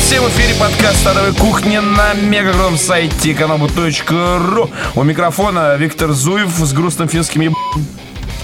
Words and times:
всем 0.00 0.24
в 0.24 0.28
эфире 0.30 0.54
подкаст 0.54 0.98
«Стадовой 0.98 1.34
кухни» 1.34 1.78
на 1.78 2.14
мегагром 2.14 2.76
сайте 2.76 3.34
канобу.ру. 3.34 4.70
У 4.94 5.02
микрофона 5.02 5.76
Виктор 5.76 6.12
Зуев 6.12 6.50
с 6.50 6.72
грустным 6.72 7.08
финским 7.08 7.42
еб... 7.42 7.52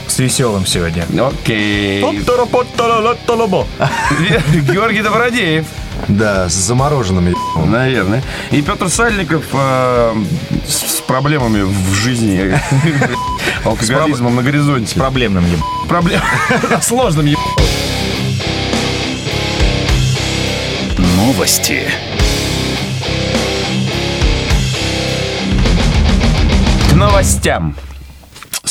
С 0.06 0.18
веселым 0.18 0.66
сегодня. 0.66 1.04
Окей. 1.18 2.02
Георгий 4.72 5.02
Добродеев. 5.02 5.66
Да, 6.08 6.48
с 6.48 6.52
замороженным 6.52 7.28
ебаном. 7.28 7.70
Наверное. 7.70 8.22
И 8.50 8.62
Петр 8.62 8.88
Сальников 8.88 9.44
э, 9.52 10.14
с, 10.68 10.96
с 10.96 11.00
проблемами 11.00 11.62
в 11.62 11.94
жизни. 11.94 12.58
Алкоголизмом 13.64 14.36
на 14.36 14.42
горизонте. 14.42 14.98
Проблемным 14.98 15.44
еб... 15.44 15.60
Проблем. 15.88 16.20
Сложным 16.82 17.26
еб... 17.26 17.38
Новости. 21.36 21.82
К 26.90 26.94
новостям. 26.94 27.76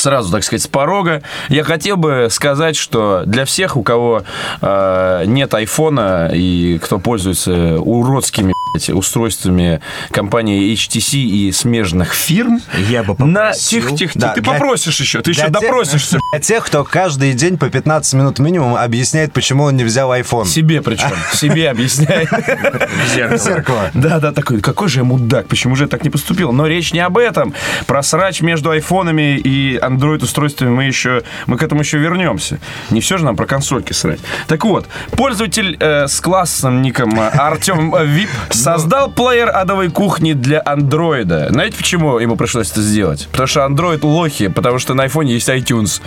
Сразу, 0.05 0.31
так 0.31 0.43
сказать, 0.43 0.61
с 0.61 0.67
порога. 0.67 1.23
Я 1.49 1.63
хотел 1.63 1.97
бы 1.97 2.27
сказать, 2.29 2.75
что 2.75 3.23
для 3.25 3.43
всех, 3.43 3.75
у 3.75 3.81
кого 3.81 4.21
э, 4.61 5.23
нет 5.25 5.51
айфона 5.55 6.29
и 6.31 6.77
кто 6.77 6.99
пользуется 6.99 7.79
уродскими 7.79 8.53
устройствами 8.93 9.79
компании 10.11 10.73
HTC 10.73 11.17
и 11.17 11.51
смежных 11.53 12.13
фирм, 12.13 12.59
Я 12.89 13.01
бы 13.03 13.15
на 13.25 13.45
попросил. 13.45 13.81
тихо, 13.81 13.95
тихо, 13.97 14.11
Да, 14.19 14.33
ты 14.33 14.41
для- 14.41 14.51
попросишь 14.53 14.99
еще, 14.99 15.21
ты 15.21 15.31
еще 15.31 15.43
тех- 15.43 15.51
допросишься. 15.51 16.19
Для 16.33 16.41
тех, 16.41 16.65
кто 16.65 16.83
каждый 16.83 17.33
день 17.33 17.57
по 17.57 17.69
15 17.69 18.13
минут 18.13 18.37
минимум 18.37 18.75
объясняет, 18.75 19.31
почему 19.33 19.63
он 19.63 19.75
не 19.77 19.85
взял 19.85 20.11
iPhone. 20.13 20.45
Себе 20.45 20.81
причем, 20.83 21.07
себе 21.33 21.69
объясняй. 21.71 22.27
Зеркало. 23.37 23.89
Да, 23.93 24.19
да, 24.19 24.31
такой, 24.33 24.59
какой 24.59 24.87
же 24.89 24.99
я 24.99 25.03
мудак, 25.05 25.47
почему 25.47 25.75
же 25.75 25.85
я 25.85 25.87
так 25.87 26.03
не 26.03 26.09
поступил? 26.09 26.51
Но 26.51 26.67
речь 26.67 26.93
не 26.93 26.99
об 26.99 27.17
этом. 27.17 27.53
Про 27.87 28.03
срач 28.03 28.41
между 28.41 28.69
айфонами 28.71 29.37
и 29.37 29.77
Android-устройствами 29.95 30.69
мы 30.69 30.83
еще, 30.83 31.23
мы 31.47 31.57
к 31.57 31.63
этому 31.63 31.81
еще 31.81 31.97
вернемся. 31.97 32.59
Не 32.91 33.01
все 33.01 33.17
же 33.17 33.25
нам 33.25 33.35
про 33.35 33.45
консольки 33.45 33.93
срать. 33.93 34.19
Так 34.47 34.65
вот, 34.65 34.87
пользователь 35.11 35.77
э, 35.79 36.07
с 36.07 36.19
классным 36.19 36.81
ником 36.81 37.19
э, 37.19 37.27
Артем 37.29 37.93
Вип 38.05 38.29
создал 38.49 39.11
плеер 39.11 39.49
адовой 39.49 39.89
кухни 39.89 40.33
для 40.33 40.61
андроида. 40.63 41.47
Знаете, 41.49 41.77
почему 41.77 42.19
ему 42.19 42.35
пришлось 42.35 42.71
это 42.71 42.81
сделать? 42.81 43.27
Потому 43.31 43.47
что 43.47 43.61
Android 43.61 44.05
лохи, 44.05 44.47
потому 44.47 44.79
что 44.79 44.93
на 44.93 45.03
айфоне 45.03 45.33
есть 45.33 45.49
iTunes. 45.49 46.01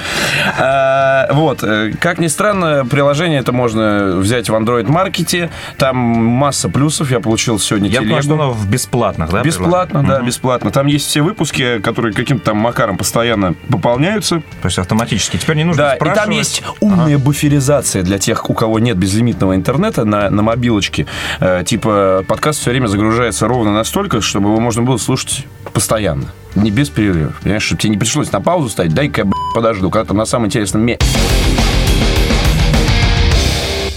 Э, 0.58 1.32
вот, 1.32 1.62
э, 1.62 1.92
как 2.00 2.18
ни 2.18 2.26
странно, 2.26 2.86
приложение 2.88 3.40
это 3.40 3.52
можно 3.52 4.16
взять 4.16 4.48
в 4.48 4.54
Android-маркете. 4.54 5.50
Там 5.76 5.96
масса 5.96 6.68
плюсов. 6.68 7.10
Я 7.10 7.20
получил 7.20 7.58
сегодня 7.58 7.88
Я 7.88 8.00
понимаю, 8.00 8.22
что 8.22 8.32
телегу. 8.32 8.42
оно 8.44 8.52
в 8.52 8.68
бесплатных, 8.68 9.30
да? 9.30 9.42
Бесплатно, 9.42 10.02
да, 10.02 10.20
бесплатно. 10.20 10.70
Там 10.70 10.86
есть 10.86 11.06
все 11.06 11.22
выпуски, 11.22 11.78
которые 11.80 12.12
каким-то 12.14 12.46
там 12.46 12.58
макаром 12.58 12.96
постоянно 12.96 13.54
пополняются. 13.70 14.42
То 14.62 14.66
есть 14.66 14.78
автоматически. 14.78 15.36
Теперь 15.36 15.56
не 15.56 15.64
нужно 15.64 15.82
Да, 15.82 15.92
и 15.94 15.96
спрашивать. 15.96 16.24
там 16.24 16.30
есть 16.30 16.62
умная 16.80 17.18
буферизация 17.18 18.02
для 18.02 18.18
тех, 18.18 18.48
у 18.50 18.54
кого 18.54 18.78
нет 18.78 18.96
безлимитного 18.96 19.54
интернета 19.54 20.04
на, 20.04 20.30
на 20.30 20.42
мобилочке. 20.42 21.06
Э, 21.40 21.62
типа 21.64 22.24
подкаст 22.26 22.60
все 22.60 22.70
время 22.70 22.86
загружается 22.86 23.46
ровно 23.48 23.72
настолько, 23.72 24.20
чтобы 24.20 24.48
его 24.50 24.60
можно 24.60 24.82
было 24.82 24.96
слушать 24.96 25.46
постоянно. 25.72 26.26
Не 26.54 26.70
без 26.70 26.88
перерывов. 26.88 27.38
Понимаешь, 27.40 27.62
чтобы 27.62 27.80
тебе 27.80 27.90
не 27.90 27.98
пришлось 27.98 28.32
на 28.32 28.40
паузу 28.40 28.68
ставить. 28.68 28.94
Дай-ка 28.94 29.22
я 29.22 29.30
подожду, 29.54 29.90
когда 29.90 30.06
там 30.06 30.16
на 30.16 30.24
самом 30.24 30.46
интересном 30.46 30.82
месте. 30.82 31.04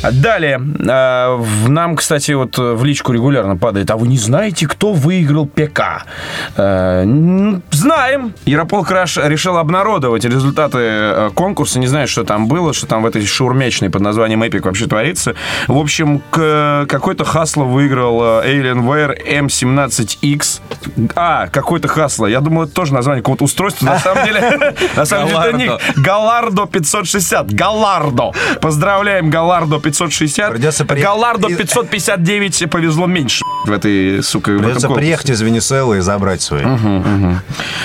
Далее, 0.01 0.57
в 0.59 1.69
нам, 1.69 1.95
кстати, 1.95 2.31
вот 2.31 2.57
э, 2.57 2.73
в 2.73 2.83
личку 2.83 3.13
регулярно 3.13 3.55
падает, 3.55 3.91
а 3.91 3.97
вы 3.97 4.07
не 4.07 4.17
знаете, 4.17 4.67
кто 4.67 4.93
выиграл 4.93 5.45
ПК? 5.45 6.05
Э, 6.57 7.03
Знаем. 7.71 8.33
Яропол 8.45 8.83
Краш 8.83 9.17
решил 9.17 9.57
обнародовать 9.57 10.25
результаты 10.25 10.79
э, 10.79 11.29
конкурса. 11.35 11.79
Не 11.79 11.87
знаю, 11.87 12.07
что 12.07 12.23
там 12.23 12.47
было, 12.47 12.73
что 12.73 12.87
там 12.87 13.03
в 13.03 13.05
этой 13.05 13.25
шаурмечной 13.25 13.89
под 13.89 14.01
названием 14.01 14.41
Epic 14.43 14.61
вообще 14.63 14.87
творится. 14.87 15.35
В 15.67 15.77
общем, 15.77 16.21
какой-то 16.31 17.23
Хасло 17.23 17.63
выиграл 17.63 18.21
Alienware 18.21 19.15
M17X. 19.39 20.61
А, 21.15 21.47
какой-то 21.47 21.87
Хасло. 21.87 22.25
Я 22.25 22.41
думал, 22.41 22.63
это 22.63 22.73
тоже 22.73 22.93
название 22.93 23.21
какого-то 23.21 23.43
устройства. 23.43 23.85
На 23.85 23.99
самом 23.99 24.25
деле, 24.25 24.75
на 24.95 25.05
самом 25.05 25.27
деле, 25.27 25.39
это 25.39 25.57
ник. 25.57 25.71
Галардо 25.97 26.65
560. 26.65 27.53
Галардо. 27.53 28.31
Поздравляем, 28.61 29.29
Галардо 29.29 29.79
560. 29.79 29.90
Придется 30.49 30.85
приехать- 30.85 31.11
Галардо 31.13 31.47
и- 31.49 31.55
559 31.55 32.69
повезло 32.69 33.05
меньше 33.07 33.43
в 33.65 33.71
этой, 33.71 34.23
сука, 34.23 34.51
в 34.51 34.57
Придется 34.57 34.87
конкурсе. 34.87 34.99
приехать 34.99 35.29
из 35.29 35.41
Венесуэлы 35.41 35.97
и 35.97 36.01
забрать 36.01 36.41
свои. 36.41 36.63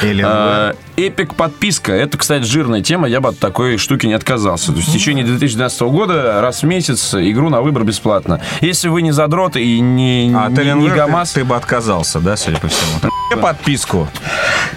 Или 0.03 0.23
А, 0.27 0.75
Эпик 0.97 1.35
подписка. 1.35 1.93
Это, 1.93 2.17
кстати, 2.17 2.45
жирная 2.45 2.81
тема. 2.81 3.07
Я 3.07 3.21
бы 3.21 3.29
от 3.29 3.39
такой 3.39 3.77
штуки 3.77 4.07
не 4.07 4.15
отказался. 4.15 4.73
То 4.73 4.79
есть 4.79 4.89
в 4.89 4.93
течение 4.93 5.25
2012 5.27 5.91
года 5.91 6.41
раз 6.41 6.63
в 6.63 6.67
месяц 6.67 7.15
игру 7.15 7.51
на 7.51 7.61
выбор 7.61 7.85
бесплатно. 7.85 8.41
Если 8.63 8.89
вы 8.89 9.03
не 9.03 9.13
задрот 9.13 9.57
и 9.57 9.79
не, 9.81 10.33
А 10.35 10.49
не, 10.49 10.55
не 10.57 10.89
Alienware 10.89 11.27
ты- 11.35 11.41
ты 11.41 11.45
бы 11.45 11.55
отказался, 11.57 12.19
да, 12.21 12.37
судя 12.39 12.59
по 12.59 12.69
всему? 12.69 13.11
Подписку. 13.43 14.09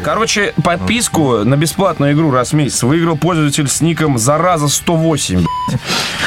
Короче, 0.04 0.54
подписку 0.64 1.46
на 1.46 1.56
бесплатную 1.56 2.12
игру 2.14 2.32
раз 2.32 2.50
в 2.50 2.54
месяц 2.54 2.84
выиграл 2.84 3.16
пользователь 3.16 3.68
с 3.70 3.80
ником 3.80 4.18
Зараза108. 4.18 5.46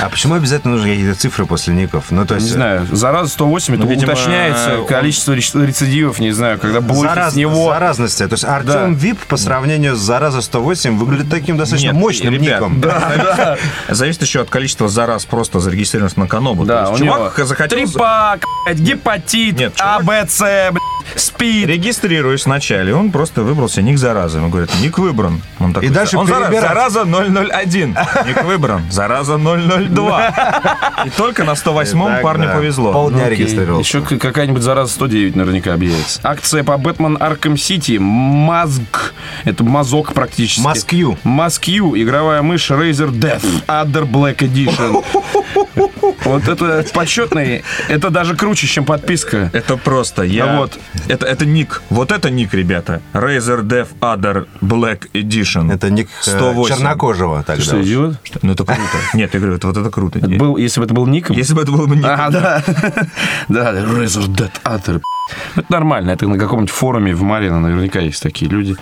А 0.03 0.09
почему 0.09 0.35
обязательно 0.35 0.75
нужны 0.75 0.91
какие-то 0.91 1.19
цифры 1.19 1.47
после 1.47 1.75
ников? 1.75 2.07
Ну, 2.11 2.25
то 2.27 2.35
Не 2.35 2.41
есть... 2.41 2.53
знаю, 2.53 2.83
Зараза108, 2.91 3.75
это 3.75 3.83
Ну, 3.85 3.89
видимо, 3.89 4.13
уточняется 4.13 4.81
он- 4.81 4.87
количество 4.87 5.33
реч- 5.33 5.67
рецидивов, 5.67 6.19
не 6.19 6.33
знаю, 6.33 6.59
когда 6.59 6.81
блоки 6.81 7.07
Зараз- 7.09 7.33
с 7.33 7.37
него... 7.37 7.71
Заразности. 7.73 8.27
То 8.27 8.35
есть 8.35 8.45
Артем 8.45 8.95
Вип 8.95 9.19
по 9.27 9.37
сравнению 9.37 9.97
с 9.97 10.01
Зараза 10.01 10.43
108 10.43 10.97
выглядит 10.99 11.31
таким 11.31 11.57
достаточно 11.57 11.89
Нет, 11.93 11.97
мощным 11.97 12.35
ребят, 12.35 12.61
ником. 12.61 12.81
Да, 12.81 13.57
Зависит 13.89 14.23
еще 14.23 14.41
от 14.41 14.51
количества 14.51 14.89
зараз 14.89 15.25
просто 15.25 15.61
зарегистрированных 15.61 16.17
на 16.17 16.27
Канобу. 16.27 16.65
да, 16.65 16.89
у 16.89 16.93
есть 16.93 17.03
него 17.03 17.17
чувак 17.17 17.47
захотел... 17.47 17.79
трипак, 17.79 18.45
гепатит, 18.75 19.59
Нет, 19.59 19.75
А, 19.79 19.99
чувак- 20.01 20.05
Б, 20.05 20.27
С, 20.29 20.39
блядь, 20.71 20.83
спид. 21.17 21.67
Регистрируюсь 21.69 22.47
вначале, 22.47 22.95
он 22.95 23.11
просто 23.11 23.43
выбрал 23.43 23.69
себе 23.69 23.85
ник 23.85 23.99
заразы. 23.99 24.39
Ему 24.39 24.49
говорят, 24.49 24.71
ник 24.81 24.99
выбран. 24.99 25.41
Он 25.59 25.73
такой, 25.73 25.89
И 25.89 25.93
дальше 25.93 26.17
он 26.19 26.27
зара- 26.27 26.47
перебирать. 26.49 26.69
зараза 26.71 27.05
001. 27.05 27.97
Ник 28.27 28.45
выбран. 28.45 28.83
Зараза 28.91 29.39
002. 29.39 31.05
И 31.07 31.11
только 31.11 31.45
на 31.45 31.53
108-м 31.53 32.07
Так, 32.15 32.23
парню 32.23 32.47
да. 32.47 32.55
повезло. 32.55 32.93
Полдня 32.93 33.25
Окей. 33.27 33.37
регистрировался. 33.37 33.99
Еще 33.99 34.19
какая-нибудь 34.19 34.63
зараза 34.63 34.93
109 34.93 35.37
наверняка 35.37 35.75
объявится. 35.75 36.21
Акция 36.23 36.65
по 36.65 36.77
Бэтмен 36.77 37.17
Арком 37.21 37.57
Сити. 37.57 37.99
Мазг. 38.01 39.15
Это 39.45 39.65
мазок 39.65 40.13
практически. 40.15 40.61
Маскью. 40.61 41.19
Маскью. 41.25 42.01
Игровая 42.01 42.43
мышь 42.43 42.71
Razer 42.71 43.11
Death. 43.11 43.45
Other 43.67 44.05
Black 44.05 44.39
Edition. 44.39 45.05
Вот 46.25 46.49
это 46.49 46.85
почетный. 46.93 47.65
Это 47.89 48.11
даже 48.11 48.37
круче, 48.37 48.67
чем 48.67 48.85
подписка. 48.85 49.51
Это 49.53 49.77
просто, 49.77 50.23
я... 50.23 50.45
А 50.45 50.57
вот. 50.59 50.79
Это, 51.09 51.27
это 51.27 51.47
ник. 51.47 51.83
Вот 51.91 52.13
это 52.13 52.31
ник, 52.31 52.55
ребята. 52.55 53.01
Razer 53.13 53.63
Dev 53.63 53.89
Other 54.01 54.47
Black 54.61 55.11
Edition. 55.13 55.73
Это 55.73 55.91
ник 55.91 56.09
э, 56.27 56.31
108. 56.31 56.75
чернокожего 56.75 57.43
тогда. 57.43 57.63
Что, 57.63 57.83
идиот? 57.83 58.17
Ну 58.43 58.53
это 58.53 58.65
круто. 58.65 58.83
Нет, 59.15 59.35
я 59.35 59.41
говорю, 59.41 59.57
это, 59.57 59.67
вот 59.67 59.77
это 59.77 59.91
круто. 59.91 60.19
Это 60.19 60.29
был, 60.29 60.57
если 60.57 60.81
бы 60.81 60.87
это 60.87 60.95
был 60.95 61.07
ником. 61.07 61.37
Если 61.37 61.55
бы 61.55 61.63
это 61.63 61.73
был 61.73 61.87
бы 61.87 61.97
ник. 61.97 62.05
А, 62.07 62.31
да. 62.31 62.63
Да, 63.49 63.73
Razer 63.73 64.27
Dead 64.27 64.53
Other. 64.65 65.01
Это 65.57 65.67
нормально. 65.71 66.11
Это 66.11 66.27
на 66.29 66.39
каком-нибудь 66.39 66.71
форуме 66.71 67.15
в 67.15 67.23
Марина 67.23 67.61
наверняка 67.61 68.01
есть 68.01 68.23
такие 68.23 68.51
люди. 68.51 68.77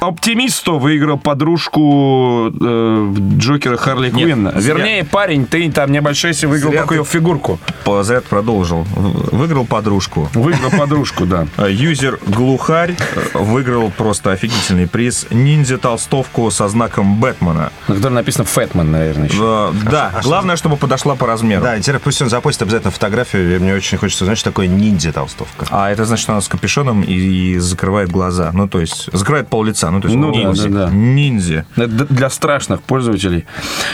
Оптимисто 0.00 0.72
выиграл 0.72 1.16
подружку 1.18 2.52
э, 2.60 3.14
Джокера 3.38 3.76
Харли 3.78 4.10
Нет, 4.10 4.26
Квинна. 4.26 4.52
зря. 4.60 4.74
Вернее, 4.74 5.04
парень, 5.04 5.46
ты 5.46 5.70
там 5.72 5.90
не 5.90 5.98
обольщайся, 5.98 6.46
выиграл 6.48 6.70
Зря 6.70 6.82
такую 6.82 7.02
ты- 7.04 7.10
фигурку. 7.10 7.58
По- 7.84 8.04
продолжил. 8.28 8.82
Выиграл 8.94 9.64
подружку. 9.64 10.28
Выиграл 10.34 10.70
подружку, 10.70 11.24
да. 11.24 11.46
А, 11.56 11.66
Юзер 11.68 12.18
Глухарь 12.26 12.94
э, 13.34 13.38
выиграл 13.38 13.90
просто 13.90 14.32
офигительный 14.32 14.86
приз 14.86 15.26
ниндзя 15.30 15.78
толстовку 15.78 16.50
со 16.50 16.68
знаком 16.68 17.16
Бэтмена. 17.18 17.72
На 17.88 17.94
которой 17.94 18.12
написано 18.12 18.44
Фэтман, 18.44 18.90
наверное, 18.90 19.28
еще. 19.28 19.72
Э, 19.74 19.90
Да, 19.90 20.12
главное, 20.22 20.56
чтобы 20.56 20.76
подошла 20.76 21.14
по 21.14 21.26
размеру. 21.26 21.62
Да, 21.62 21.76
интересно, 21.78 22.00
пусть 22.04 22.20
он 22.20 22.28
запостит 22.28 22.62
обязательно 22.62 22.90
фотографию. 22.90 23.60
Мне 23.62 23.74
очень 23.74 23.96
хочется 23.96 24.24
узнать, 24.24 24.36
что 24.38 24.50
такое 24.50 24.66
ниндзя 24.66 25.12
толстовка. 25.56 25.66
А 25.70 25.90
это 25.90 26.04
значит, 26.04 26.22
что 26.22 26.32
она 26.32 26.40
с 26.40 26.48
капюшоном 26.48 27.02
и, 27.02 27.12
и 27.12 27.58
закрывает 27.58 28.10
глаза. 28.10 28.50
Ну, 28.52 28.68
то 28.68 28.80
есть, 28.80 29.08
закрывает 29.12 29.48
пол 29.48 29.64
лица. 29.64 29.90
Ну, 29.90 30.00
то 30.00 30.08
есть, 30.08 30.18
Ну 30.18 30.32
да, 30.32 30.38
ниндзя. 30.38 30.68
да, 30.68 30.86
да. 30.86 30.90
Ниндзя. 30.92 31.66
Это 31.76 31.88
для 31.88 32.30
страшных 32.30 32.82
пользователей. 32.82 33.46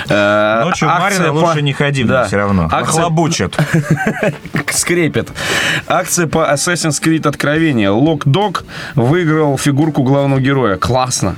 Э, 0.09 0.63
Ночью 0.65 0.89
в 0.89 0.99
Марина 0.99 1.29
по- 1.29 1.33
лучше 1.33 1.63
не 1.63 1.73
ходи, 1.73 2.05
Да. 2.05 2.25
все 2.25 2.37
равно. 2.37 2.69
Акция- 2.71 3.03
Нахлобучат. 3.03 3.57
скрепит. 4.71 5.29
Акция 5.89 6.27
по 6.27 6.51
Assassin's 6.53 7.01
Creed 7.03 7.27
Откровение. 7.29 7.91
Лок 7.91 8.23
Дог 8.27 8.65
выиграл 8.95 9.57
фигурку 9.59 10.03
главного 10.03 10.41
героя. 10.41 10.77
Классно. 10.77 11.37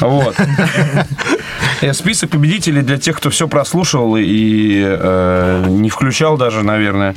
Вот. 0.00 0.36
Э, 1.80 1.92
Список 1.92 2.30
победителей 2.30 2.82
для 2.82 2.98
тех, 2.98 3.16
кто 3.16 3.30
все 3.30 3.46
прослушал 3.48 4.16
и 4.16 4.82
э, 4.86 5.64
не 5.68 5.90
включал 5.90 6.36
даже, 6.38 6.62
наверное, 6.62 7.14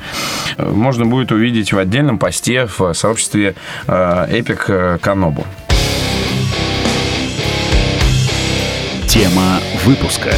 э, 0.57 0.69
можно 0.69 1.05
будет 1.05 1.31
увидеть 1.31 1.71
в 1.73 1.77
отдельном 1.77 2.16
посте 2.17 2.65
в 2.65 2.93
сообществе 2.93 3.55
э, 3.87 3.91
Epic 3.91 4.65
э, 4.67 4.97
Канобу. 4.99 5.45
Тема 9.07 9.59
выпуска. 9.85 10.33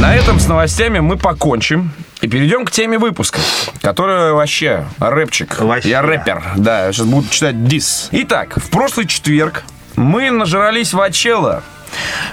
На 0.00 0.14
этом 0.14 0.38
с 0.38 0.46
новостями 0.46 1.00
мы 1.00 1.16
покончим. 1.16 1.90
И 2.20 2.28
перейдем 2.28 2.64
к 2.64 2.70
теме 2.70 2.98
выпуска, 2.98 3.40
которая 3.82 4.32
вообще 4.32 4.86
рэпчик. 4.98 5.60
Вообще. 5.60 5.90
Я 5.90 6.02
рэпер. 6.02 6.42
Да, 6.56 6.86
я 6.86 6.92
сейчас 6.92 7.06
буду 7.06 7.28
читать 7.28 7.66
дис. 7.66 8.08
Итак, 8.12 8.56
в 8.56 8.70
прошлый 8.70 9.06
четверг 9.06 9.64
мы 9.96 10.30
нажрались 10.30 10.92
в 10.94 11.00
Ачелло 11.00 11.62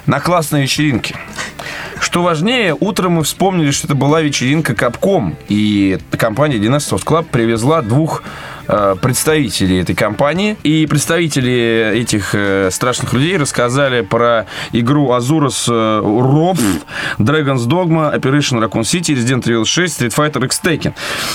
на 0.06 0.20
классной 0.20 0.64
вечеринке. 0.64 1.16
Что 2.00 2.22
важнее, 2.22 2.76
утром 2.80 3.14
мы 3.14 3.24
вспомнили, 3.24 3.72
что 3.72 3.88
это 3.88 3.96
была 3.96 4.22
вечеринка 4.22 4.76
Капком, 4.76 5.38
и 5.48 5.98
компания 6.12 6.58
Soft 6.78 7.06
Club 7.06 7.26
привезла 7.32 7.82
двух 7.82 8.24
э, 8.68 8.96
представителей 9.02 9.82
этой 9.82 9.96
компании. 9.96 10.58
И 10.64 10.86
представители 10.86 11.92
этих 11.96 12.34
э, 12.34 12.70
страшных 12.72 13.14
людей 13.14 13.38
рассказали 13.38 14.02
про 14.02 14.46
игру 14.72 15.12
Azurus 15.14 15.66
э, 15.70 16.02
Rob, 16.02 16.60
Dragon's 17.18 17.68
Dogma, 17.68 18.16
Operation 18.16 18.60
Raccoon 18.60 18.82
City, 18.82 19.16
Resident 19.16 19.44
Evil 19.44 19.66
6, 19.66 20.02
Street 20.02 20.16
Fighter 20.16 20.44
X 20.46 20.62
Tekken. 20.64 20.94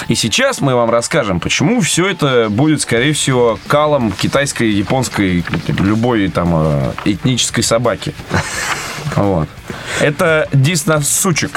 И 0.09 0.15
сейчас 0.15 0.61
мы 0.61 0.75
вам 0.75 0.91
расскажем, 0.91 1.41
почему 1.41 1.81
все 1.81 2.09
это 2.09 2.49
будет, 2.51 2.81
скорее 2.81 3.13
всего, 3.13 3.59
калом 3.67 4.13
китайской, 4.13 4.71
японской, 4.71 5.45
любой 5.69 6.29
там 6.29 6.53
э, 6.55 6.93
этнической 7.05 7.63
собаки. 7.63 8.15
Вот. 9.17 9.49
Это 10.01 10.49
дис 10.53 10.87
на 10.87 11.01
сучек. 11.01 11.51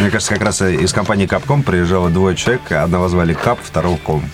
Мне 0.00 0.10
кажется, 0.10 0.34
как 0.34 0.42
раз 0.42 0.62
из 0.62 0.92
компании 0.92 1.26
Capcom 1.28 1.62
приезжало 1.62 2.08
двое 2.10 2.36
человек. 2.36 2.70
Одного 2.72 3.08
звали 3.08 3.34
Кап, 3.34 3.58
второго 3.62 3.96
Ком. 3.96 4.28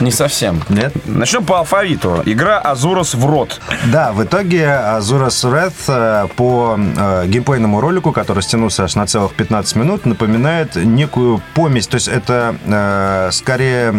Не 0.00 0.10
совсем. 0.10 0.62
Нет? 0.68 0.92
Начнем 1.06 1.44
по 1.44 1.58
алфавиту. 1.58 2.22
Игра 2.24 2.58
Азурос 2.58 3.14
в 3.14 3.24
рот. 3.26 3.60
Да, 3.86 4.12
в 4.12 4.22
итоге 4.24 4.62
Azura's 4.64 5.44
Wrath 5.44 5.72
э, 5.88 6.28
по 6.36 6.76
э, 6.78 7.26
геймплейному 7.26 7.80
ролику, 7.80 8.12
который 8.12 8.42
стянулся 8.42 8.84
аж 8.84 8.94
на 8.94 9.06
целых 9.06 9.34
15 9.34 9.76
минут, 9.76 10.06
напоминает 10.06 10.76
некую 10.76 11.40
помесь. 11.54 11.86
То 11.86 11.96
есть 11.96 12.08
это 12.08 12.56
э, 12.66 13.28
скорее, 13.32 13.94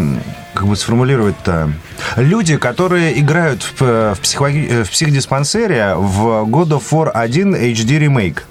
как 0.53 0.65
бы 0.67 0.75
сформулировать-то, 0.75 1.71
люди, 2.17 2.57
которые 2.57 3.19
играют 3.19 3.63
в, 3.63 3.81
в, 4.15 4.19
психологи- 4.21 4.83
в 4.83 4.89
психдиспансере 4.89 5.93
в 5.95 6.43
God 6.45 6.69
of 6.69 6.83
War 6.91 7.09
1 7.09 7.55
HD 7.55 7.82
ремейк. 7.91 8.45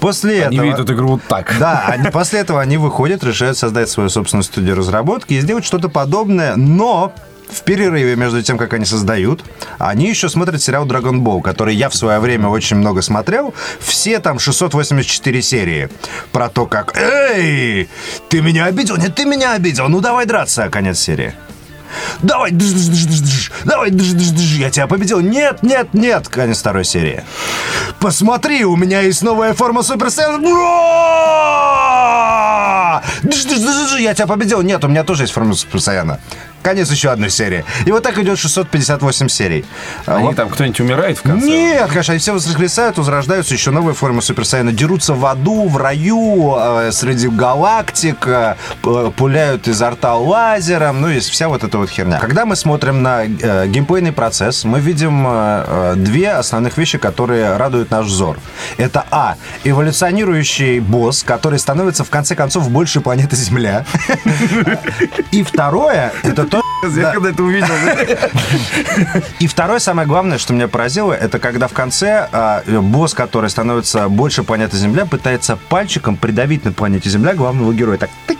После 0.00 0.46
Они 0.46 0.56
этого... 0.56 0.66
видят 0.66 0.80
эту 0.80 0.94
игру 0.94 1.08
вот 1.08 1.22
так. 1.28 1.54
Да, 1.58 1.84
они, 1.86 2.10
после 2.10 2.40
этого 2.40 2.60
они 2.60 2.76
выходят, 2.76 3.22
решают 3.22 3.56
создать 3.56 3.88
свою 3.88 4.08
собственную 4.08 4.44
студию 4.44 4.76
разработки 4.76 5.34
и 5.34 5.40
сделать 5.40 5.64
что-то 5.64 5.88
подобное, 5.88 6.56
но 6.56 7.12
в 7.50 7.62
перерыве 7.62 8.16
между 8.16 8.42
тем, 8.42 8.58
как 8.58 8.72
они 8.74 8.84
создают, 8.84 9.44
они 9.78 10.08
еще 10.08 10.28
смотрят 10.28 10.62
сериал 10.62 10.86
Dragon 10.86 11.20
Ball, 11.20 11.42
который 11.42 11.74
я 11.74 11.88
в 11.88 11.94
свое 11.94 12.20
время 12.20 12.48
очень 12.48 12.76
много 12.76 13.02
смотрел. 13.02 13.54
Все 13.80 14.20
там 14.20 14.38
684 14.38 15.42
серии. 15.42 15.88
Про 16.32 16.48
то, 16.48 16.66
как 16.66 16.96
«Эй, 16.96 17.88
ты 18.28 18.40
меня 18.40 18.66
обидел? 18.66 18.96
Нет, 18.96 19.14
ты 19.14 19.24
меня 19.24 19.52
обидел. 19.52 19.88
Ну, 19.88 20.00
давай 20.00 20.26
драться». 20.26 20.68
Конец 20.70 20.98
серии. 21.00 21.34
Давай, 22.22 22.50
дж, 22.50 22.72
дж, 22.72 22.88
дж, 22.88 23.06
дж, 23.06 23.20
дж. 23.20 23.50
давай, 23.64 23.90
дж, 23.90 24.12
дж, 24.12 24.30
дж, 24.30 24.58
я 24.58 24.70
тебя 24.70 24.86
победил. 24.86 25.20
Нет, 25.20 25.62
нет, 25.62 25.94
нет. 25.94 26.28
Конец 26.28 26.58
второй 26.58 26.84
серии. 26.84 27.24
Посмотри, 27.98 28.64
у 28.64 28.76
меня 28.76 29.00
есть 29.00 29.22
новая 29.22 29.54
форма 29.54 29.82
Супер 29.82 30.10
Я 34.10 34.14
тебя 34.14 34.26
победил. 34.26 34.60
Нет, 34.62 34.84
у 34.84 34.88
меня 34.88 35.04
тоже 35.04 35.22
есть 35.22 35.32
Супер 35.32 35.80
Саяна. 35.80 36.18
Конец 36.64 36.90
еще 36.90 37.10
одной 37.10 37.30
серии. 37.30 37.64
И 37.86 37.92
вот 37.92 38.02
так 38.02 38.18
идет 38.18 38.38
658 38.40 39.28
серий. 39.28 39.64
А 40.04 40.16
Они 40.16 40.26
вот- 40.26 40.36
там 40.36 40.48
кто-нибудь 40.50 40.80
умирает 40.80 41.16
в 41.18 41.22
конце? 41.22 41.46
нет, 41.46 41.88
конечно, 41.88 42.12
они 42.12 42.18
все 42.18 42.34
воскресают, 42.34 42.98
возрождаются, 42.98 43.54
еще 43.54 43.70
новые 43.70 43.94
формы 43.94 44.20
Супер 44.20 44.44
Саяна, 44.44 44.72
дерутся 44.72 45.14
в 45.14 45.24
аду, 45.26 45.68
в 45.68 45.76
раю, 45.76 46.56
э, 46.58 46.90
среди 46.92 47.28
галактик, 47.28 48.26
э, 48.26 48.56
пуляют 49.16 49.68
изо 49.68 49.90
рта 49.90 50.16
лазером, 50.16 51.00
ну 51.00 51.08
и 51.08 51.20
вся 51.20 51.48
вот 51.48 51.62
эта 51.64 51.78
вот 51.78 51.88
херня. 51.88 52.18
Когда 52.18 52.44
мы 52.44 52.56
смотрим 52.56 53.00
на 53.02 53.22
э, 53.24 53.68
геймплейный 53.68 54.12
процесс, 54.12 54.64
мы 54.64 54.80
видим 54.80 55.24
э, 55.28 55.94
две 55.96 56.32
основных 56.32 56.76
вещи, 56.76 56.98
которые 56.98 57.56
радуют 57.56 57.90
наш 57.92 58.06
взор. 58.06 58.38
Это 58.76 59.04
А. 59.12 59.36
Эволюционирующий 59.64 60.80
босс, 60.80 61.22
который 61.22 61.58
становится 61.58 62.04
в 62.04 62.10
конце 62.10 62.34
концов 62.34 62.68
больше 62.70 63.00
планеты 63.00 63.36
Земля. 63.36 63.86
И 65.30 65.42
второе, 65.42 66.12
это 66.22 66.44
то, 66.44 66.62
Я 66.82 67.02
Да. 67.02 67.12
когда 67.12 67.30
это 67.30 67.42
увидел, 67.42 67.74
и 69.38 69.46
второе, 69.46 69.78
самое 69.78 70.08
главное, 70.08 70.38
что 70.38 70.52
меня 70.54 70.66
поразило, 70.68 71.12
это 71.12 71.38
когда 71.38 71.68
в 71.68 71.72
конце 71.72 72.28
а, 72.32 72.62
босс, 72.80 73.14
который 73.14 73.50
становится 73.50 74.08
больше 74.08 74.42
планеты 74.42 74.76
Земля, 74.76 75.04
пытается 75.06 75.56
пальчиком 75.68 76.16
придавить 76.16 76.64
на 76.64 76.72
планете 76.72 77.10
Земля 77.10 77.34
главного 77.34 77.72
героя. 77.74 77.98
Так, 77.98 78.10
тык. 78.26 78.38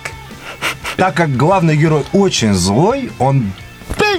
Так 0.97 1.15
как 1.15 1.37
главный 1.37 1.77
герой 1.77 2.05
очень 2.13 2.55
злой, 2.55 3.11
он 3.19 3.53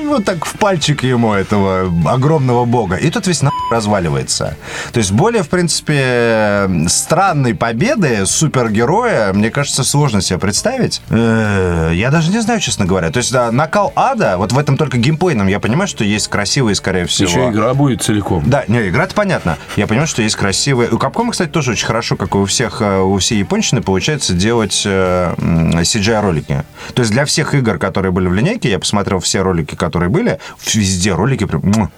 вот 0.05 0.25
так 0.25 0.45
в 0.45 0.57
пальчик 0.57 1.03
ему 1.03 1.33
этого 1.33 1.91
огромного 2.11 2.65
бога. 2.65 2.95
И 2.95 3.09
тут 3.09 3.27
весь 3.27 3.41
на 3.41 3.51
разваливается. 3.71 4.57
То 4.91 4.97
есть 4.97 5.11
более, 5.13 5.43
в 5.43 5.49
принципе, 5.49 6.69
странной 6.87 7.55
победы 7.55 8.25
супергероя, 8.25 9.31
мне 9.31 9.49
кажется, 9.49 9.83
сложно 9.83 10.21
себе 10.21 10.39
представить. 10.39 11.01
Э, 11.09 11.91
Я 11.93 12.11
даже 12.11 12.31
не 12.31 12.39
знаю, 12.41 12.59
честно 12.59 12.85
говоря. 12.85 13.09
То 13.11 13.17
есть 13.17 13.31
да, 13.31 13.51
накал 13.51 13.93
ада, 13.95 14.37
вот 14.37 14.51
в 14.51 14.57
этом 14.59 14.75
только 14.75 14.97
геймплейном, 14.97 15.47
я 15.47 15.59
понимаю, 15.61 15.87
что 15.87 16.03
есть 16.03 16.27
красивые, 16.27 16.75
скорее 16.75 17.05
всего. 17.05 17.29
еще 17.29 17.49
игра 17.49 17.73
будет 17.73 18.01
целиком. 18.01 18.43
Да, 18.45 18.65
не, 18.67 18.89
игра-то 18.89 19.15
понятно. 19.15 19.57
Я 19.77 19.87
понимаю, 19.87 20.07
что 20.07 20.21
есть 20.21 20.35
красивые... 20.35 20.89
У 20.89 20.97
Capcom, 20.97 21.31
кстати, 21.31 21.49
тоже 21.49 21.71
очень 21.71 21.85
хорошо, 21.87 22.17
как 22.17 22.35
и 22.35 22.37
у 22.37 22.45
всех, 22.45 22.81
э, 22.81 22.99
у 22.99 23.17
всей 23.19 23.39
японщины, 23.39 23.81
получается 23.81 24.33
делать 24.33 24.83
э, 24.85 25.33
CGI-ролики. 25.37 26.63
То 26.93 27.01
есть 27.01 27.11
для 27.13 27.23
всех 27.23 27.53
игр, 27.55 27.77
которые 27.77 28.11
были 28.11 28.27
в 28.27 28.33
линейке, 28.33 28.69
я 28.69 28.79
посмотрел 28.79 29.19
все 29.19 29.41
ролики, 29.41 29.60
которые 29.63 30.09
были, 30.09 30.39
везде 30.73 31.13
ролики 31.13 31.45
прям... 31.45 31.91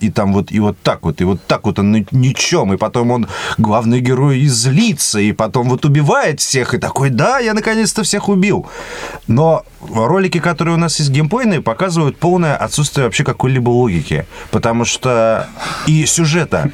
И 0.00 0.10
там 0.10 0.32
вот, 0.32 0.52
и 0.52 0.60
вот 0.60 0.76
так 0.82 1.02
вот, 1.02 1.20
и 1.20 1.24
вот 1.24 1.40
так 1.46 1.64
вот 1.66 1.78
он 1.78 1.92
ни- 1.92 2.06
ничем, 2.10 2.72
и 2.72 2.76
потом 2.76 3.10
он, 3.10 3.28
главный 3.58 4.00
герой, 4.00 4.40
и 4.40 4.48
злится, 4.48 5.18
и 5.20 5.32
потом 5.32 5.68
вот 5.68 5.84
убивает 5.84 6.40
всех, 6.40 6.74
и 6.74 6.78
такой, 6.78 7.10
да, 7.10 7.38
я 7.38 7.54
наконец-то 7.54 8.02
всех 8.02 8.28
убил. 8.28 8.66
Но 9.26 9.64
ролики, 9.92 10.38
которые 10.40 10.74
у 10.74 10.78
нас 10.78 10.98
есть 10.98 11.10
геймплейные, 11.10 11.60
показывают 11.62 12.18
полное 12.18 12.56
отсутствие 12.56 13.04
вообще 13.06 13.24
какой-либо 13.24 13.70
логики. 13.70 14.26
Потому 14.50 14.84
что 14.84 15.48
и 15.86 16.04
сюжета. 16.06 16.70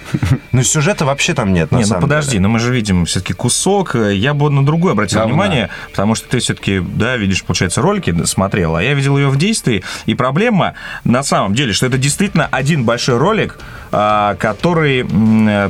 Ну, 0.52 0.62
сюжета 0.62 1.04
вообще 1.04 1.34
там 1.34 1.52
нет, 1.52 1.70
на 1.70 1.76
Не, 1.76 1.82
ну 1.82 1.88
самом 1.88 2.02
подожди, 2.02 2.32
деле. 2.32 2.42
но 2.42 2.48
мы 2.48 2.58
же 2.58 2.72
видим 2.72 3.04
все-таки 3.04 3.32
кусок. 3.32 3.94
Я 3.94 4.34
бы 4.34 4.50
на 4.50 4.64
другой 4.64 4.92
обратил 4.92 5.20
Говна. 5.20 5.32
внимание, 5.32 5.70
потому 5.90 6.14
что 6.14 6.28
ты 6.28 6.38
все-таки, 6.38 6.80
да, 6.80 7.16
видишь, 7.16 7.44
получается, 7.44 7.82
ролики 7.82 8.24
смотрел, 8.24 8.76
а 8.76 8.82
я 8.82 8.94
видел 8.94 9.16
ее 9.16 9.28
в 9.28 9.36
действии. 9.36 9.82
И 10.06 10.14
проблема 10.14 10.74
на 11.04 11.22
самом 11.22 11.54
деле, 11.54 11.72
что 11.72 11.86
это 11.86 11.98
действительно 11.98 12.48
один 12.50 12.84
большой 12.84 13.18
ролик, 13.18 13.58
а, 13.92 14.34
который 14.34 15.06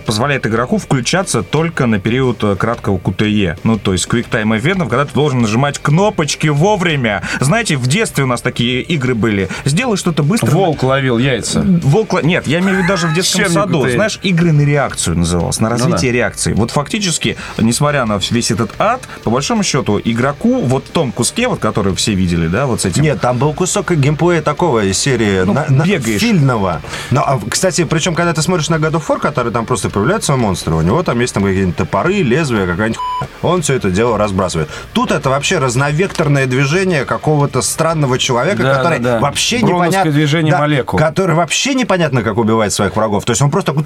позволяет 0.01 0.47
игроку 0.47 0.79
включаться 0.79 1.43
только 1.43 1.87
на 1.87 1.99
период 1.99 2.43
э, 2.43 2.57
краткого 2.57 2.99
QTE. 2.99 3.59
Ну, 3.63 3.79
то 3.79 3.93
есть 3.93 4.07
Quick 4.07 4.29
Time 4.31 4.59
Event, 4.61 4.89
когда 4.89 5.05
ты 5.05 5.15
должен 5.15 5.43
нажимать 5.43 5.79
кнопочки 5.79 6.49
вовремя. 6.49 7.23
Знаете, 7.41 7.77
в 7.77 7.87
детстве 7.87 8.25
у 8.25 8.27
нас 8.27 8.41
такие 8.41 8.83
игры 8.83 9.15
были. 9.15 9.49
Сделай 9.65 9.97
что-то 9.97 10.23
быстро. 10.23 10.51
Волк 10.51 10.83
ловил 10.83 11.19
яйца. 11.19 11.63
Волк... 11.63 12.23
Нет, 12.23 12.47
я 12.47 12.59
имею 12.61 12.77
в 12.77 12.79
виду 12.79 12.89
даже 12.89 13.07
в 13.09 13.15
детском 13.15 13.43
Чем 13.43 13.53
саду. 13.53 13.85
QTE? 13.85 13.93
Знаешь, 13.93 14.19
игры 14.23 14.53
на 14.53 14.63
реакцию 14.63 15.19
называлось, 15.19 15.61
на 15.61 15.69
развитие 15.69 16.11
да. 16.11 16.17
реакции. 16.19 16.53
Вот 16.53 16.71
фактически, 16.71 17.37
несмотря 17.59 18.07
на 18.07 18.19
весь 18.31 18.51
этот 18.51 18.71
ад, 18.79 19.03
по 19.25 19.31
большому 19.31 19.63
счету, 19.63 20.01
игроку 20.03 20.63
вот 20.63 20.87
в 20.87 20.91
том 20.91 21.13
куске, 21.13 21.49
вот 21.49 21.61
который 21.61 21.95
все 21.95 22.15
видели, 22.15 22.49
да, 22.49 22.67
вот 22.67 22.81
с 22.81 22.85
этим... 22.87 23.03
Нет, 23.03 23.21
там 23.21 23.39
был 23.39 23.53
кусок 23.53 23.93
геймплея 23.97 24.43
такого 24.43 24.85
из 24.85 24.99
серии 24.99 25.43
Ну, 25.45 25.53
на- 25.53 25.67
на- 25.69 25.85
бегаешь. 25.85 26.21
фильмного. 26.21 26.81
Но, 27.11 27.23
а, 27.23 27.41
кстати, 27.49 27.85
причем, 27.85 28.15
когда 28.15 28.33
ты 28.33 28.43
смотришь 28.43 28.69
на 28.69 28.77
God 28.77 28.93
of 28.93 29.07
War, 29.09 29.19
который 29.21 29.53
там 29.53 29.67
просто 29.67 29.91
появляются 29.91 30.37
монстры, 30.37 30.75
у 30.75 30.81
него 30.83 31.03
там 31.03 31.19
есть 31.21 31.35
там 31.35 31.43
какие-нибудь 31.45 31.77
топоры, 31.77 32.15
лезвия, 32.23 32.67
какая-нибудь 32.67 32.99
хуйня. 32.99 33.29
Он 33.43 33.63
все 33.63 33.75
это 33.75 33.91
дело 33.91 34.19
разбрасывает. 34.19 34.69
Тут 34.93 35.11
это 35.11 35.31
вообще 35.31 35.59
разновекторное 35.59 36.47
движение 36.47 37.05
какого-то 37.05 37.63
странного 37.63 38.19
человека, 38.19 38.63
Да, 38.63 38.75
который 38.77 38.99
да, 38.99 39.15
да. 39.15 39.21
вообще 39.21 39.63
непонятно... 39.63 40.11
движение 40.11 40.57
молекул. 40.57 40.99
Который 40.99 41.35
вообще 41.37 41.75
непонятно, 41.75 42.23
как 42.23 42.39
убивает 42.39 42.73
своих 42.73 42.97
врагов. 42.97 43.25
То 43.25 43.31
есть 43.33 43.43
он 43.43 43.51
просто 43.51 43.73
такой... 43.73 43.85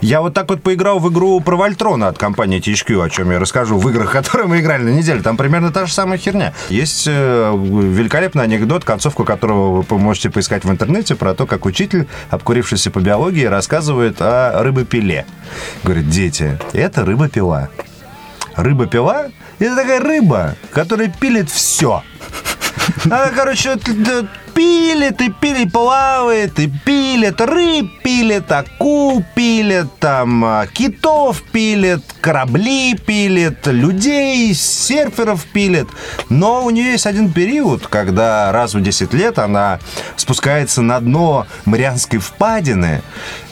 Я 0.00 0.20
вот 0.20 0.34
так 0.34 0.48
вот 0.48 0.62
поиграл 0.62 0.98
в 0.98 1.10
игру 1.12 1.40
про 1.40 1.56
Вольтрона 1.56 2.08
от 2.08 2.18
компании 2.18 2.60
THQ, 2.60 3.04
о 3.04 3.10
чем 3.10 3.30
я 3.30 3.38
расскажу 3.38 3.78
в 3.78 3.88
играх, 3.88 4.12
которые 4.12 4.46
мы 4.46 4.60
играли 4.60 4.82
на 4.82 4.90
неделе. 4.90 5.22
Там 5.22 5.36
примерно 5.36 5.72
та 5.72 5.86
же 5.86 5.92
самая 5.92 6.18
херня. 6.18 6.52
Есть 6.68 7.06
э, 7.06 7.52
великолепный 7.54 8.44
анекдот, 8.44 8.84
концовку 8.84 9.24
которого 9.24 9.82
вы 9.82 9.98
можете 9.98 10.30
поискать 10.30 10.64
в 10.64 10.70
интернете, 10.70 11.14
про 11.14 11.34
то, 11.34 11.46
как 11.46 11.66
учитель, 11.66 12.06
обкурившийся 12.30 12.90
по 12.90 13.00
биологии, 13.00 13.44
рассказывает 13.44 14.16
о 14.20 14.62
рыбопиле. 14.62 15.26
Говорит, 15.82 16.08
дети, 16.08 16.58
это 16.72 17.04
рыба-пила. 17.04 17.68
Рыба-пила– 18.56 19.26
это 19.58 19.76
такая 19.76 20.00
рыба, 20.00 20.54
которая 20.72 21.08
пилит 21.08 21.50
все. 21.50 22.02
Она, 23.04 23.30
короче, 23.34 23.76
пилит 24.54 25.20
и 25.20 25.30
пилит, 25.30 25.72
плавает 25.72 26.58
и 26.58 26.70
пилит, 26.84 27.40
рыб 27.40 27.90
пилит, 28.02 28.50
акул 28.50 29.24
пилит, 29.34 29.86
там, 29.98 30.44
а, 30.44 30.66
китов 30.66 31.42
пилит, 31.52 32.02
корабли 32.20 32.94
пилит, 32.94 33.66
людей, 33.66 34.54
серферов 34.54 35.44
пилит. 35.46 35.88
Но 36.28 36.64
у 36.64 36.70
нее 36.70 36.92
есть 36.92 37.06
один 37.06 37.32
период, 37.32 37.86
когда 37.88 38.52
раз 38.52 38.74
в 38.74 38.80
10 38.80 39.12
лет 39.12 39.38
она 39.38 39.80
спускается 40.16 40.82
на 40.82 41.00
дно 41.00 41.46
Марианской 41.64 42.18
впадины, 42.18 43.02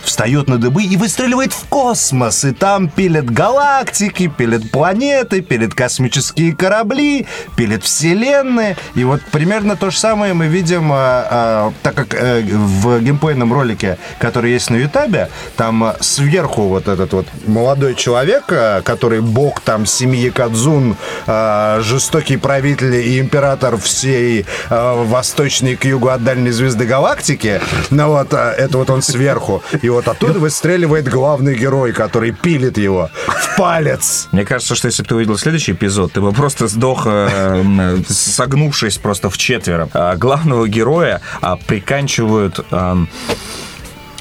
встает 0.02 0.48
на 0.48 0.58
дыбы 0.58 0.82
и 0.84 0.96
выстреливает 0.96 1.52
в 1.52 1.66
космос. 1.68 2.44
И 2.44 2.52
там 2.52 2.88
пилят 2.88 3.30
галактики, 3.30 4.28
пилят 4.28 4.70
планеты, 4.70 5.40
пилят 5.40 5.74
космические 5.74 6.54
корабли, 6.54 7.26
пилят 7.56 7.84
вселенные. 7.84 8.76
И 8.94 9.04
вот 9.04 9.20
примерно 9.30 9.76
то 9.76 9.90
же 9.90 9.98
самое 9.98 10.34
мы 10.34 10.46
видим, 10.46 10.90
а, 10.92 11.26
а, 11.30 11.72
так 11.82 11.94
как 11.94 12.14
э, 12.14 12.42
в 12.42 13.00
геймплейном 13.00 13.52
ролике, 13.52 13.98
который 14.18 14.52
есть 14.52 14.70
на 14.70 14.76
Ютабе, 14.76 15.28
там 15.56 15.84
а, 15.84 15.96
сверху 16.00 16.62
вот 16.62 16.88
этот 16.88 17.12
вот 17.12 17.26
молодой 17.46 17.94
человек, 17.94 18.44
а, 18.50 18.82
который 18.82 19.20
бог 19.20 19.60
там 19.60 19.86
семьи 19.86 20.30
Кадзун, 20.30 20.96
а, 21.26 21.80
жестокий 21.80 22.36
правитель 22.36 22.94
и 22.94 23.18
император 23.20 23.76
всей 23.76 24.46
а, 24.70 25.02
восточной 25.04 25.76
к 25.76 25.84
югу 25.84 26.08
от 26.08 26.24
дальней 26.24 26.50
звезды 26.50 26.84
галактики, 26.84 27.60
ну 27.90 28.08
вот, 28.08 28.32
а, 28.34 28.52
это 28.52 28.78
вот 28.78 28.90
он 28.90 29.02
сверху. 29.02 29.62
И 29.82 29.88
вот 29.92 30.08
оттуда 30.08 30.38
выстреливает 30.38 31.08
главный 31.08 31.54
герой, 31.54 31.92
который 31.92 32.32
пилит 32.32 32.78
его 32.78 33.10
в 33.26 33.56
палец. 33.56 34.28
Мне 34.32 34.44
кажется, 34.44 34.74
что 34.74 34.88
если 34.88 35.02
бы 35.02 35.08
ты 35.08 35.14
увидел 35.16 35.38
следующий 35.38 35.72
эпизод, 35.72 36.12
ты 36.12 36.20
бы 36.20 36.32
просто 36.32 36.68
сдох, 36.68 37.06
э, 37.06 37.28
м, 37.60 38.04
согнувшись 38.08 38.98
просто 38.98 39.30
в 39.30 39.38
четверо. 39.38 39.88
А 39.92 40.16
главного 40.16 40.68
героя 40.68 41.20
а, 41.40 41.56
приканчивают 41.56 42.60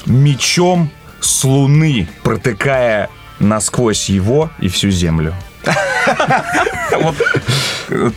мечом 0.06 0.90
с 1.20 1.44
луны, 1.44 2.08
протыкая 2.22 3.08
насквозь 3.38 4.08
его 4.08 4.50
и 4.60 4.68
всю 4.68 4.90
землю. 4.90 5.34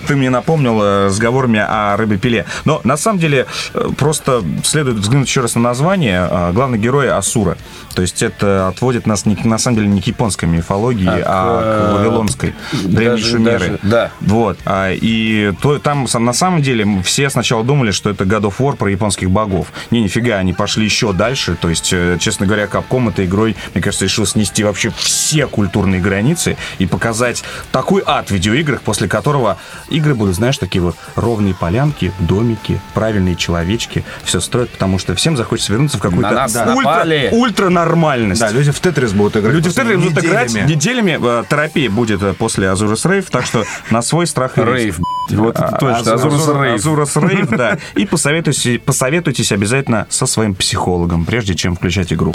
ты 0.08 0.16
мне 0.16 0.30
напомнил 0.30 1.06
разговорами 1.06 1.60
о 1.60 1.96
рыбе-пиле. 1.98 2.46
Но 2.66 2.82
на 2.84 2.98
самом 2.98 3.20
деле 3.20 3.46
э, 3.74 3.90
просто 3.98 4.44
следует 4.64 4.98
взглянуть 4.98 5.28
еще 5.28 5.42
раз 5.42 5.56
на 5.56 5.62
название. 5.62 6.28
А, 6.30 6.52
Главный 6.52 6.78
герой 6.78 7.10
Асура. 7.12 7.58
То 7.94 8.02
есть 8.02 8.22
это 8.22 8.68
отводит 8.68 9.08
нас 9.08 9.26
не, 9.26 9.36
на 9.44 9.58
самом 9.58 9.78
деле 9.78 9.88
не 9.90 10.02
к 10.02 10.08
японской 10.08 10.46
мифологии, 10.46 11.08
А 11.08 11.24
а 11.26 11.62
к 11.62 11.92
э, 11.92 11.94
вавилонской, 11.94 12.54
древней 12.84 13.22
шумеры. 13.22 13.80
да. 13.84 14.12
Вот. 14.22 14.58
А, 14.66 14.92
И 14.92 15.54
то, 15.62 15.80
там 15.80 16.08
на 16.14 16.34
самом 16.34 16.62
деле 16.62 17.02
все 17.04 17.30
сначала 17.30 17.64
думали, 17.64 17.92
что 17.92 18.10
это 18.10 18.24
God 18.24 18.42
of 18.44 18.56
War 18.60 18.76
про 18.76 18.90
японских 18.90 19.30
богов. 19.30 19.68
Не, 19.92 20.02
нифига, 20.04 20.38
они 20.38 20.54
пошли 20.54 20.86
еще 20.86 21.14
дальше. 21.14 21.56
То 21.60 21.70
есть, 21.70 21.92
э, 21.94 22.18
честно 22.20 22.46
говоря, 22.46 22.66
Capcom 22.66 23.10
этой 23.10 23.26
игрой, 23.26 23.56
мне 23.74 23.82
кажется, 23.82 24.06
решил 24.06 24.26
снести 24.26 24.64
вообще 24.64 24.92
все 24.98 25.48
культурные 25.48 26.02
границы 26.02 26.58
и 26.80 26.86
показать 26.86 27.44
такой 27.72 28.04
ад 28.06 28.28
в 28.28 28.32
видеоиграх, 28.32 28.82
после 28.82 29.08
которого 29.08 29.58
игры 29.90 30.16
будут, 30.16 30.36
знаешь, 30.36 30.58
такие 30.58 30.82
вот 30.82 30.96
ровные 31.16 31.54
полянки, 31.54 32.12
домики, 32.20 32.80
правильные 32.94 33.36
человечки, 33.36 34.04
все 34.24 34.40
строят, 34.40 34.70
потому 34.72 35.00
что 35.00 35.16
всем 35.16 35.38
захочется 35.38 35.72
вернуться 35.74 35.98
в 35.98 36.02
какую-то 36.02 36.30
На 36.30 36.36
нас 36.36 36.56
ультра, 36.56 36.76
напали. 36.76 37.30
ультранормальность. 37.32 38.42
Да, 38.42 38.52
люди 38.52 38.72
в 38.72 38.80
Тетрис 38.80 39.12
будут 39.14 39.38
играть. 39.38 39.54
Люди 39.54 39.70
в 39.70 39.74
Тетрис 39.74 40.00
будут 40.02 40.24
играть 40.24 40.54
неделями. 40.54 41.18
Э, 41.22 41.44
Терапия 41.50 41.90
будет 41.90 42.22
э, 42.24 42.34
после 42.34 42.70
Азурус 42.70 43.06
Рейв, 43.06 43.30
так 43.30 43.46
что 43.46 43.64
на 43.90 44.02
свой 44.02 44.28
страх 44.28 44.58
и. 44.58 44.62
Рейв, 44.62 45.00
вот 45.32 45.56
это 45.56 45.66
А, 45.68 45.78
точно, 45.78 46.00
Азур- 46.00 46.16
Азурус 46.16 46.42
Азур- 46.48 46.64
Рейв. 46.64 46.76
Азурус 46.76 47.16
Рейв, 47.18 47.50
да. 47.50 47.78
И 47.96 48.06
посоветуйтесь, 48.06 48.82
посоветуйтесь 48.84 49.52
обязательно 49.52 50.08
со 50.10 50.26
своим 50.26 50.56
психологом, 50.56 51.26
прежде 51.26 51.56
чем 51.56 51.76
включать 51.76 52.12
игру. 52.14 52.34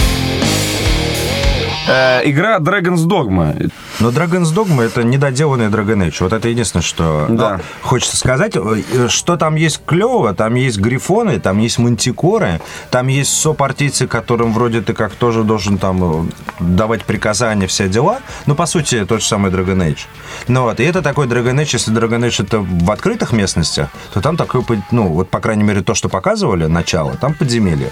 Э, 1.90 2.20
Игра 2.24 2.58
Dragon's 2.58 3.04
Dogma. 3.06 3.70
Но 3.98 4.10
Dragon's 4.10 4.54
Dogma 4.54 4.82
это 4.84 5.02
недоделанный 5.02 5.66
Dragon 5.66 6.06
Age. 6.08 6.16
Вот 6.20 6.32
это 6.32 6.48
единственное, 6.48 6.82
что 6.82 7.26
Да. 7.28 7.56
ну, 7.56 7.62
хочется 7.82 8.16
сказать. 8.16 8.56
Э, 8.56 9.08
Что 9.08 9.36
там 9.36 9.56
есть 9.56 9.80
клево, 9.84 10.32
там 10.34 10.54
есть 10.54 10.78
грифоны, 10.78 11.40
там 11.40 11.58
есть 11.58 11.78
мантикоры, 11.78 12.60
там 12.90 13.08
есть 13.08 13.32
сопартийцы, 13.32 14.06
которым 14.06 14.52
вроде 14.52 14.80
ты 14.82 14.92
как 14.94 15.14
тоже 15.14 15.42
должен 15.42 15.78
там 15.78 16.28
э, 16.28 16.30
давать 16.60 17.04
приказания, 17.04 17.66
все 17.66 17.88
дела. 17.88 18.18
Ну, 18.46 18.54
по 18.54 18.66
сути, 18.66 19.04
тот 19.04 19.20
же 19.20 19.26
самый 19.26 19.50
Dragon 19.50 19.78
Age. 19.78 20.00
Ну 20.48 20.62
вот, 20.62 20.80
и 20.80 20.84
это 20.84 21.02
такой 21.02 21.26
Dragon 21.26 21.54
Age, 21.56 21.70
если 21.72 21.92
Dragon 21.92 22.20
Age 22.20 22.44
это 22.44 22.60
в 22.60 22.90
открытых 22.90 23.32
местностях, 23.32 23.88
то 24.14 24.20
там 24.20 24.36
такой, 24.36 24.62
ну, 24.90 25.08
вот, 25.08 25.28
по 25.30 25.40
крайней 25.40 25.64
мере, 25.64 25.82
то, 25.82 25.94
что 25.94 26.08
показывали, 26.08 26.66
начало, 26.66 27.14
там 27.16 27.34
подземелье. 27.34 27.90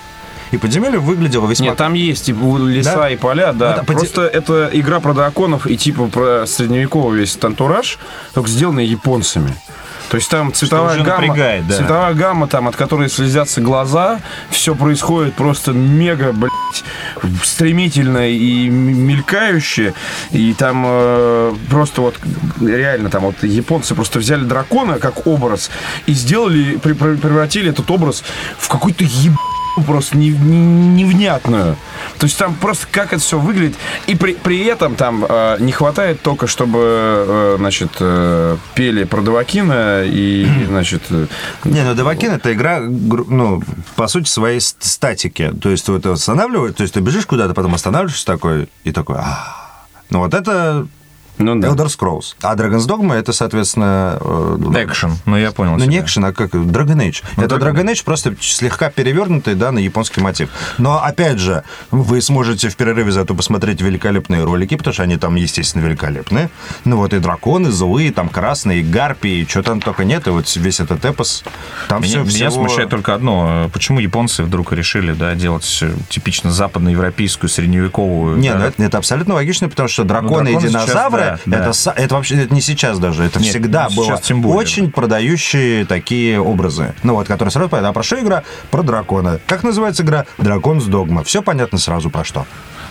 И 0.50 0.57
подземелье 0.57 0.99
выглядело 0.99 1.47
весьма... 1.47 1.67
Нет, 1.69 1.76
там 1.76 1.95
есть 1.95 2.28
и 2.28 2.33
леса, 2.33 2.95
Да? 2.97 3.11
и 3.11 3.17
поля, 3.17 3.52
да. 3.52 3.71
Ну, 3.71 3.76
да, 3.76 3.83
поди- 3.85 3.99
Просто 4.00 4.26
это 4.26 4.71
игра 4.73 5.00
про 5.00 5.14
драконов 5.14 5.67
и 5.67 5.76
типа 5.76 6.07
про 6.07 6.47
средневековый 6.47 7.19
весь 7.19 7.38
антураж, 7.43 7.99
только 8.35 8.49
сделанный 8.49 8.87
японцами. 8.87 9.55
То 10.11 10.17
есть 10.17 10.31
там 10.31 10.52
цветовая 10.55 11.02
гамма, 11.02 11.37
да. 11.69 11.76
цветовая 11.76 12.14
гамма, 12.14 12.47
там, 12.49 12.67
от 12.67 12.76
которой 12.76 13.11
слезятся 13.11 13.61
глаза, 13.61 14.21
все 14.49 14.75
происходит 14.75 15.35
просто 15.35 15.73
мега, 15.73 16.33
блядь, 16.33 16.50
стремительно 17.45 18.28
и 18.31 18.69
мелькающе. 18.71 19.93
И 20.31 20.55
там 20.55 20.85
э, 20.87 21.55
просто 21.69 22.00
вот 22.00 22.14
реально 22.61 23.11
там 23.11 23.25
вот 23.25 23.43
японцы 23.43 23.95
просто 23.95 24.19
взяли 24.19 24.45
дракона 24.45 24.99
как 24.99 25.26
образ 25.26 25.71
и 26.07 26.12
сделали, 26.12 26.76
превратили 26.76 27.71
этот 27.71 27.90
образ 27.90 28.25
в 28.59 28.69
какой-то 28.69 29.05
еб 29.05 29.35
просто 29.81 30.17
не- 30.17 30.31
не- 30.31 31.03
невнятную. 31.05 31.77
То 32.19 32.27
есть 32.27 32.39
там 32.39 32.55
просто 32.55 32.87
как 32.91 33.13
это 33.13 33.23
все 33.23 33.39
выглядит. 33.39 33.77
И 34.07 34.15
при, 34.15 34.35
при 34.35 34.65
этом 34.65 34.95
там 34.95 35.25
э, 35.29 35.57
не 35.61 35.73
хватает 35.73 36.21
только, 36.23 36.47
чтобы, 36.47 36.79
э, 36.83 37.55
значит, 37.59 37.91
э, 38.01 38.57
пели 38.75 39.05
про 39.05 39.21
Давакина 39.23 40.03
и, 40.05 40.47
значит... 40.67 41.03
э, 41.11 41.27
Не, 41.65 41.83
ну 41.85 41.95
Девакин 41.95 42.33
это 42.33 42.53
игра, 42.53 42.81
ну, 42.81 43.63
по 43.97 44.09
сути, 44.09 44.29
своей 44.29 44.61
ст- 44.61 44.83
статики. 44.85 45.53
То 45.61 45.71
есть 45.71 45.89
вот 45.89 46.05
останавливает, 46.07 46.77
то 46.77 46.83
есть 46.83 46.95
ты 46.95 47.01
бежишь 47.01 47.27
куда-то, 47.27 47.55
потом 47.55 47.75
останавливаешься 47.75 48.27
такой, 48.27 48.69
и 48.85 48.93
такой, 48.93 49.17
«А». 49.19 49.55
Ну 50.11 50.21
вот 50.21 50.33
это 50.35 50.87
Ну 51.38 51.59
да. 51.59 51.68
Elder 51.68 51.87
Scrolls. 51.87 52.35
А 52.42 52.54
Dragon's 52.54 52.87
Dogma 52.87 53.14
это, 53.14 53.33
соответственно... 53.33 54.18
Экшен. 54.75 55.16
Ну, 55.25 55.37
я 55.37 55.52
понял. 55.52 55.76
Ну, 55.76 55.85
не 55.85 55.92
тебя. 55.92 56.00
экшен, 56.02 56.25
а 56.25 56.33
как 56.33 56.54
Dragon 56.54 56.97
Age. 56.97 57.23
это 57.37 57.57
Dragon 57.57 57.78
Dragon 57.78 57.92
Age 57.92 58.04
просто 58.04 58.35
слегка 58.40 58.90
перевернутый, 58.90 59.54
да, 59.54 59.73
на 59.73 59.78
японский 59.78 60.21
мотив. 60.21 60.50
Но, 60.78 61.02
опять 61.02 61.38
же, 61.38 61.64
вы 61.90 62.21
сможете 62.21 62.68
в 62.68 62.76
перерыве 62.76 63.12
зато 63.12 63.35
посмотреть 63.35 63.80
великолепные 63.80 64.45
ролики, 64.45 64.76
потому 64.76 64.95
что 64.95 65.02
они 65.02 65.16
там, 65.16 65.35
естественно, 65.37 65.85
великолепные. 65.85 66.50
Ну, 66.85 66.97
вот 66.97 67.12
и 67.14 67.18
драконы, 67.18 67.71
злые, 67.71 68.12
там 68.12 68.28
красные, 68.28 68.83
гарпии, 68.83 69.47
что 69.49 69.62
там 69.62 69.80
только 69.80 70.04
нет, 70.04 70.26
и 70.26 70.30
вот 70.30 70.54
весь 70.57 70.80
этот 70.80 71.04
эпос. 71.04 71.45
Там 71.88 72.02
Меня, 72.02 72.25
все, 72.25 72.38
меня 72.38 72.50
смущает 72.50 72.90
только 72.90 73.14
одно. 73.14 73.71
Почему 73.73 74.00
японцы 74.00 74.42
вдруг 74.42 74.73
решили 74.73 75.12
да, 75.12 75.35
делать 75.35 75.78
э, 75.83 75.92
типично 76.09 76.50
западноевропейскую, 76.50 77.49
средневековую... 77.49 78.38
Не, 78.38 78.52
да, 78.52 78.59
ну 78.59 78.64
это, 78.64 78.83
это 78.83 78.99
абсолютно 78.99 79.35
логично, 79.35 79.68
потому 79.68 79.88
что 79.88 80.04
драконы, 80.04 80.50
драконы 80.50 80.66
и 80.66 80.68
сейчас, 80.68 80.87
динозавры, 80.87 81.21
да, 81.21 81.28
да. 81.28 81.28
Это, 81.47 81.71
са- 81.71 81.93
это 81.95 82.15
вообще 82.15 82.37
это 82.43 82.55
не 82.55 82.61
сейчас 82.61 82.99
даже, 82.99 83.25
это 83.25 83.39
Нет, 83.41 83.49
всегда 83.51 83.89
ну, 83.91 83.97
было 83.97 84.19
тем 84.21 84.43
более. 84.43 84.59
очень 84.59 84.91
продающие 84.91 85.85
такие 85.85 86.41
образы. 86.41 86.95
Ну 87.03 87.15
вот, 87.15 87.27
которые 87.27 87.53
сразу 87.53 87.69
понятно. 87.69 87.91
А 87.91 87.93
про 87.93 88.03
что 88.03 88.21
игра? 88.21 88.43
Про 88.71 88.83
дракона. 88.83 89.41
Как 89.47 89.63
называется 89.63 90.03
игра? 90.03 90.27
Дракон 90.39 90.81
с 90.81 90.85
догма. 90.85 91.25
Все 91.25 91.43
понятно 91.43 91.79
сразу 91.79 92.11
про 92.11 92.25
что. 92.25 92.47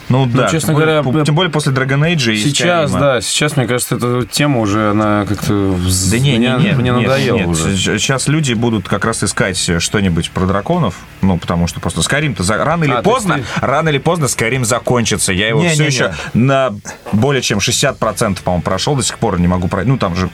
Ну 0.09 0.25
да, 0.25 0.47
честно 0.47 0.67
тем, 0.67 0.75
более, 0.75 1.01
говоря, 1.03 1.25
тем 1.25 1.35
более 1.35 1.51
после 1.51 1.73
Dragon 1.73 1.99
Age 1.99 2.33
и 2.33 2.37
Сейчас, 2.37 2.91
Skyrim'а. 2.91 2.99
да, 2.99 3.19
сейчас, 3.21 3.57
мне 3.57 3.67
кажется, 3.67 3.95
эта 3.97 4.25
тема 4.25 4.61
уже, 4.61 4.91
она 4.91 5.25
как-то... 5.27 5.75
Да 6.09 6.17
не, 6.19 6.37
не, 6.37 6.55
мне, 6.55 6.69
не, 6.69 6.75
мне 6.77 6.91
нет, 6.91 7.07
надоело 7.09 7.37
нет. 7.39 7.47
уже. 7.47 7.75
Сейчас 7.75 8.29
люди 8.29 8.53
будут 8.53 8.87
как 8.87 9.03
раз 9.03 9.21
искать 9.25 9.57
что-нибудь 9.81 10.31
про 10.31 10.45
драконов, 10.45 10.95
ну, 11.21 11.37
потому 11.37 11.67
что 11.67 11.81
просто 11.81 11.99
Skyrim-то 11.99 12.41
за- 12.43 12.63
рано 12.63 12.85
или 12.85 12.93
А, 12.93 13.01
поздно, 13.01 13.33
есть 13.39 13.47
рано 13.59 13.89
или 13.89 13.97
поздно 13.97 14.25
Skyrim 14.27 14.63
закончится. 14.63 15.33
Я 15.33 15.49
его 15.49 15.61
Не, 15.61 15.71
все 15.71 15.81
не, 15.81 15.87
еще 15.89 16.13
на 16.33 16.73
более 17.11 17.41
чем 17.41 17.57
60%, 17.59 18.26
по-моему, 18.35 18.63
прошел, 18.63 18.95
до 18.95 19.03
сих 19.03 19.17
пор 19.19 19.39
не 19.39 19.47
могу 19.47 19.67
пройти. 19.67 19.89
Ну, 19.89 19.97
там 19.97 20.15
же, 20.15 20.29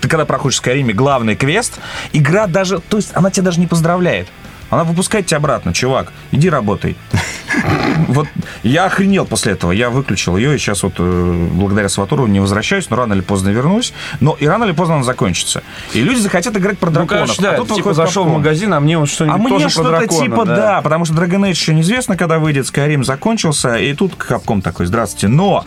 ты 0.00 0.08
когда 0.08 0.24
проходишь 0.24 0.60
в 0.60 0.64
Skyrim 0.64 0.92
главный 0.92 1.36
квест, 1.36 1.78
игра 2.12 2.46
даже, 2.46 2.78
то 2.78 2.96
есть 2.96 3.10
она 3.14 3.30
тебя 3.30 3.44
даже 3.44 3.60
не 3.60 3.66
поздравляет. 3.66 4.28
Она 4.70 4.84
выпускает 4.84 5.26
тебя 5.26 5.38
обратно, 5.38 5.72
чувак, 5.72 6.12
иди 6.32 6.48
работай. 6.48 6.96
Вот 8.08 8.26
я 8.62 8.86
охренел 8.86 9.26
после 9.26 9.52
этого. 9.52 9.72
Я 9.72 9.90
выключил 9.90 10.36
ее, 10.36 10.54
и 10.54 10.58
сейчас 10.58 10.82
вот 10.82 10.94
э, 10.98 11.48
благодаря 11.52 11.88
Сватуру 11.88 12.26
не 12.26 12.40
возвращаюсь, 12.40 12.88
но 12.90 12.96
рано 12.96 13.14
или 13.14 13.20
поздно 13.20 13.50
вернусь. 13.50 13.92
Но 14.20 14.36
и 14.38 14.46
рано 14.46 14.64
или 14.64 14.72
поздно 14.72 14.96
она 14.96 15.04
закончится. 15.04 15.62
И 15.92 16.00
люди 16.02 16.18
захотят 16.20 16.56
играть 16.56 16.78
про 16.78 16.90
Ну, 16.90 16.94
драконов. 16.96 17.24
конечно, 17.36 17.42
да. 17.42 17.54
а 17.54 17.56
тут 17.58 17.74
типа 17.74 17.94
зашел 17.94 18.24
в 18.24 18.28
магазин, 18.32 18.72
а 18.74 18.80
мне 18.80 18.98
вот 18.98 19.08
что-нибудь 19.08 19.36
А 19.36 19.38
мне 19.42 19.48
тоже 19.50 19.64
про 19.64 19.70
что-то 19.70 19.88
дракона, 19.90 20.24
типа 20.24 20.44
да. 20.44 20.80
потому 20.82 21.04
что 21.04 21.14
Dragon 21.14 21.40
Age 21.42 21.50
еще 21.50 21.74
неизвестно, 21.74 22.16
когда 22.16 22.38
выйдет, 22.38 22.66
Skyrim 22.66 23.04
закончился, 23.04 23.76
и 23.76 23.92
тут 23.94 24.12
Capcom 24.14 24.62
такой, 24.62 24.86
здравствуйте. 24.86 25.28
Но 25.28 25.64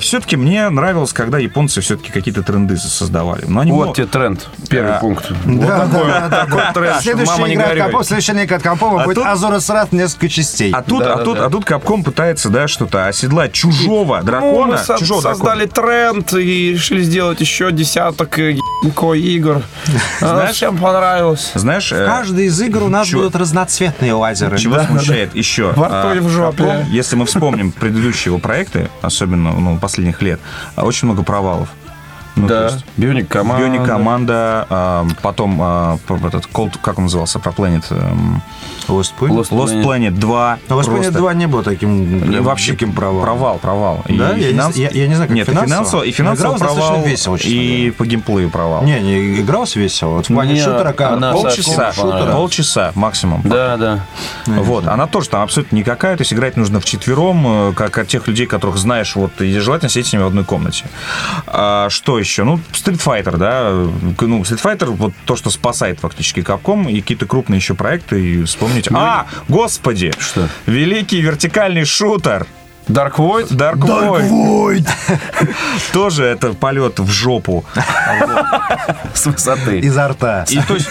все-таки 0.00 0.36
мне 0.36 0.68
нравилось, 0.68 1.12
когда 1.12 1.38
японцы 1.38 1.80
все-таки 1.80 2.10
какие-то 2.12 2.42
тренды 2.42 2.76
создавали. 2.76 3.44
Но 3.46 3.60
они 3.60 3.72
Вот 3.72 3.84
мно- 3.86 3.94
тебе 3.94 4.06
тренд. 4.06 4.48
Первый 4.68 4.92
Да. 4.92 4.98
пункт. 4.98 5.30
Да, 5.44 5.84
вот 5.84 5.90
такой, 5.92 6.08
да, 6.10 6.28
да, 6.28 6.44
такой 6.44 6.56
да. 6.62 6.72
трэш. 6.72 6.96
Следующая 7.02 7.32
Мама, 7.32 7.48
не 7.48 7.54
игра 7.54 7.66
от. 7.66 7.78
Capcom, 7.78 8.04
следующая 8.04 8.32
линейка 8.32 8.56
от 8.56 8.62
Capcom 8.62 9.00
А 9.00 9.04
будет 9.04 9.14
тут- 9.16 9.26
Азорас 9.26 9.68
Рат 9.70 9.92
несколько 9.92 10.28
частей. 10.28 10.70
А 10.72 10.82
тут, 10.82 11.00
Да, 11.00 11.14
а, 11.18 11.24
да, 11.24 11.24
тут, 11.24 11.38
да. 11.38 11.46
а 11.46 11.50
тут 11.50 11.64
Capcom 11.64 12.02
пытается, 12.02 12.48
да, 12.48 12.68
что-то 12.68 13.06
оседлать 13.06 13.52
чужого 13.52 14.18
Ну, 14.18 14.24
дракона. 14.24 14.66
мы 14.72 14.78
со- 14.78 14.98
чужого 14.98 15.20
создали 15.20 15.66
тренд 15.66 16.32
и 16.34 16.72
решили 16.72 17.02
сделать 17.02 17.40
еще 17.40 17.70
десяток 17.72 18.38
э, 18.38 18.56
игр. 19.14 19.62
Знаешь, 20.20 20.56
всем 20.56 20.78
понравилось. 20.78 21.44
дракона. 21.46 21.60
Знаешь, 21.60 21.92
э, 21.92 22.06
Каждой 22.06 22.46
из 22.46 22.60
игр 22.60 22.82
у 22.84 22.88
нас 22.88 23.10
будут 23.10 23.36
разноцветные 23.36 24.12
лазеры. 24.12 24.58
Чего 24.58 24.80
смущает 24.80 25.34
еще? 25.34 25.72
Во 25.76 26.14
и 26.14 26.20
в 26.20 26.28
жопе. 26.28 26.86
Если 26.90 27.16
мы 27.16 27.26
вспомним 27.26 27.72
предыдущие 27.72 28.30
его 28.32 28.38
проекты, 28.38 28.88
особенно 29.02 29.52
ну, 29.52 29.78
последних 29.78 30.22
лет, 30.22 30.40
а, 30.76 30.84
очень 30.84 31.06
много 31.06 31.22
провалов. 31.22 31.68
Ну, 32.38 32.48
то 32.48 32.54
Да. 32.54 32.64
есть 32.66 32.84
Бионик 32.96 33.28
команда. 33.28 33.62
Бионик 33.66 33.84
команда, 33.86 34.66
а, 34.70 35.06
потом 35.22 35.58
а, 35.60 35.98
этот 36.26 36.46
Cold, 36.52 36.74
как 36.80 36.98
он 36.98 37.04
назывался, 37.04 37.38
про 37.38 37.52
Planet, 37.52 37.84
Lost 38.88 39.12
Point? 39.20 39.28
Lost 39.30 39.50
Lost 39.50 39.82
Planet. 39.82 39.84
Planet 39.84 40.10
2. 40.12 40.58
Но 40.68 40.80
Lost 40.80 40.84
Planet 40.84 40.94
просто. 40.94 41.12
2 41.12 41.34
не 41.34 41.46
был 41.46 41.62
таким 41.62 42.20
прям 42.20 42.42
Вообще 42.44 42.72
диким 42.72 42.92
провалом. 42.92 43.22
Провал, 43.22 43.58
провал. 43.58 44.04
Да? 44.08 44.30
Я 44.34 44.52
не- 44.52 44.80
я- 44.80 44.90
я 44.90 45.06
не 45.08 45.14
знаю, 45.14 45.28
как 45.28 45.36
Нет, 45.36 45.48
и 45.48 45.50
финансово. 45.50 45.74
финансово, 45.76 46.02
и 46.04 46.10
финансово 46.12 46.44
игралось 46.56 46.60
достаточно 46.60 46.88
провал, 46.94 47.06
весело, 47.08 47.38
честно 47.38 47.50
и 47.52 47.76
говоря. 47.76 47.92
по 47.92 48.06
геймплею 48.06 48.50
провал. 48.50 48.84
Не, 48.84 49.00
не 49.00 49.40
игрался 49.40 49.78
весело. 49.78 50.10
Вот 50.14 50.26
в 50.30 50.32
плане 50.34 50.54
Не, 50.54 50.60
шутера 50.60 50.92
как 50.92 51.12
она 51.12 51.32
полчаса, 51.32 51.92
понравилась. 51.96 52.34
полчаса 52.34 52.92
максимум. 52.94 53.42
Да, 53.44 53.76
да. 53.76 54.00
Вот, 54.46 54.86
она 54.86 55.06
тоже 55.06 55.28
там 55.28 55.42
абсолютно 55.42 55.76
никакая, 55.76 56.16
то 56.16 56.22
есть 56.22 56.32
играть 56.32 56.56
нужно 56.56 56.80
вчетвером, 56.80 57.70
э, 57.70 57.72
как 57.74 57.98
от 57.98 58.08
тех 58.08 58.26
людей, 58.26 58.46
которых 58.46 58.78
знаешь, 58.78 59.14
вот, 59.16 59.38
и 59.42 59.58
желательно 59.58 59.90
сидеть 59.90 60.06
с 60.06 60.12
ними 60.14 60.22
в 60.22 60.26
одной 60.28 60.44
комнате. 60.44 60.84
А, 61.46 61.88
что 61.90 62.18
еще? 62.18 62.27
Ну, 62.36 62.60
Street 62.72 63.02
Fighter, 63.02 63.36
да, 63.36 63.70
ну, 63.72 64.42
Street 64.42 64.62
Fighter, 64.62 64.86
вот 64.86 65.12
то, 65.24 65.36
что 65.36 65.50
спасает 65.50 66.00
фактически 66.00 66.40
Capcom, 66.40 66.90
и 66.90 67.00
какие-то 67.00 67.26
крупные 67.26 67.58
еще 67.58 67.74
проекты, 67.74 68.20
и 68.20 68.44
вспомнить. 68.44 68.88
А, 68.92 69.26
господи! 69.48 70.12
Что? 70.18 70.48
Великий 70.66 71.20
вертикальный 71.20 71.84
шутер! 71.84 72.46
Dark 72.88 73.16
Void? 73.16 73.48
Dark, 73.50 73.78
Void. 73.78 74.88
Тоже 75.92 76.24
это 76.24 76.54
полет 76.54 76.98
в 76.98 77.10
жопу. 77.10 77.64
С 79.14 79.26
высоты. 79.26 79.78
изо 79.80 80.08
рта. 80.08 80.44
И 80.48 80.58
то 80.60 80.74
есть, 80.74 80.88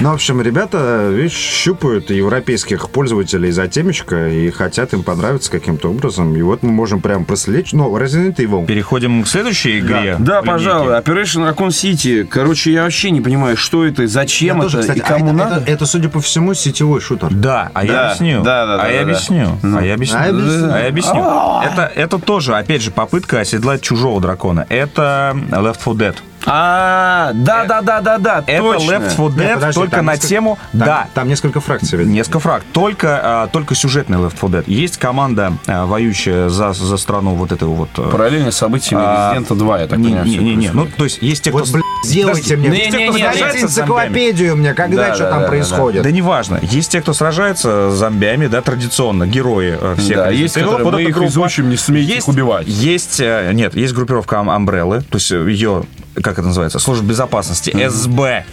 Ну, 0.00 0.10
в 0.10 0.14
общем, 0.14 0.40
ребята, 0.42 1.08
видишь, 1.10 1.32
щупают 1.32 2.10
европейских 2.10 2.90
пользователей 2.90 3.50
за 3.50 3.66
темечко 3.68 4.28
и 4.28 4.50
хотят 4.50 4.92
им 4.92 5.02
понравиться 5.02 5.50
каким-то 5.50 5.88
образом. 5.90 6.34
И 6.36 6.42
вот 6.42 6.62
мы 6.62 6.70
можем 6.70 7.00
прям 7.00 7.24
проследить. 7.24 7.72
Ну, 7.72 7.94
Resident 7.96 8.36
Evil. 8.36 8.66
переходим 8.66 9.22
к 9.24 9.28
следующей 9.28 9.78
игре. 9.80 10.16
Да, 10.18 10.40
линейке. 10.40 10.46
пожалуй. 10.46 10.92
Operation 10.98 11.54
Raccoon 11.54 11.68
City. 11.68 12.24
Короче, 12.24 12.72
я 12.72 12.82
вообще 12.84 13.10
не 13.10 13.20
понимаю, 13.20 13.56
что 13.56 13.84
это, 13.86 14.06
зачем 14.06 14.56
Я 14.58 14.62
это 14.62 14.62
тоже, 14.62 14.80
кстати, 14.80 14.98
и 14.98 15.00
кому 15.00 15.26
а 15.26 15.28
это, 15.28 15.36
надо. 15.36 15.56
Это, 15.62 15.70
это, 15.72 15.86
судя 15.86 16.08
по 16.08 16.20
всему, 16.20 16.54
сетевой 16.54 17.00
шутер. 17.00 17.28
Да, 17.32 17.70
а 17.74 17.84
я 17.84 17.92
Да, 17.92 18.06
объясню. 18.10 18.42
да, 18.42 18.66
да, 18.66 18.74
а 18.74 18.78
да, 18.78 18.88
я 18.88 18.92
да, 19.00 19.04
да. 19.04 19.10
объясню. 19.12 19.58
А 19.62 19.82
я 19.84 19.94
объясню. 19.94 20.05
А 20.14 20.24
я 20.24 20.30
объясню. 20.30 20.72
А 20.72 20.78
я 20.78 20.88
объясню. 20.88 21.20
Это, 21.62 21.92
это 21.94 22.18
тоже, 22.18 22.54
опять 22.56 22.82
же, 22.82 22.90
попытка 22.90 23.40
оседлать 23.40 23.82
чужого 23.82 24.20
дракона. 24.20 24.66
Это 24.68 25.32
Left 25.50 25.78
4 25.84 25.96
Dead. 25.96 26.16
А, 26.46 27.32
да, 27.34 27.64
да, 27.64 27.82
да, 27.82 28.00
да, 28.00 28.18
да, 28.18 28.44
Это 28.46 28.62
точно. 28.62 28.90
Left 28.92 29.10
4 29.10 29.28
Нет, 29.28 29.36
Dead 29.36 29.54
подожди, 29.54 29.80
только 29.80 30.02
на 30.02 30.12
несколько- 30.12 30.28
тему... 30.28 30.58
Там, 30.72 30.80
да, 30.80 31.08
Там 31.12 31.28
несколько 31.28 31.60
фракций. 31.60 31.98
ведь. 31.98 32.06
Несколько 32.08 32.38
фраг. 32.38 32.62
Только, 32.72 33.20
а, 33.22 33.46
только 33.48 33.74
сюжетный 33.74 34.18
Left 34.18 34.34
4 34.40 34.60
Dead. 34.60 34.64
Есть 34.66 34.96
команда, 34.98 35.54
а, 35.66 35.86
воюющая 35.86 36.48
за, 36.48 36.72
за 36.72 36.96
страну 36.96 37.34
вот 37.34 37.52
этого 37.52 37.74
вот... 37.74 37.88
э, 37.98 38.08
Параллельно 38.10 38.52
с 38.52 38.56
событиями 38.56 39.02
а, 39.04 39.34
Resident 39.36 39.56
2, 39.56 39.78
я 39.80 39.86
так 39.88 39.98
не, 39.98 40.04
понимаю. 40.04 40.26
не, 40.26 40.38
не, 40.38 40.54
не. 40.56 40.70
Ну, 40.70 40.86
то 40.96 41.04
есть 41.04 41.20
есть 41.20 41.42
те, 41.42 41.50
кто... 41.50 41.64
Сделайте 42.04 42.56
мне. 42.56 42.68
Не, 42.68 42.76
Есть 42.78 42.90
те, 42.92 42.98
не, 42.98 43.08
кто 43.08 43.16
не, 43.18 43.24
сражается 43.24 43.52
дайте 43.52 43.66
энциклопедию 43.66 44.56
мне, 44.56 44.74
когда 44.74 45.08
Да, 45.08 45.14
что 45.14 45.24
да, 45.24 45.30
там 45.30 45.38
да, 45.40 45.44
да, 45.44 45.48
происходит. 45.48 46.02
Да 46.02 46.10
неважно. 46.12 46.60
Есть 46.62 46.92
те, 46.92 47.00
кто 47.00 47.12
сражается 47.12 47.90
с 47.90 47.94
зомбями, 47.94 48.46
да, 48.46 48.60
традиционно, 48.60 49.26
герои 49.26 49.76
э, 49.80 49.94
всех. 49.98 50.16
Да, 50.18 50.30
есть, 50.30 50.54
которые 50.54 50.84
Вот 50.84 50.94
мы 50.94 51.02
их 51.02 51.16
изучим, 51.22 51.68
не 51.70 51.76
смейте 51.76 52.18
их 52.18 52.28
убивать. 52.28 52.68
Есть, 52.68 53.18
э, 53.20 53.50
нет, 53.52 53.74
есть 53.74 53.92
группировка 53.94 54.36
Umbrella, 54.36 55.00
то 55.00 55.16
есть 55.16 55.32
э, 55.32 55.50
ее, 55.50 55.82
как 56.22 56.38
это 56.38 56.48
называется, 56.48 56.78
служба 56.78 57.06
безопасности, 57.06 57.88
СБ. 57.88 58.44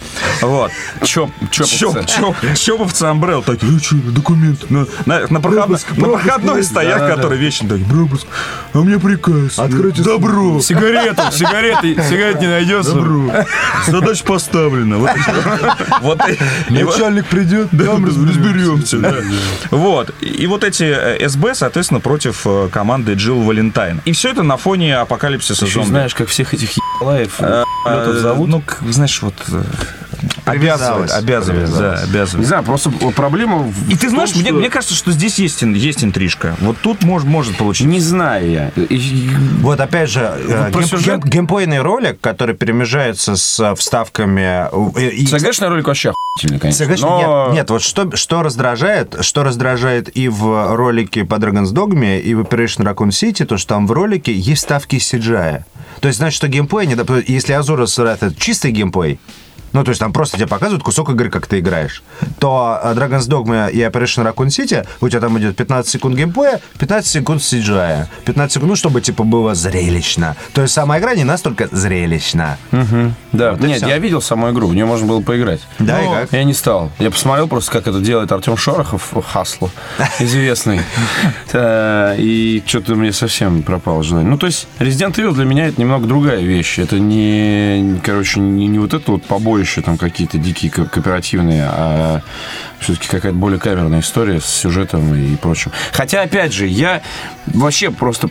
Вот. 0.42 0.70
Чоп, 1.02 1.30
чоповцы. 1.50 1.76
Чоп, 1.76 2.06
чоп, 2.06 2.36
чоповцы 2.56 3.04
Umbrella 3.04 3.42
такие, 3.44 3.70
ну 3.72 3.78
что, 3.78 3.96
документ. 3.96 4.70
На, 4.70 4.86
на, 5.06 5.20
на, 5.28 5.38
проход- 5.40 5.78
на 5.96 6.08
проходной 6.08 6.62
стоят, 6.62 6.98
да, 6.98 7.08
да. 7.08 7.14
которые 7.14 7.40
вечно 7.40 7.68
такие, 7.68 7.88
пропуск, 7.88 8.26
а 8.72 8.78
меня 8.78 8.98
приказ. 8.98 9.58
Откройте 9.58 10.02
Добро. 10.02 10.60
Сигарету, 10.60 11.22
сигареты, 11.32 11.94
сигарет 12.02 12.40
не 12.40 12.48
найдется. 12.48 12.94
Задача 13.86 14.24
поставлена. 14.24 14.98
Вот, 16.00 16.20
Начальник 16.68 17.26
придет, 17.26 17.70
там 17.70 18.04
разберемся. 18.04 18.98
да. 18.98 19.14
Вот. 19.70 20.10
И 20.20 20.46
вот 20.46 20.64
эти 20.64 20.84
э, 20.84 21.28
СБ, 21.28 21.54
соответственно, 21.54 22.00
против 22.00 22.42
э, 22.46 22.68
команды 22.72 23.14
Джилл 23.14 23.42
Валентайн. 23.42 24.00
И 24.04 24.12
все 24.12 24.30
это 24.30 24.42
на 24.42 24.56
фоне 24.56 24.96
апокалипсиса 24.98 25.66
зомби. 25.66 25.88
знаешь, 25.88 26.14
как 26.14 26.28
всех 26.28 26.54
этих 26.54 26.70
ебалаев 26.76 27.34
Э, 27.38 27.53
зовут? 28.20 28.48
Ну, 28.48 28.62
знаешь, 28.90 29.22
вот... 29.22 29.34
э, 30.46 30.50
Обязывает, 30.50 31.10
обязывает, 31.12 31.64
да, 31.70 31.76
Привязалась. 31.76 32.04
Не 32.04 32.10
обязывает. 32.10 32.48
знаю, 32.48 32.62
просто 32.64 32.90
проблема 33.16 33.58
в 33.58 33.90
И 33.90 33.96
ты 33.96 34.08
знаешь, 34.08 34.30
том, 34.30 34.40
мне, 34.40 34.50
что- 34.50 34.58
мне 34.58 34.70
кажется, 34.70 34.94
что 34.94 35.12
здесь 35.12 35.38
есть, 35.38 35.62
есть 35.62 36.04
интрижка. 36.04 36.56
Вот 36.60 36.76
тут 36.82 37.02
может, 37.02 37.28
может 37.28 37.56
получиться. 37.56 37.88
Не 37.88 38.00
знаю 38.00 38.50
я. 38.50 38.70
Вот 39.60 39.80
опять 39.80 40.10
же, 40.10 40.20
э, 40.20 40.70
гейм- 40.70 40.84
сюжет? 40.86 41.20
гейм- 41.24 41.28
геймплейный 41.28 41.80
ролик, 41.80 42.20
который 42.20 42.54
перемежается 42.54 43.36
с 43.36 43.60
э, 43.60 43.74
вставками... 43.74 44.68
э, 44.98 45.10
и- 45.10 45.26
CG 45.26 45.38
шный 45.38 45.68
ролик 45.68 45.86
вообще 45.86 46.10
охуительный, 46.36 46.60
конечно. 46.60 46.78
Согласен? 46.84 47.06
но- 47.06 47.46
Нет, 47.48 47.54
нет, 47.56 47.70
вот 47.70 47.82
что, 47.82 48.14
что 48.16 48.42
раздражает, 48.42 49.16
что 49.20 49.42
раздражает 49.44 50.14
и 50.16 50.28
в 50.28 50.74
ролике 50.74 51.24
по 51.24 51.36
Dragon's 51.36 51.72
Dogma, 51.72 52.20
и 52.20 52.34
в 52.34 52.40
Operation 52.40 52.84
Raccoon 52.84 53.08
City, 53.08 53.44
то, 53.44 53.56
что 53.56 53.68
там 53.74 53.86
в 53.86 53.92
ролике 53.92 54.32
есть 54.32 54.62
вставки 54.62 54.96
CGI. 54.96 55.64
То 56.00 56.08
есть, 56.08 56.18
значит, 56.18 56.36
что 56.36 56.48
геймплей, 56.48 56.86
не 56.86 56.94
доп- 56.94 57.24
если 57.26 57.54
Azura's 57.58 57.86
Wrath 57.98 58.18
это 58.20 58.34
чистый 58.34 58.72
геймплей, 58.72 59.18
ну, 59.74 59.84
то 59.84 59.90
есть 59.90 60.00
там 60.00 60.12
просто 60.12 60.38
тебе 60.38 60.46
показывают 60.46 60.82
кусок 60.82 61.10
игры, 61.10 61.28
как 61.28 61.46
ты 61.46 61.58
играешь, 61.58 62.02
то 62.38 62.80
э, 62.82 62.94
Dragon's 62.94 63.28
Dogma 63.28 63.70
и 63.70 63.80
Operation 63.80 64.24
Raccoon 64.24 64.46
City, 64.46 64.86
у 65.00 65.08
тебя 65.08 65.20
там 65.20 65.38
идет 65.38 65.56
15 65.56 65.90
секунд 65.90 66.16
геймплея, 66.16 66.60
15 66.78 67.10
секунд 67.10 67.40
CGI. 67.42 68.06
15 68.24 68.52
секунд, 68.54 68.70
ну, 68.70 68.76
чтобы, 68.76 69.00
типа, 69.00 69.24
было 69.24 69.54
зрелищно. 69.54 70.36
То 70.52 70.62
есть 70.62 70.72
сама 70.72 70.98
игра 70.98 71.14
не 71.14 71.24
настолько 71.24 71.68
зрелищна. 71.70 72.56
Да, 73.32 73.52
и 73.60 73.64
нет, 73.64 73.82
я 73.82 73.98
видел 73.98 74.22
саму 74.22 74.50
игру, 74.52 74.68
в 74.68 74.74
нее 74.74 74.86
можно 74.86 75.06
было 75.06 75.20
поиграть. 75.20 75.60
Да, 75.80 76.00
и 76.00 76.04
Но 76.06 76.14
как? 76.14 76.32
Я 76.32 76.44
не 76.44 76.54
стал. 76.54 76.90
Я 77.00 77.10
посмотрел 77.10 77.48
просто, 77.48 77.72
как 77.72 77.88
это 77.88 77.98
делает 78.00 78.30
Артем 78.30 78.56
Шорохов, 78.56 79.12
Хасло, 79.32 79.70
известный. 80.20 80.80
Э, 81.52 82.14
И 82.18 82.62
что-то 82.64 82.94
мне 82.94 83.12
совсем 83.12 83.62
пропало 83.62 84.02
желание. 84.04 84.30
Ну, 84.30 84.38
то 84.38 84.46
есть, 84.46 84.68
Resident 84.78 85.14
Evil 85.16 85.32
для 85.34 85.44
меня 85.44 85.66
это 85.66 85.80
немного 85.80 86.06
другая 86.06 86.40
вещь. 86.40 86.78
Это 86.78 86.98
не, 87.00 88.00
короче, 88.04 88.38
не, 88.40 88.68
не 88.68 88.78
вот 88.78 88.94
это 88.94 89.10
вот 89.10 89.24
побоище 89.24 89.63
там 89.82 89.98
какие-то 89.98 90.38
дикие 90.38 90.70
ко- 90.70 90.84
кооперативные, 90.84 91.64
а 91.66 92.22
все-таки 92.80 93.08
какая-то 93.08 93.36
более 93.36 93.58
камерная 93.58 94.00
история 94.00 94.40
с 94.40 94.46
сюжетом 94.46 95.14
и 95.14 95.36
прочим. 95.36 95.72
Хотя, 95.92 96.22
опять 96.22 96.52
же, 96.52 96.66
я 96.66 97.02
вообще 97.46 97.90
просто... 97.90 98.28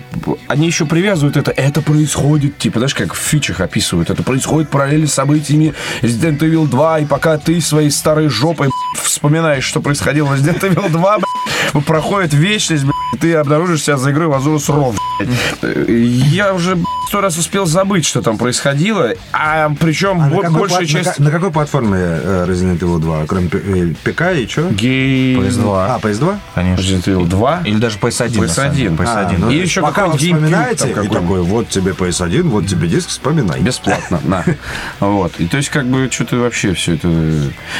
Они 0.48 0.68
еще 0.68 0.86
привязывают 0.86 1.38
это, 1.38 1.52
это 1.52 1.82
происходит, 1.82 2.58
типа, 2.58 2.80
знаешь, 2.80 2.96
как 2.96 3.14
в 3.14 3.18
фичах 3.18 3.62
описывают, 3.62 4.10
это 4.10 4.24
происходит 4.24 4.70
параллельно 4.70 5.08
с 5.08 5.14
событиями 5.14 5.74
Resident 6.02 6.40
Evil 6.40 6.68
2, 6.68 7.00
и 7.00 7.06
пока 7.06 7.38
ты 7.38 7.60
своей 7.62 7.90
старой 7.90 8.28
жопой 8.30 8.70
вспоминаешь, 9.02 9.64
что 9.64 9.82
происходило 9.82 10.28
в 10.28 10.34
Resident 10.34 10.60
Evil 10.62 10.90
2, 10.90 11.18
б***ь, 11.18 11.84
проходит 11.86 12.34
вечность, 12.34 12.86
ты 13.20 13.36
обнаружишь 13.36 13.84
себя 13.84 13.98
за 13.98 14.12
игрой 14.12 14.28
в 14.28 14.34
Азурус 14.34 14.70
Ров. 14.70 14.98
Я 15.62 16.54
уже 16.54 16.78
сто 17.08 17.22
раз 17.22 17.38
успел 17.38 17.66
забыть, 17.66 18.06
что 18.06 18.22
там 18.22 18.38
происходило, 18.38 19.14
а 19.32 19.72
причем 19.80 20.20
А 20.22 20.26
на 20.28 20.30
бо- 20.30 20.42
большая 20.50 20.68
плат- 20.68 20.82
на 20.82 20.88
часть... 20.88 21.16
ка- 21.18 21.22
На 21.24 21.32
какой 21.32 21.52
платформе 21.52 21.98
э, 22.00 22.46
Resident 22.48 22.80
Evil 22.80 23.00
2? 23.00 23.26
Кроме 23.28 23.50
П- 23.50 23.58
э, 23.60 23.94
ПК 24.04 24.22
и 24.36 24.48
что? 24.48 24.70
Гей... 24.70 25.36
PS2. 25.36 25.86
А, 25.96 26.00
PS2? 26.00 26.38
Конечно. 26.56 26.82
Resident 26.82 27.04
Evil 27.06 27.26
2. 27.28 27.62
Или 27.66 27.78
даже 27.78 28.00
PS1. 28.00 28.42
на 28.42 28.48
самом 28.48 28.76
деле. 28.76 28.90
PS1. 28.90 28.98
PS1. 28.98 29.06
А, 29.36 29.36
ну, 29.38 29.50
И 29.52 29.58
еще 29.58 29.82
пока 29.82 30.08
вы 30.08 30.18
вспоминаете, 30.18 30.88
там 30.88 31.04
и 31.04 31.08
такой, 31.08 31.42
вот 31.42 31.70
тебе 31.70 31.92
PS1, 31.92 32.44
вот 32.44 32.68
тебе 32.68 32.88
диск, 32.88 33.10
вспоминай. 33.10 33.60
Бесплатно, 33.62 34.20
да. 34.24 34.44
Вот. 35.00 35.34
И 35.40 35.46
то 35.48 35.58
есть, 35.58 35.70
как 35.70 35.86
бы, 35.86 36.10
что-то 36.12 36.38
вообще 36.38 36.74
все 36.74 36.96
это... 36.96 37.08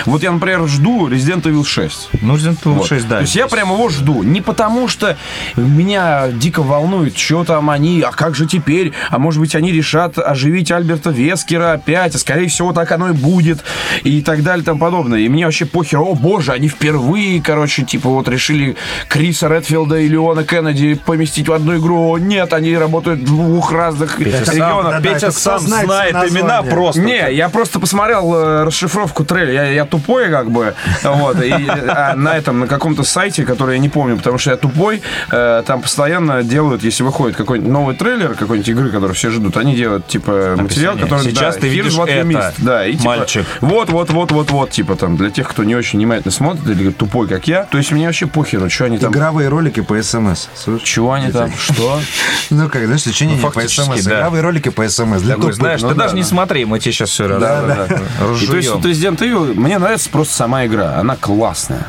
Вот 0.06 0.22
я, 0.24 0.32
например, 0.32 0.68
жду 0.68 1.08
Resident 1.10 1.42
Evil 1.44 1.66
6. 1.66 2.10
Ну, 2.22 2.36
Resident 2.36 2.60
Evil 2.64 2.74
Вот. 2.76 2.88
6, 2.88 3.08
да. 3.08 3.16
То 3.18 3.22
есть 3.22 3.36
я 3.36 3.48
прям 3.48 3.72
его 3.72 3.90
жду. 3.90 4.22
Не 4.24 4.42
потому 4.42 4.88
что 4.88 5.18
меня 5.56 6.28
дико 6.32 6.62
волнует, 6.62 7.18
что 7.18 7.44
там 7.44 7.70
они, 7.70 8.02
а 8.02 8.12
как 8.12 8.36
же 8.36 8.46
теперь, 8.46 8.94
а 9.14 9.20
может 9.20 9.40
быть 9.40 9.56
они 9.56 9.72
решат 9.72 10.18
оживить 10.18 10.72
Альберта 10.72 11.12
Вескера 11.12 11.74
опять, 11.74 12.16
а 12.16 12.18
скорее 12.18 12.48
всего 12.48 12.74
так 12.74 12.92
оно 12.92 13.10
и 13.10 13.14
будет, 13.14 13.64
и 14.04 14.22
так 14.22 14.42
далее 14.42 14.64
и 14.64 14.66
тому 14.66 14.80
подобное. 14.80 15.20
И 15.20 15.30
мне 15.30 15.46
вообще 15.46 15.66
похер, 15.66 16.00
о 16.00 16.16
боже, 16.16 16.52
они 16.52 16.68
впервые, 16.68 17.42
короче, 17.42 17.84
типа 17.84 18.10
вот 18.10 18.28
решили 18.28 18.76
Криса 19.08 19.48
Редфилда 19.48 20.00
и 20.00 20.08
Леона 20.08 20.44
Кеннеди 20.44 20.96
поместить 20.96 21.48
в 21.48 21.54
одну 21.54 21.78
игру. 21.78 22.14
О, 22.14 22.18
Нет, 22.18 22.54
они 22.54 22.76
работают 22.76 23.20
в 23.20 23.26
двух 23.26 23.72
разных 23.72 24.20
регионах. 24.20 24.94
да-да, 24.94 25.02
Петя 25.02 25.28
это 25.28 25.32
кто 25.32 25.40
сам 25.40 25.60
знает 25.60 25.86
знает 25.86 26.14
название? 26.14 26.42
имена 26.42 26.64
просто. 26.64 27.02
Не, 27.02 27.34
я 27.34 27.50
просто 27.50 27.80
посмотрел 27.80 28.34
э, 28.34 28.64
расшифровку 28.64 29.24
трейлера. 29.26 29.54
Я, 29.54 29.66
я 29.66 29.86
тупой, 29.86 30.30
как 30.30 30.50
бы. 30.50 30.74
Вот. 31.04 31.40
И, 31.44 31.52
а 31.52 32.16
на 32.16 32.36
этом, 32.36 32.62
на 32.62 32.68
каком-то 32.68 33.04
сайте, 33.04 33.46
который 33.46 33.76
я 33.76 33.80
не 33.80 33.90
помню, 33.90 34.18
потому 34.18 34.40
что 34.40 34.50
я 34.50 34.58
тупой, 34.58 35.04
э, 35.32 35.64
там 35.68 35.82
постоянно 35.82 36.42
делают, 36.42 36.84
если 36.84 37.04
выходит 37.04 37.38
какой-нибудь 37.38 37.72
новый 37.72 37.96
трейлер 37.96 38.34
какой-нибудь 38.34 38.70
игры, 38.70 38.90
которую 39.04 39.16
все 39.16 39.32
ждут, 39.32 39.58
они 39.58 39.76
делают, 39.76 40.08
типа, 40.08 40.56
материал, 40.58 40.94
Описание. 40.94 41.04
который... 41.04 41.24
Сейчас 41.24 41.56
да, 41.56 41.62
ты 41.62 41.68
видишь 41.68 41.94
это, 41.94 42.28
missed. 42.28 42.54
Да, 42.60 42.88
и, 42.88 42.94
типа, 42.94 43.06
мальчик. 43.06 43.46
Вот, 43.60 43.90
вот, 43.90 44.10
вот, 44.12 44.32
вот, 44.32 44.52
вот, 44.52 44.72
типа, 44.72 44.96
там, 44.96 45.18
для 45.18 45.30
тех, 45.30 45.50
кто 45.50 45.64
не 45.66 45.76
очень 45.76 46.00
внимательно 46.00 46.32
смотрит 46.32 46.68
или 46.70 46.92
тупой, 46.92 47.28
как 47.28 47.48
я, 47.48 47.64
то 47.66 47.78
есть 47.78 47.92
мне 47.92 48.06
вообще 48.06 48.28
похеру, 48.28 48.70
что 48.70 48.86
они 48.86 48.98
там... 48.98 49.12
Игровые 49.12 49.50
ролики 49.50 49.82
по 49.82 50.02
СМС. 50.02 50.48
Слушай. 50.56 50.86
Чего 50.86 51.14
они 51.14 51.32
там? 51.32 51.52
Что? 51.58 52.00
Ну, 52.50 52.70
как, 52.70 52.86
знаешь, 52.86 53.02
сочинение 53.02 53.40
Ну, 53.42 53.48
по 53.48 53.52
фактически, 53.52 53.98
СМС. 53.98 54.08
Игровые 54.08 54.42
ролики 54.42 54.70
по 54.70 54.88
СМС. 54.88 55.22
Для 55.22 55.36
тупых. 55.36 55.56
знаешь, 55.56 55.82
Ну 55.82 55.90
ты 55.90 55.96
да, 55.96 56.04
даже 56.04 56.16
не 56.16 56.24
смотри, 56.24 56.66
мы 56.66 56.80
тебе 56.80 56.92
сейчас 56.92 57.10
все 57.10 57.28
Да, 57.28 57.40
да, 57.40 57.88
да. 57.88 57.96
И 58.42 58.46
то 58.46 58.58
есть 58.58 58.70
вот 58.70 58.86
Resident 58.86 59.18
Evil, 59.20 59.54
мне 59.54 59.78
нравится 59.80 60.10
просто 60.10 60.34
сама 60.34 60.66
игра, 60.66 60.98
она 60.98 61.16
классная. 61.16 61.88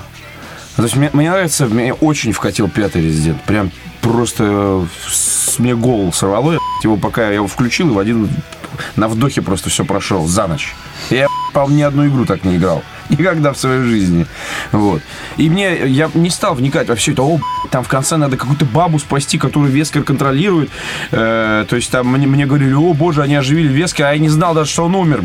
То 0.77 0.83
есть 0.83 0.97
мне, 0.97 1.11
мне 1.13 1.31
нравится, 1.31 1.67
мне 1.67 1.93
очень 1.93 2.33
вкатил 2.33 2.69
пятый 2.69 3.03
Resident, 3.03 3.37
прям 3.47 3.71
просто 4.05 4.87
с- 5.09 5.59
мне 5.59 5.75
голову 5.75 6.13
сорвало, 6.13 6.53
я, 6.53 6.59
его 6.83 6.97
пока 6.97 7.23
я 7.29 7.35
его 7.35 7.47
включил 7.47 7.91
и 7.91 7.93
в 7.93 7.99
один 7.99 8.29
на 8.97 9.09
вдохе 9.09 9.41
просто 9.43 9.71
все 9.71 9.85
прошел 9.85 10.27
за 10.27 10.47
ночь. 10.47 10.75
Я 11.11 11.27
по 11.53 11.69
ни 11.69 11.83
одну 11.83 12.07
игру 12.07 12.25
так 12.27 12.45
не 12.45 12.57
играл. 12.57 12.83
Никогда 13.09 13.53
в 13.53 13.59
своей 13.59 13.83
жизни. 13.83 14.27
Вот. 14.73 15.03
И 15.37 15.49
мне, 15.51 15.87
я 15.87 16.11
не 16.15 16.31
стал 16.31 16.55
вникать 16.55 16.89
во 16.89 16.95
все 16.95 17.13
это. 17.13 17.23
О, 17.23 17.41
там 17.71 17.85
в 17.85 17.89
конце 17.89 18.17
надо 18.17 18.37
какую-то 18.37 18.65
бабу 18.65 18.99
спасти, 18.99 19.39
которую 19.39 19.73
Вескер 19.73 20.03
контролирует. 20.03 20.71
Э, 21.11 21.65
то 21.69 21.77
есть 21.77 21.91
там 21.91 22.09
мне, 22.09 22.27
мне 22.27 22.47
говорили, 22.47 22.73
о 22.73 22.93
боже, 22.95 23.23
они 23.23 23.35
оживили 23.35 23.69
Вескера, 23.69 24.09
а 24.09 24.13
я 24.13 24.19
не 24.19 24.29
знал 24.29 24.55
даже, 24.55 24.71
что 24.71 24.85
он 24.85 24.95
умер. 24.95 25.23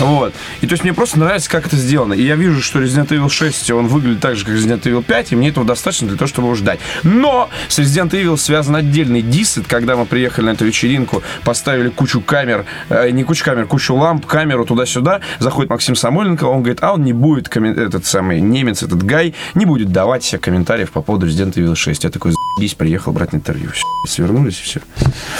Вот. 0.00 0.34
И 0.60 0.66
то 0.66 0.72
есть 0.72 0.84
мне 0.84 0.92
просто 0.92 1.18
нравится, 1.18 1.50
как 1.50 1.66
это 1.66 1.76
сделано. 1.76 2.14
И 2.14 2.22
я 2.22 2.36
вижу, 2.36 2.62
что 2.62 2.80
Resident 2.82 3.08
Evil 3.08 3.28
6, 3.28 3.70
он 3.70 3.86
выглядит 3.86 4.20
так 4.20 4.36
же, 4.36 4.44
как 4.44 4.54
Resident 4.54 4.82
Evil 4.82 5.02
5, 5.02 5.32
и 5.32 5.36
мне 5.36 5.48
этого 5.48 5.66
достаточно 5.66 6.08
для 6.08 6.16
того, 6.16 6.28
чтобы 6.28 6.48
его 6.48 6.54
ждать. 6.54 6.80
Но 7.02 7.50
с 7.68 7.78
Resident 7.78 8.10
Evil 8.10 8.36
связан 8.36 8.76
отдельный 8.76 9.22
диссет, 9.22 9.64
когда 9.66 9.96
мы 9.96 10.06
приехали 10.06 10.46
на 10.46 10.50
эту 10.50 10.64
вечеринку, 10.64 11.22
поставили 11.44 11.88
кучу 11.88 12.20
камер, 12.20 12.64
э, 12.88 13.10
не 13.10 13.24
кучу 13.24 13.44
камер, 13.44 13.66
кучу 13.66 13.94
ламп, 13.94 14.26
камеру 14.26 14.64
туда-сюда, 14.64 15.20
заходит 15.38 15.70
Максим 15.70 15.94
Самойленко, 15.94 16.44
он 16.44 16.62
говорит, 16.62 16.78
а 16.82 16.94
он 16.94 17.03
не 17.04 17.12
будет, 17.12 17.48
коммен- 17.48 17.78
этот 17.78 18.04
самый 18.06 18.40
немец, 18.40 18.82
этот 18.82 19.02
Гай, 19.04 19.34
не 19.54 19.64
будет 19.66 19.92
давать 19.92 20.24
себе 20.24 20.38
комментариев 20.40 20.90
по 20.90 21.02
поводу 21.02 21.26
Resident 21.26 21.54
Evil 21.54 21.74
6. 21.74 22.04
Я 22.04 22.10
такой, 22.10 22.32
заебись, 22.32 22.74
приехал 22.74 23.12
брать 23.12 23.34
интервью. 23.34 23.70
Всё, 23.72 23.84
Свернулись 24.08 24.60
и 24.60 24.62
все. 24.64 24.80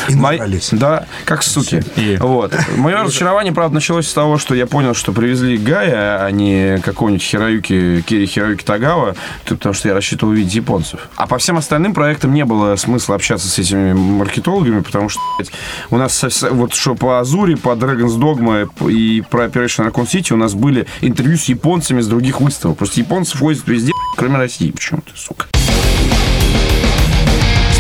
И 0.08 0.14
набрались. 0.14 0.68
Да, 0.72 1.06
как 1.24 1.42
суки. 1.42 1.82
И- 1.96 2.16
Вот. 2.20 2.54
Мое 2.76 3.02
разочарование, 3.02 3.52
правда, 3.52 3.74
началось 3.74 4.06
с 4.08 4.12
того, 4.12 4.38
что 4.38 4.54
я 4.54 4.66
понял, 4.66 4.94
что 4.94 5.12
привезли 5.12 5.56
Гая, 5.56 6.24
а 6.24 6.30
не 6.30 6.78
какого-нибудь 6.84 7.22
Хироюки, 7.22 8.02
Кири 8.06 8.26
Хироюки 8.26 8.64
Тагава, 8.64 9.16
потому 9.46 9.74
что 9.74 9.88
я 9.88 9.94
рассчитывал 9.94 10.32
увидеть 10.32 10.54
японцев. 10.54 11.08
А 11.16 11.26
по 11.26 11.38
всем 11.38 11.56
остальным 11.56 11.94
проектам 11.94 12.32
не 12.34 12.44
было 12.44 12.76
смысла 12.76 13.14
общаться 13.16 13.48
с 13.48 13.58
этими 13.58 13.92
маркетологами, 13.92 14.80
потому 14.80 15.08
что 15.08 15.20
блядь, 15.38 15.50
у 15.90 15.96
нас 15.96 16.24
вот 16.50 16.74
что 16.74 16.94
по 16.94 17.18
Азуре, 17.20 17.56
по 17.56 17.70
Dragon's 17.70 18.18
Dogma 18.18 18.68
и 18.90 19.22
про 19.22 19.46
Operation 19.46 19.90
Raccoon 19.90 20.06
City 20.06 20.32
у 20.34 20.36
нас 20.36 20.54
были 20.54 20.86
интервью 21.00 21.36
с 21.36 21.44
японцами 21.54 22.00
с 22.00 22.06
других 22.06 22.40
выставок. 22.40 22.78
Просто 22.78 23.00
японцев 23.00 23.40
возят 23.40 23.66
везде, 23.66 23.92
кроме 24.16 24.36
России 24.36 24.70
почему-то, 24.70 25.12
сука. 25.14 25.46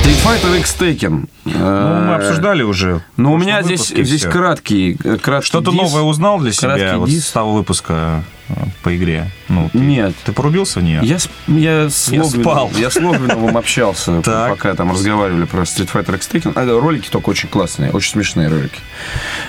Street 0.04 0.18
Fighter 0.24 0.58
X 0.58 0.76
Tekken. 0.78 1.28
Ну, 1.44 1.52
мы 1.52 2.14
обсуждали 2.14 2.62
уже. 2.62 3.02
Но 3.16 3.32
у 3.32 3.38
меня 3.38 3.62
здесь, 3.62 3.88
здесь 3.88 4.24
краткий, 4.24 4.98
э, 5.02 5.16
краткий 5.16 5.46
Что-то 5.46 5.72
новое 5.72 6.02
узнал 6.02 6.38
для 6.38 6.52
себя 6.52 6.98
вот 6.98 7.10
с 7.10 7.30
того 7.30 7.54
выпуска 7.54 7.92
э, 7.92 8.33
по 8.82 8.94
игре? 8.96 9.30
Ну, 9.48 9.68
ты, 9.72 9.78
Нет. 9.78 10.14
Ты 10.24 10.32
порубился 10.32 10.80
в 10.80 10.82
нее? 10.82 11.00
Я, 11.02 11.18
я, 11.46 11.90
с 11.90 12.08
Я 12.08 12.22
Логвиновым- 12.22 12.42
спал. 12.42 12.70
я 12.76 12.90
с 12.90 12.96
Логвиновым 12.96 13.56
общался, 13.56 14.20
пока 14.24 14.74
там 14.74 14.90
разговаривали 14.92 15.44
про 15.44 15.62
Street 15.62 15.90
Fighter 15.92 16.16
X 16.16 16.28
Tekken. 16.30 16.52
А, 16.54 16.80
ролики 16.80 17.08
только 17.08 17.30
очень 17.30 17.48
классные, 17.48 17.90
очень 17.90 18.12
смешные 18.12 18.48
ролики. 18.48 18.78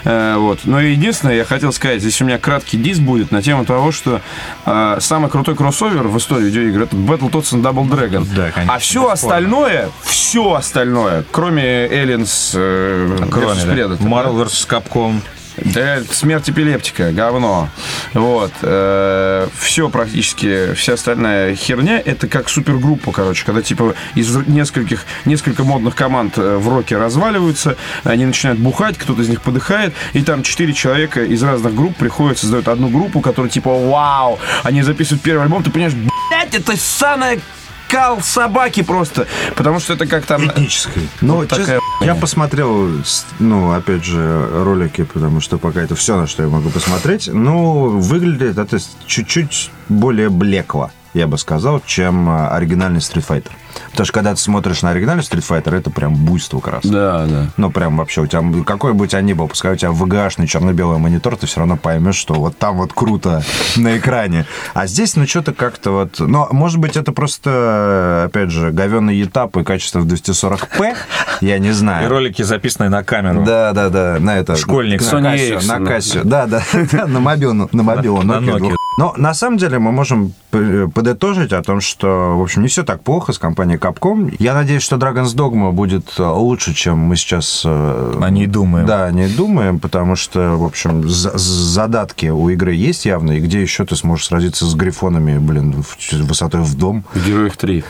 Э, 0.04 0.36
вот. 0.38 0.62
Но 0.64 0.80
единственное, 0.80 1.36
я 1.36 1.46
хотел 1.46 1.72
сказать, 1.74 2.02
здесь 2.02 2.22
у 2.22 2.26
меня 2.26 2.38
краткий 2.38 2.78
диск 2.78 3.02
будет 3.02 3.32
на 3.32 3.42
тему 3.42 3.66
того, 3.66 3.92
что 3.92 4.22
э, 4.66 4.98
самый 5.00 5.30
крутой 5.30 5.56
кроссовер 5.56 6.08
в 6.08 6.18
истории 6.18 6.46
видеоигр 6.46 6.84
это 6.84 6.96
Battletoads 6.96 7.54
and 7.54 7.62
Double 7.62 7.90
Dragon. 7.90 8.26
Да, 8.36 8.52
конечно, 8.52 8.74
А 8.74 8.80
все 8.80 9.10
остальное, 9.10 9.90
все 10.04 10.54
остальное, 10.54 11.24
кроме 11.32 11.88
Aliens, 11.88 12.52
э, 12.54 13.18
Кроме, 13.30 13.54
Marvel 13.56 14.46
vs. 14.46 14.68
Capcom. 14.68 15.22
Да, 15.58 16.02
смерть 16.12 16.50
эпилептика, 16.50 17.12
говно. 17.12 17.70
Вот. 18.14 18.52
все 18.60 19.90
практически, 19.90 20.74
вся 20.74 20.94
остальная 20.94 21.56
херня, 21.56 22.02
это 22.04 22.28
как 22.28 22.50
супергруппа, 22.50 23.12
короче, 23.12 23.46
когда 23.46 23.62
типа 23.62 23.96
из 24.16 24.36
нескольких, 24.48 25.06
несколько 25.26 25.64
модных 25.64 25.96
команд 25.96 26.38
э, 26.38 26.58
в 26.58 26.70
роке 26.70 26.98
разваливаются, 26.98 27.78
они 28.04 28.26
начинают 28.26 28.60
бухать, 28.60 28.98
кто-то 28.98 29.22
из 29.22 29.30
них 29.30 29.42
подыхает, 29.42 29.94
и 30.14 30.22
там 30.22 30.44
четыре 30.44 30.74
человека 30.74 31.24
из 31.24 31.42
разных 31.44 31.76
групп 31.76 31.96
приходят, 31.96 32.38
создают 32.38 32.68
одну 32.68 32.90
группу, 32.90 33.22
которая 33.22 33.50
типа, 33.50 33.72
вау, 33.90 34.40
они 34.64 34.82
записывают 34.82 35.22
первый 35.22 35.44
альбом, 35.44 35.64
ты 35.64 35.72
понимаешь, 35.72 35.96
блядь, 35.96 36.54
это 36.54 36.78
самая 36.78 37.40
кал 37.88 38.22
собаки 38.22 38.84
просто, 38.84 39.28
потому 39.56 39.80
что 39.80 39.94
это 39.94 40.08
как 40.08 40.26
там... 40.26 40.46
Этнической. 40.48 41.10
Ну, 41.22 41.38
Вот 41.38 41.50
такая 41.50 41.80
я 42.02 42.16
посмотрел, 42.16 42.90
ну, 43.40 43.72
опять 43.74 44.04
же, 44.04 44.48
ролики, 44.64 45.04
потому 45.04 45.42
что 45.42 45.58
пока 45.58 45.82
это 45.82 45.96
все, 45.96 46.18
на 46.18 46.28
что 46.28 46.44
я 46.44 46.50
могу 46.50 46.70
посмотреть. 46.70 47.30
Ну, 47.32 48.00
выглядит 48.00 48.58
это 48.58 48.78
чуть-чуть 49.06 49.72
более 49.90 50.30
блекло, 50.30 50.92
я 51.14 51.28
бы 51.28 51.38
сказал, 51.38 51.82
чем 51.86 52.30
а, 52.30 52.50
оригинальный 52.56 53.00
Street 53.00 53.26
Fighter. 53.28 53.52
Потому 53.92 54.06
что 54.06 54.14
когда 54.14 54.32
ты 54.36 54.40
смотришь 54.42 54.82
на 54.82 54.92
оригинальный 54.92 55.24
Street 55.24 55.46
Fighter, 55.48 55.76
это 55.76 55.90
прям 55.90 56.16
буйство 56.16 56.60
красное. 56.60 56.92
Да, 56.92 57.26
да. 57.26 57.46
Ну, 57.58 57.72
прям 57.72 57.98
вообще, 57.98 58.22
у 58.22 58.28
тебя, 58.28 58.42
какой 58.64 58.94
бы 58.94 59.06
у 59.06 59.08
тебя 59.08 59.22
ни 59.22 59.34
был, 59.34 59.48
пускай 59.48 59.74
у 59.74 59.76
тебя 59.76 59.92
VGA-шный 59.92 60.48
черно-белый 60.48 60.98
монитор, 60.98 61.36
ты 61.38 61.46
все 61.48 61.60
равно 61.60 61.78
поймешь, 61.78 62.16
что 62.16 62.34
вот 62.36 62.58
там 62.58 62.78
вот 62.78 62.94
круто 62.94 63.44
на 63.76 63.98
экране. 63.98 64.46
А 64.74 64.88
здесь, 64.88 65.16
ну, 65.16 65.26
что-то 65.28 65.54
как-то 65.54 65.92
вот... 65.92 66.20
Ну, 66.20 66.48
может 66.52 66.80
быть, 66.80 66.98
это 66.98 67.12
просто, 67.12 68.26
опять 68.26 68.52
же, 68.52 68.72
говенный 68.72 69.22
этап 69.24 69.56
и 69.58 69.64
качество 69.64 70.00
в 70.00 70.06
240p, 70.08 70.96
я 71.42 71.60
не 71.60 71.70
И 71.70 71.72
знаю. 71.72 72.10
ролики, 72.10 72.42
записанные 72.42 72.90
на 72.90 73.04
камеру. 73.04 73.44
Да, 73.46 73.72
да, 73.74 73.90
да, 73.90 74.18
на 74.20 74.38
это. 74.38 74.56
Школьник. 74.56 75.02
на 75.02 75.06
Sony 75.06 75.36
Casio, 75.36 75.58
Ericsson, 75.60 75.68
на 75.80 75.86
да. 75.86 75.98
Casio. 75.98 76.22
Да, 76.24 76.46
да, 76.92 77.08
на 77.08 77.20
мобилу, 77.20 77.54
на 77.72 77.84
мобилу, 77.84 78.22
На 78.22 78.34
Nokia 78.40 78.76
Но 78.98 79.14
на 79.18 79.34
самом 79.34 79.58
деле 79.58 79.80
мы 79.80 79.92
можем 79.92 80.34
п- 80.52 80.88
подытожить 80.88 81.52
о 81.54 81.62
том, 81.62 81.82
что, 81.82 82.38
в 82.38 82.42
общем, 82.42 82.62
не 82.62 82.68
все 82.68 82.84
так 82.84 83.02
плохо 83.04 83.34
с 83.34 83.40
компанией 83.40 83.65
Capcom. 83.74 84.34
Я 84.40 84.54
надеюсь, 84.54 84.84
что 84.84 84.96
Dragon's 84.96 85.36
Dogma 85.36 85.72
будет 85.72 86.14
э, 86.18 86.24
лучше, 86.24 86.74
чем 86.74 87.00
мы 87.00 87.16
сейчас... 87.16 87.64
э, 87.66 88.20
О 88.22 88.30
ней 88.30 88.48
думаем. 88.48 88.86
Да, 88.86 89.12
не 89.12 89.28
думаем, 89.28 89.80
потому 89.80 90.16
что, 90.16 90.56
в 90.58 90.64
общем, 90.64 91.10
за- 91.10 91.38
задатки 91.38 92.28
у 92.28 92.48
игры 92.50 92.74
есть 92.74 93.06
явно, 93.06 93.34
и 93.34 93.40
где 93.40 93.62
еще 93.62 93.86
ты 93.86 93.96
сможешь 93.96 94.28
сразиться 94.28 94.66
с 94.66 94.76
грифонами, 94.76 95.38
блин, 95.38 95.84
в- 95.84 95.98
высотой 96.24 96.62
в 96.62 96.76
дом. 96.76 97.04
В 97.14 97.26
Героях 97.28 97.58
3. 97.58 97.84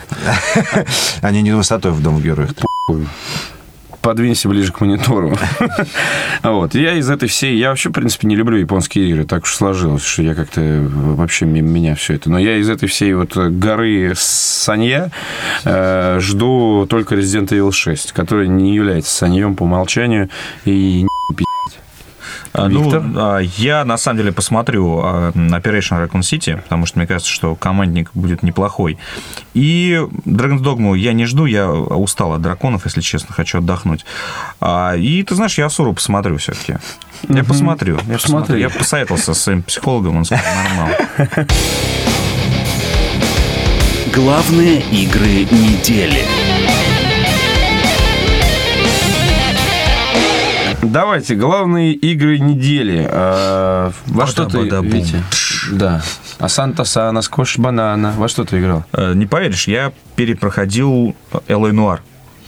Они 1.22 1.42
не 1.42 1.52
высотой 1.52 1.92
в 1.92 2.02
дом 2.02 2.16
в 2.16 2.22
героях. 2.22 2.50
Подвинься 4.06 4.48
ближе 4.48 4.72
к 4.72 4.80
монитору. 4.80 5.36
Вот. 6.42 6.74
Я 6.74 6.94
из 6.94 7.10
этой 7.10 7.28
всей... 7.28 7.56
Я 7.56 7.70
вообще, 7.70 7.88
в 7.88 7.92
принципе, 7.92 8.28
не 8.28 8.36
люблю 8.36 8.56
японские 8.56 9.08
игры. 9.08 9.24
Так 9.24 9.42
уж 9.42 9.54
сложилось, 9.54 10.04
что 10.04 10.22
я 10.22 10.34
как-то 10.34 10.60
вообще 10.60 11.44
мимо 11.44 11.68
меня 11.68 11.96
все 11.96 12.14
это. 12.14 12.30
Но 12.30 12.38
я 12.38 12.56
из 12.56 12.70
этой 12.70 12.88
всей 12.88 13.14
вот 13.14 13.36
горы 13.36 14.12
Санья 14.14 15.10
э, 15.64 16.18
жду 16.20 16.86
только 16.88 17.16
Resident 17.16 17.48
Evil 17.48 17.72
6, 17.72 18.12
который 18.12 18.46
не 18.46 18.76
является 18.76 19.12
Саньем 19.12 19.56
по 19.56 19.64
умолчанию 19.64 20.28
и 20.64 21.06
Виктор? 22.68 23.02
Ну, 23.02 23.20
а, 23.20 23.38
я 23.38 23.84
на 23.84 23.96
самом 23.96 24.18
деле 24.18 24.32
посмотрю 24.32 25.00
а, 25.02 25.30
Operation 25.32 26.06
Raccoon 26.06 26.20
City, 26.20 26.60
потому 26.60 26.86
что 26.86 26.98
мне 26.98 27.06
кажется, 27.06 27.30
что 27.30 27.54
командник 27.54 28.10
будет 28.14 28.42
неплохой. 28.42 28.98
И 29.54 30.00
Dragon's 30.24 30.60
Dogma 30.62 30.96
я 30.96 31.12
не 31.12 31.26
жду, 31.26 31.46
я 31.46 31.70
устал 31.70 32.32
от 32.32 32.42
драконов, 32.42 32.84
если 32.84 33.00
честно, 33.00 33.34
хочу 33.34 33.58
отдохнуть. 33.58 34.04
А, 34.60 34.94
И 34.96 35.22
ты 35.22 35.34
знаешь, 35.34 35.58
я 35.58 35.66
Асуру 35.66 35.92
посмотрю 35.92 36.36
все-таки. 36.38 36.76
Я 37.28 37.44
посмотрю. 37.44 37.98
Я 38.08 38.14
посмотрю. 38.14 38.56
Я 38.56 38.70
посоветовался 38.70 39.34
со 39.34 39.40
своим 39.40 39.62
психологом, 39.62 40.16
он 40.16 40.24
сказал, 40.24 40.44
нормально. 40.54 41.46
Главные 44.14 44.80
игры 44.80 45.44
недели. 45.50 46.24
Давайте, 50.90 51.34
главные 51.34 51.92
игры 51.92 52.38
недели. 52.38 53.06
А, 53.10 53.92
Во 54.06 54.26
что 54.26 54.46
ты. 54.46 54.58
Витя? 54.58 55.22
Да. 55.72 56.02
А 56.38 56.48
Санта 56.48 56.84
Сана, 56.84 57.22
Сквош 57.22 57.58
Банана. 57.58 58.12
Во 58.16 58.28
что 58.28 58.44
ты 58.44 58.58
играл? 58.60 58.84
Э, 58.92 59.12
Не 59.14 59.26
поверишь, 59.26 59.66
я 59.68 59.92
перепроходил 60.16 61.14
Элой 61.48 61.72
Нуар. 61.72 62.02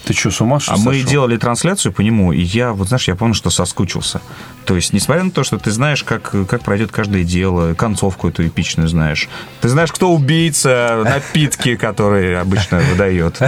Ты 0.04 0.14
что, 0.14 0.30
с 0.30 0.40
ума 0.40 0.60
что 0.60 0.72
А 0.72 0.76
мы 0.76 0.94
сошел? 0.94 1.08
делали 1.10 1.36
трансляцию 1.36 1.92
по 1.92 2.00
нему, 2.00 2.32
и 2.32 2.40
я, 2.40 2.72
вот 2.72 2.88
знаешь, 2.88 3.08
я 3.08 3.16
помню, 3.16 3.34
что 3.34 3.50
соскучился. 3.50 4.20
То 4.68 4.76
есть, 4.76 4.92
несмотря 4.92 5.24
на 5.24 5.30
то, 5.30 5.44
что 5.44 5.56
ты 5.56 5.70
знаешь, 5.70 6.04
как, 6.04 6.30
как 6.46 6.60
пройдет 6.60 6.92
каждое 6.92 7.24
дело, 7.24 7.72
концовку 7.72 8.28
эту 8.28 8.46
эпичную 8.46 8.86
знаешь. 8.86 9.26
Ты 9.62 9.70
знаешь, 9.70 9.90
кто 9.90 10.12
убийца, 10.12 11.00
напитки, 11.04 11.74
которые 11.74 12.38
обычно 12.38 12.78
выдает. 12.80 13.38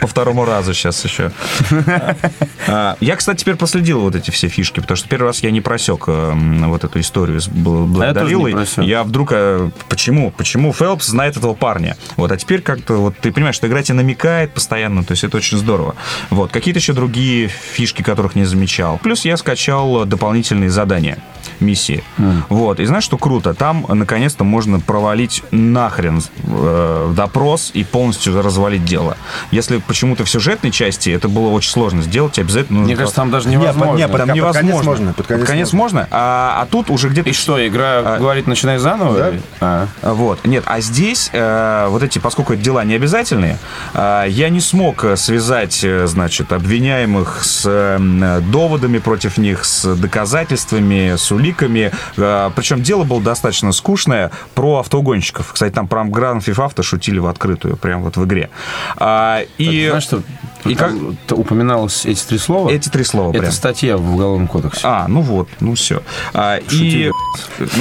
По 0.00 0.06
второму 0.06 0.44
разу 0.44 0.74
сейчас 0.74 1.04
еще. 1.04 1.32
А, 2.68 2.96
Я, 3.00 3.16
кстати, 3.16 3.40
теперь 3.40 3.56
последил 3.56 4.00
вот 4.00 4.14
эти 4.14 4.30
все 4.30 4.46
фишки, 4.46 4.78
потому 4.78 4.96
что 4.96 5.08
первый 5.08 5.26
раз 5.26 5.40
я 5.42 5.50
не 5.50 5.60
просек 5.60 6.04
эм, 6.06 6.68
вот 6.70 6.84
эту 6.84 7.00
историю 7.00 7.40
с 7.40 7.48
Бл- 7.48 7.86
Блэк 7.86 8.06
я 8.06 8.14
тоже 8.14 8.26
не 8.26 8.30
Далилой. 8.32 8.52
просек. 8.52 8.84
Я 8.84 9.02
вдруг... 9.02 9.30
э, 9.32 9.70
Почему? 9.88 10.30
Почему 10.30 10.72
Фелпс 10.72 11.06
знает 11.06 11.36
этого 11.36 11.54
парня? 11.54 11.96
Вот, 12.16 12.30
а 12.30 12.36
теперь 12.36 12.60
как-то 12.62 12.94
вот 12.94 13.16
ты 13.18 13.32
понимаешь, 13.32 13.56
что 13.56 13.66
игра 13.66 13.82
тебе 13.82 13.94
намекает 13.96 14.52
постоянно, 14.54 15.02
то 15.04 15.12
есть 15.12 15.24
это 15.24 15.36
очень 15.36 15.58
здорово. 15.58 15.96
Вот, 16.30 16.52
какие-то 16.52 16.78
еще 16.78 16.92
другие 16.92 17.48
фишки, 17.48 18.02
которых 18.02 18.36
не 18.36 18.44
замечал. 18.44 18.98
Плюс 19.02 19.24
я 19.24 19.36
скачал 19.36 19.95
дополнительные 20.04 20.70
задания, 20.70 21.18
миссии. 21.60 22.02
Вот, 22.48 22.80
и 22.80 22.84
знаешь, 22.84 23.04
что 23.04 23.18
круто? 23.18 23.54
Там, 23.54 23.84
наконец-то, 23.88 24.44
можно 24.44 24.80
провалить 24.80 25.42
нахрен 25.50 26.20
э, 26.44 27.12
допрос 27.16 27.70
и 27.74 27.84
полностью 27.84 28.40
развалить 28.40 28.84
дело. 28.84 29.16
Если 29.50 29.78
почему-то 29.78 30.24
в 30.24 30.30
сюжетной 30.30 30.70
части 30.70 31.10
это 31.10 31.28
было 31.28 31.48
очень 31.50 31.70
сложно 31.70 32.02
сделать, 32.02 32.38
обязательно 32.38 32.80
нужно... 32.80 32.86
Мне 32.86 32.96
кажется, 32.96 33.16
там 33.16 33.30
даже 33.30 33.48
Не, 33.48 33.56
невозможно. 33.56 33.86
под- 33.92 33.98
не, 33.98 34.08
под- 34.08 34.16
Там 34.18 34.28
под 34.28 34.36
невозможно. 34.36 34.70
конец 34.70 34.84
можно, 34.84 35.12
под 35.12 35.26
конец 35.46 35.72
можно. 35.72 36.08
А, 36.10 36.58
а 36.62 36.66
тут 36.66 36.90
уже 36.90 37.08
где-то 37.08 37.28
И 37.28 37.32
что, 37.32 37.66
игра 37.66 38.02
А- 38.04 38.18
говорит, 38.18 38.46
начинай 38.46 38.78
заново? 38.78 39.16
Да. 39.18 39.32
А. 39.60 40.12
Вот, 40.14 40.44
нет, 40.46 40.64
а 40.66 40.80
здесь 40.80 41.30
э, 41.32 41.86
вот 41.88 42.02
эти, 42.02 42.18
поскольку 42.18 42.52
это 42.54 42.62
дела 42.62 42.84
не 42.84 42.94
обязательные, 42.94 43.58
э, 43.94 44.24
я 44.28 44.48
не 44.48 44.60
смог 44.60 45.04
э, 45.04 45.16
связать, 45.16 45.80
э, 45.82 46.06
значит, 46.06 46.52
обвиняемых 46.52 47.44
с 47.44 47.62
э, 47.66 48.40
доводами 48.50 48.98
против 48.98 49.38
них, 49.38 49.64
с 49.64 49.94
доказательствами, 49.94 51.16
с 51.16 51.30
уликами. 51.36 51.92
Э, 52.16 52.50
причем 52.54 52.82
дело 52.82 53.04
было 53.04 53.20
достаточно 53.20 53.72
скучное 53.72 54.30
про 54.54 54.78
автоугонщиков. 54.78 55.52
Кстати, 55.52 55.72
там 55.72 55.88
про 55.88 56.02
Theft 56.40 56.56
Auto 56.56 56.82
шутили 56.82 57.18
в 57.18 57.26
открытую, 57.26 57.76
прям 57.76 58.02
вот 58.02 58.16
в 58.16 58.24
игре. 58.24 58.50
А, 58.96 59.42
и 59.58 59.86
Знаешь, 59.88 60.02
что 60.02 60.22
и 60.68 60.74
как- 60.74 60.92
упоминалось 61.32 62.04
эти 62.06 62.22
три 62.24 62.38
слова? 62.38 62.70
эти 62.70 62.88
три 62.88 63.04
слова 63.04 63.30
Это 63.30 63.40
прям. 63.40 63.52
статья 63.52 63.96
в 63.96 64.14
Уголовном 64.14 64.48
кодексе. 64.48 64.80
А, 64.84 65.06
ну 65.08 65.20
вот, 65.20 65.48
ну 65.60 65.74
все. 65.74 66.02
А, 66.34 66.58
и, 66.70 67.10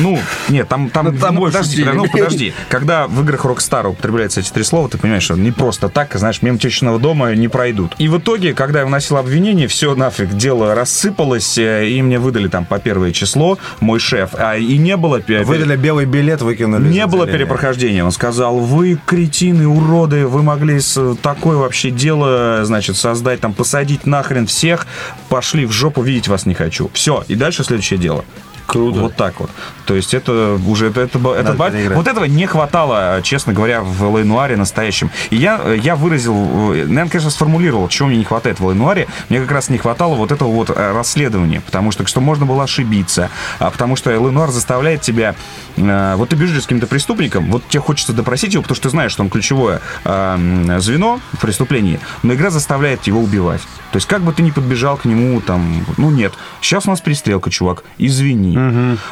ну, 0.02 0.20
нет, 0.50 0.68
там, 0.68 0.90
там, 0.90 1.06
Ну, 1.14 1.20
там 1.20 1.36
больше 1.36 1.58
подожди, 1.58 1.84
ну, 1.84 2.08
подожди. 2.10 2.54
Когда 2.70 3.08
в 3.08 3.22
играх 3.22 3.46
Rockstar 3.46 3.88
употребляются 3.88 4.40
эти 4.42 4.50
три 4.52 4.64
слова, 4.64 4.90
ты 4.90 4.98
понимаешь, 4.98 5.24
что 5.24 5.36
не 5.36 5.52
просто 5.52 5.90
так, 5.90 6.14
знаешь, 6.16 6.42
мимо 6.42 6.58
течного 6.58 7.00
дома 7.00 7.34
не 7.36 7.48
пройдут. 7.48 7.96
И 7.98 8.08
в 8.08 8.18
итоге, 8.18 8.54
когда 8.54 8.80
я 8.82 8.86
вносил 8.86 9.18
обвинение, 9.18 9.68
все 9.68 9.96
нафиг, 9.96 10.34
дело 10.34 10.76
рассыпалось, 10.76 11.58
э, 11.58 11.88
и 11.90 12.02
мне 12.02 12.20
выдали 12.20 12.48
там 12.48 12.66
по 12.66 12.80
первое 12.80 13.12
число 13.12 13.58
мой 13.80 14.00
шеф. 14.00 14.32
А, 14.34 14.56
и 14.58 14.78
не 14.78 14.98
было... 14.98 15.22
Выдали 15.28 15.76
белый 15.76 16.06
билет, 16.06 16.42
выкинули. 16.42 16.88
не 16.88 17.06
было 17.08 17.26
перепрохождения. 17.28 18.04
Он 18.04 18.12
сказал, 18.12 18.58
вы 18.60 18.98
кретины, 19.06 19.68
уроды, 19.68 20.28
вы 20.28 20.44
могли 20.44 20.80
с- 20.80 21.16
такое 21.22 21.58
вообще 21.58 21.92
дело, 21.92 22.62
значит, 22.64 22.75
создать, 22.82 23.42
там, 23.42 23.54
посадить 23.54 24.06
нахрен 24.06 24.48
всех, 24.48 24.88
пошли 25.30 25.66
в 25.66 25.72
жопу, 25.72 26.02
видеть 26.02 26.28
вас 26.28 26.46
не 26.46 26.54
хочу. 26.54 26.90
Все, 26.94 27.24
и 27.28 27.36
дальше 27.36 27.64
следующее 27.64 28.00
дело. 28.00 28.26
Круто. 28.66 29.00
Вот 29.02 29.16
так 29.16 29.40
вот. 29.40 29.50
То 29.86 29.94
есть 29.96 30.14
это 30.14 30.60
уже 30.68 30.88
это, 30.88 31.02
это, 31.02 31.18
это 31.20 31.44
Надо 31.44 31.54
ба- 31.54 31.70
переиграть. 31.72 31.98
вот 31.98 32.08
этого 32.08 32.26
не 32.26 32.46
хватало, 32.48 33.20
честно 33.24 33.54
говоря, 33.54 33.82
в 33.82 34.04
Лейнуаре 34.16 34.58
настоящем. 34.58 35.12
И 35.30 35.36
я, 35.36 35.62
я 35.74 35.96
выразил, 35.96 36.34
наверное, 36.36 37.08
конечно, 37.10 37.30
сформулировал, 37.30 37.88
чего 37.88 38.08
мне 38.08 38.18
не 38.18 38.24
хватает 38.24 38.60
в 38.60 38.66
Лейнуаре. 38.66 39.08
Мне 39.30 39.40
как 39.42 39.52
раз 39.52 39.70
не 39.70 39.78
хватало 39.78 40.16
вот 40.16 40.32
этого 40.32 40.50
вот 40.50 40.70
э, 40.70 40.92
расследования, 40.94 41.62
потому 41.62 41.92
что, 41.92 42.06
что 42.08 42.22
можно 42.22 42.46
было 42.46 42.64
ошибиться, 42.64 43.30
а 43.60 43.70
потому 43.70 43.96
что 43.96 44.10
Лейнуар 44.20 44.50
заставляет 44.50 45.02
тебя, 45.02 45.36
э, 45.78 46.16
вот 46.18 46.30
ты 46.30 46.36
бежишь 46.36 46.64
с 46.64 46.66
каким-то 46.66 46.88
преступником, 46.88 47.52
вот 47.52 47.68
тебе 47.68 47.82
хочется 47.82 48.14
допросить 48.14 48.54
его, 48.54 48.64
потому 48.64 48.76
что 48.76 48.84
ты 48.84 48.90
знаешь, 48.90 49.12
что 49.12 49.22
он 49.24 49.30
ключевое 49.30 49.82
э, 50.04 50.10
м, 50.36 50.80
звено 50.82 51.20
в 51.34 51.40
преступлении, 51.42 52.00
но 52.24 52.34
игра 52.34 52.50
заставляет 52.50 53.04
его 53.04 53.20
убивать. 53.22 53.62
То 53.92 53.98
есть 53.98 54.08
как 54.08 54.22
бы 54.24 54.34
ты 54.34 54.42
ни 54.42 54.50
подбежал 54.52 54.98
к 54.98 55.06
нему, 55.06 55.40
там, 55.42 55.86
ну 55.98 56.10
нет, 56.10 56.34
сейчас 56.62 56.88
у 56.88 56.90
нас 56.90 57.02
перестрелка, 57.02 57.50
чувак, 57.52 57.84
извини. 57.98 58.55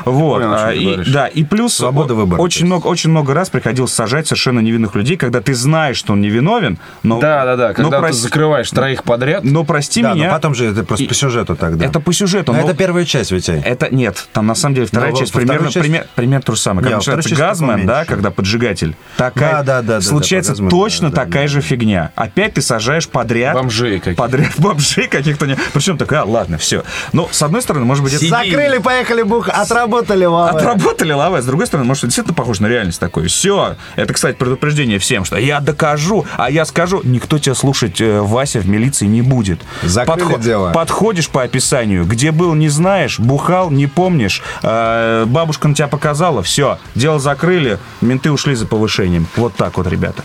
Вот. 0.06 0.42
Понял, 0.42 0.54
а, 0.56 0.72
и, 0.74 0.86
говоришь. 0.86 1.08
да, 1.10 1.28
и 1.28 1.44
плюс 1.44 1.74
Свобода 1.76 2.14
выбора, 2.14 2.40
Очень 2.40 2.66
много, 2.66 2.88
очень 2.88 3.10
много 3.10 3.34
раз 3.34 3.50
приходилось 3.50 3.92
сажать 3.94 4.26
совершенно 4.28 4.60
невинных 4.60 4.96
людей, 4.96 5.18
когда 5.18 5.42
ты 5.42 5.54
знаешь, 5.54 5.98
что 5.98 6.14
он 6.14 6.22
невиновен, 6.22 6.78
но... 7.04 7.20
Да, 7.20 7.44
да, 7.46 7.56
да. 7.56 7.74
Когда 7.74 8.00
но, 8.00 8.08
ты 8.08 8.12
прос- 8.14 8.18
закрываешь 8.18 8.70
троих 8.70 9.04
подряд, 9.04 9.44
но 9.44 9.64
прости 9.64 10.02
Да, 10.02 10.14
меня... 10.14 10.28
но 10.28 10.34
потом 10.34 10.56
же 10.56 10.66
это 10.68 10.84
просто 10.84 11.04
И- 11.04 11.08
по 11.08 11.14
сюжету 11.14 11.56
тогда. 11.56 11.86
Это 11.86 12.00
по 12.00 12.14
сюжету, 12.14 12.54
Но 12.54 12.62
но... 12.62 12.68
это 12.68 12.78
первая 12.78 13.06
часть, 13.06 13.32
Витя. 13.32 13.62
Это 13.66 13.94
нет, 13.94 14.28
там 14.34 14.48
на 14.48 14.56
самом 14.56 14.76
деле 14.76 14.88
вторая 14.88 15.12
Ну, 15.12 15.18
часть 15.18 15.34
во 15.34 15.42
второй 15.42 15.48
примерно, 15.58 15.72
части- 15.74 15.80
пример, 15.88 16.08
пример 16.16 16.42
то 16.42 16.56
же 16.56 16.60
самое. 16.62 16.86
Второй 16.88 16.98
начинается 17.18 17.36
газмен, 17.36 17.86
да, 17.86 18.06
когда 18.06 18.32
поджигатель. 18.32 18.96
Такая, 19.18 19.52
Да, 19.52 19.64
да, 19.64 19.82
да, 19.82 19.96
да, 19.96 20.02
Случается 20.02 20.56
да, 20.56 20.70
точно 20.70 21.10
да, 21.10 21.26
такая 21.26 21.44
да. 21.44 21.48
же 21.50 21.62
фигня. 21.62 22.12
Опять 22.16 22.54
ты 22.54 22.62
сажаешь 22.62 23.08
подряд... 23.10 23.56
бомжей 23.56 24.00
каких 24.00 24.16
Подряд 24.18 24.52
бомжей 24.58 25.08
каких-то... 25.08 25.46
Не... 25.48 25.58
Причем 25.74 25.98
такая, 25.98 26.22
а, 26.22 26.26
ладно, 26.26 26.58
все. 26.58 26.84
Но, 27.12 27.28
с 27.32 27.42
одной 27.42 27.62
стороны, 27.62 27.86
может 27.86 28.04
быть. 28.04 28.14
Закрыли, 28.14 28.78
поехали, 28.78 29.24
бух, 29.34 29.50
отработали 29.50 30.26
вам. 30.26 30.56
Отработали 30.56 31.12
лавы, 31.12 31.42
с 31.42 31.46
другой 31.46 31.68
стороны, 31.68 31.88
может, 31.88 32.04
это 32.04 32.08
действительно 32.08 32.36
похоже 32.36 32.64
на 32.64 32.68
реальность 32.68 33.00
такое. 33.00 33.28
Все. 33.28 33.76
Это, 33.96 34.14
кстати, 34.14 34.36
предупреждение 34.36 35.00
всем, 35.00 35.26
что 35.26 35.38
я 35.38 35.60
докажу, 35.60 36.26
а 36.38 36.50
я 36.50 36.66
скажу, 36.66 37.02
никто 37.04 37.40
тебя 37.40 37.56
слушать, 37.56 38.00
э, 38.02 38.22
Вася, 38.22 38.60
в 38.60 38.68
милиции 38.68 39.06
не 39.06 39.22
будет. 39.22 39.62
Закрыли 39.84 40.40
дело. 40.42 40.72
Подходишь 40.72 41.30
по 41.30 41.44
описанию, 41.44 42.06
где 42.06 42.32
был, 42.32 42.54
не 42.54 42.70
знаешь, 42.70 43.20
бухал, 43.20 43.72
не 43.72 43.88
помнишь, 43.88 44.42
э, 44.62 45.26
бабушка 45.28 45.68
на 45.68 45.76
тебя 45.76 45.88
показала, 45.88 46.44
все, 46.44 46.78
дело 46.96 47.20
закрыли, 47.20 47.80
менты 48.02 48.32
ушли 48.32 48.56
за 48.56 48.66
повышением. 48.66 49.28
Вот 49.36 49.56
так 49.56 49.78
вот, 49.78 49.88
ребята. 49.88 50.24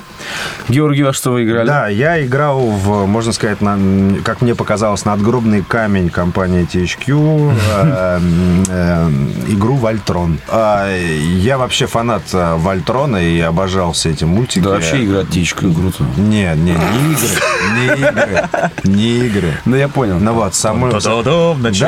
Георгий, 0.69 1.03
во 1.03 1.13
что 1.13 1.33
вы 1.33 1.45
играли? 1.45 1.67
Да, 1.67 1.89
я 1.89 2.25
играл 2.25 2.61
в, 2.61 3.07
можно 3.07 3.33
сказать, 3.33 3.61
на- 3.61 4.17
как 4.23 4.41
мне 4.43 4.55
показалось, 4.55 5.05
надгробный 5.05 5.63
камень 5.63 6.09
компании 6.11 6.67
THQ, 6.71 7.53
э, 7.83 8.21
э, 8.69 9.11
игру 9.49 9.75
Вольтрон. 9.77 10.39
А, 10.49 10.89
Я 11.39 11.59
вообще 11.59 11.87
фанат 11.87 12.23
э, 12.33 12.55
Вольтрона 12.57 13.17
и 13.17 13.41
обожал 13.41 13.93
все 13.93 14.11
эти 14.11 14.25
мультики. 14.25 14.61
Да 14.63 14.71
вообще 14.71 15.05
игра 15.05 15.23
птичка, 15.25 15.61
круто. 15.73 16.05
Не, 16.17 16.55
не, 16.57 16.73
не 16.73 17.13
игры, 17.13 17.29
не 17.75 17.87
игры, 18.09 18.49
не 18.85 19.27
игры. 19.27 19.53
Ну, 19.65 19.77
я 19.77 19.89
понял. 19.89 20.19
Ну 20.19 20.33
вот, 20.35 20.55
сам... 20.55 20.81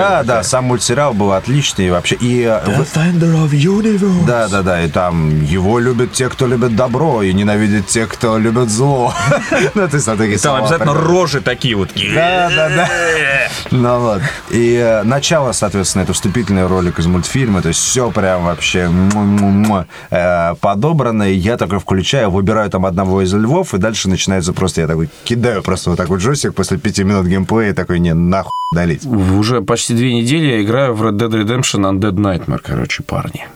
Да, 0.00 0.22
да, 0.22 0.42
сам 0.42 0.64
мультсериал 0.64 1.12
был 1.14 1.32
отличный 1.32 1.86
и 1.88 1.90
вообще. 1.90 2.16
И 2.20 2.42
э, 2.42 2.60
в- 2.64 2.78
Да, 4.26 4.48
да, 4.48 4.62
да, 4.62 4.82
и 4.82 4.88
там 4.88 5.42
его 5.44 5.78
любят 5.78 6.12
те, 6.12 6.28
кто 6.28 6.46
любит 6.46 6.76
добро, 6.76 7.22
и 7.22 7.32
ненавидят 7.32 7.86
те, 7.86 8.06
кто 8.06 8.29
что 8.30 8.38
любят 8.38 8.70
зло. 8.70 9.12
Ну, 9.74 9.88
то 9.88 9.94
есть, 9.94 10.06
там 10.06 10.16
такие 10.16 10.38
Там 10.38 10.56
обязательно 10.56 10.94
рожи 10.94 11.40
такие 11.40 11.74
вот. 11.76 11.90
Да, 12.14 12.50
да, 12.54 12.68
да. 12.68 12.88
Ну 13.70 14.00
вот. 14.00 14.22
И 14.50 14.74
э, 14.74 15.02
начало, 15.02 15.52
соответственно, 15.52 16.02
это 16.02 16.12
вступительный 16.12 16.66
ролик 16.66 16.98
из 16.98 17.06
мультфильма. 17.06 17.62
То 17.62 17.68
есть 17.68 17.80
все 17.80 18.10
прям 18.10 18.44
вообще 18.44 18.90
э, 20.10 20.54
подобрано. 20.60 21.30
И 21.30 21.34
я 21.34 21.56
такой 21.56 21.78
включаю, 21.78 22.30
выбираю 22.30 22.70
там 22.70 22.86
одного 22.86 23.22
из 23.22 23.32
львов, 23.34 23.74
и 23.74 23.78
дальше 23.78 24.08
начинается 24.08 24.52
просто, 24.52 24.82
я 24.82 24.86
такой 24.86 25.08
кидаю 25.24 25.62
просто 25.62 25.90
вот 25.90 25.96
так 25.96 26.08
вот 26.08 26.20
джойстик 26.20 26.54
после 26.54 26.78
пяти 26.78 27.04
минут 27.04 27.26
геймплея, 27.26 27.74
такой, 27.74 27.98
не, 27.98 28.14
нахуй 28.14 28.52
удалить. 28.72 29.04
Уже 29.04 29.62
почти 29.62 29.94
две 29.94 30.14
недели 30.14 30.46
я 30.46 30.62
играю 30.62 30.94
в 30.94 31.02
Red 31.02 31.18
Dead 31.18 31.30
Redemption 31.30 31.90
Undead 31.90 32.14
Nightmare, 32.14 32.60
короче, 32.62 33.02
парни. 33.02 33.46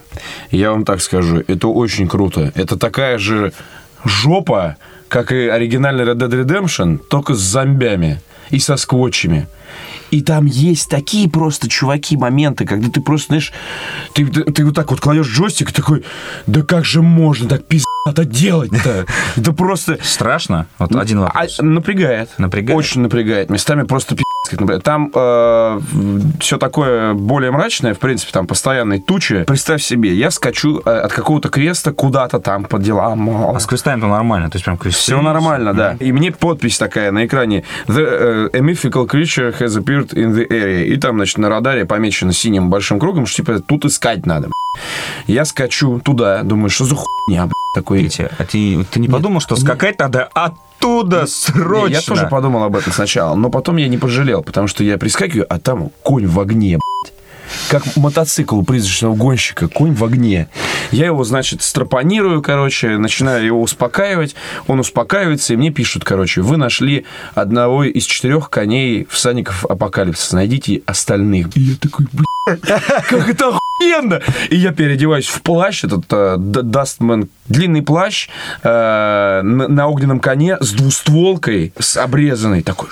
Я 0.51 0.71
вам 0.71 0.85
так 0.85 1.01
скажу, 1.01 1.43
это 1.47 1.69
очень 1.69 2.09
круто. 2.09 2.53
Это 2.55 2.77
такая 2.77 3.19
же 3.19 3.53
жопа, 4.05 4.77
как 5.09 5.33
и 5.33 5.49
оригинальный 5.49 6.05
Red 6.05 6.17
Dead 6.17 6.45
Redemption, 6.45 6.99
только 7.09 7.35
с 7.35 7.39
зомбями 7.39 8.21
и 8.51 8.59
со 8.59 8.77
сквотчами. 8.77 9.47
И 10.11 10.23
там 10.23 10.47
есть 10.47 10.89
такие 10.89 11.29
просто, 11.29 11.69
чуваки, 11.69 12.17
моменты, 12.17 12.67
когда 12.67 12.89
ты 12.91 13.01
просто, 13.01 13.29
знаешь, 13.29 13.53
ты, 14.13 14.27
ты, 14.27 14.65
вот 14.65 14.75
так 14.75 14.91
вот 14.91 15.01
кладешь 15.01 15.27
джойстик 15.29 15.71
и 15.71 15.73
такой, 15.73 16.05
да 16.47 16.63
как 16.63 16.85
же 16.85 17.03
можно 17.03 17.49
так 17.49 17.65
пиздато 17.67 18.25
делать-то? 18.25 19.07
Это 19.37 19.53
просто... 19.53 19.99
Страшно? 20.03 20.67
Вот 20.79 20.95
один 20.95 21.19
А, 21.19 21.23
вопрос. 21.23 21.59
напрягает. 21.61 22.31
Напрягает? 22.39 22.79
Очень 22.79 23.03
напрягает. 23.03 23.51
Местами 23.51 23.83
просто 23.83 24.15
пи***. 24.17 24.23
как 24.51 24.61
напрягает. 24.61 24.85
Там 24.85 25.11
все 26.41 26.59
такое 26.59 27.15
более 27.15 27.51
мрачное, 27.51 27.95
в 27.95 27.99
принципе, 27.99 28.33
там 28.33 28.47
постоянные 28.47 29.01
тучи. 29.01 29.45
Представь 29.45 29.83
себе, 29.83 30.15
я 30.15 30.31
скачу 30.31 30.83
э, 30.85 30.91
от 30.91 31.13
какого-то 31.13 31.49
квеста 31.49 31.93
куда-то 31.93 32.39
там 32.41 32.65
по 32.65 32.79
делам. 32.79 33.55
А 33.55 33.59
с 33.59 33.67
квестами-то 33.67 34.07
нормально, 34.07 34.51
то 34.51 34.57
есть 34.57 34.65
прям 34.65 34.77
квесты 34.77 35.01
Все 35.01 35.21
нормально, 35.23 35.73
да. 35.75 35.97
И 36.01 36.13
мне 36.13 36.31
подпись 36.33 36.79
такая 36.79 37.11
на 37.11 37.27
экране. 37.27 37.65
The, 37.87 38.49
э, 38.53 38.59
a 38.59 38.61
mythical 38.61 39.07
creature 39.09 39.55
has 39.59 39.77
appeared 39.77 40.04
in 40.13 40.35
the 40.35 40.47
area. 40.49 40.85
И 40.85 40.97
там, 40.97 41.17
значит, 41.17 41.39
на 41.39 41.49
радаре 41.49 41.85
помечено 41.85 42.33
синим 42.33 42.71
большим 42.71 42.99
кругом, 42.99 43.27
что 43.27 43.43
типа 43.43 43.61
тут 43.61 43.85
искать 43.85 44.27
надо. 44.27 44.51
Я 45.27 45.45
скачу 45.45 46.01
туда, 46.01 46.43
думаю, 46.43 46.71
что 46.71 46.85
за 46.85 46.97
хуйня, 46.97 47.49
такой. 47.75 48.03
Петя, 48.03 48.31
а 48.39 48.45
ты, 48.45 48.85
ты 48.85 49.01
не 49.01 49.09
подумал, 49.09 49.41
что 49.41 49.57
скакать 49.57 49.99
надо 49.99 50.29
оттуда 50.35 51.27
срочно? 51.27 51.95
Я 51.95 52.03
тоже 52.03 52.27
подумал 52.27 52.65
об 52.65 52.77
этом 52.77 52.93
сначала, 52.93 53.35
но 53.35 53.51
потом 53.51 53.77
я 53.77 53.89
не 53.89 53.99
пожалел, 53.99 54.43
потому 54.43 54.67
что 54.69 54.85
я 54.85 54.99
прискакиваю, 54.99 55.47
а 55.49 55.59
там 55.59 55.91
конь 56.03 56.27
в 56.27 56.39
огне, 56.41 56.79
блядь. 56.79 56.94
Как 57.71 57.97
мотоцикл 57.97 58.59
у 58.59 58.63
призрачного 58.63 59.17
гонщика, 59.17 59.69
конь 59.69 59.95
в 59.95 60.05
огне. 60.05 60.49
Я 60.93 61.07
его, 61.07 61.25
значит, 61.25 61.63
стропонирую, 61.63 62.41
короче, 62.43 62.99
начинаю 62.99 63.45
его 63.45 63.61
успокаивать. 63.63 64.37
Он 64.67 64.81
успокаивается, 64.81 65.55
и 65.55 65.57
мне 65.57 65.71
пишут, 65.71 66.05
короче, 66.05 66.43
вы 66.43 66.57
нашли 66.57 67.05
одного 67.35 67.85
из 67.85 68.05
четырех 68.05 68.51
коней 68.51 69.07
всадников 69.11 69.65
апокалипсиса. 69.65 70.37
Найдите 70.37 70.83
остальных. 70.87 71.57
И 71.57 71.61
я 71.61 71.77
такой, 71.77 72.07
как 72.47 73.29
это 73.29 73.49
охуенно! 73.49 74.21
И 74.51 74.57
я 74.57 74.73
переодеваюсь 74.73 75.27
в 75.27 75.41
плащ, 75.41 75.85
этот 75.85 76.05
э, 76.11 76.37
Д- 76.39 76.63
Дастман, 76.63 77.29
длинный 77.49 77.83
плащ 77.83 78.29
э, 78.63 78.69
на, 79.43 79.69
на 79.69 79.89
огненном 79.89 80.21
коне 80.21 80.59
с 80.61 80.73
двустволкой, 80.73 81.73
с 81.79 81.97
обрезанной 81.97 82.63
такой. 82.63 82.91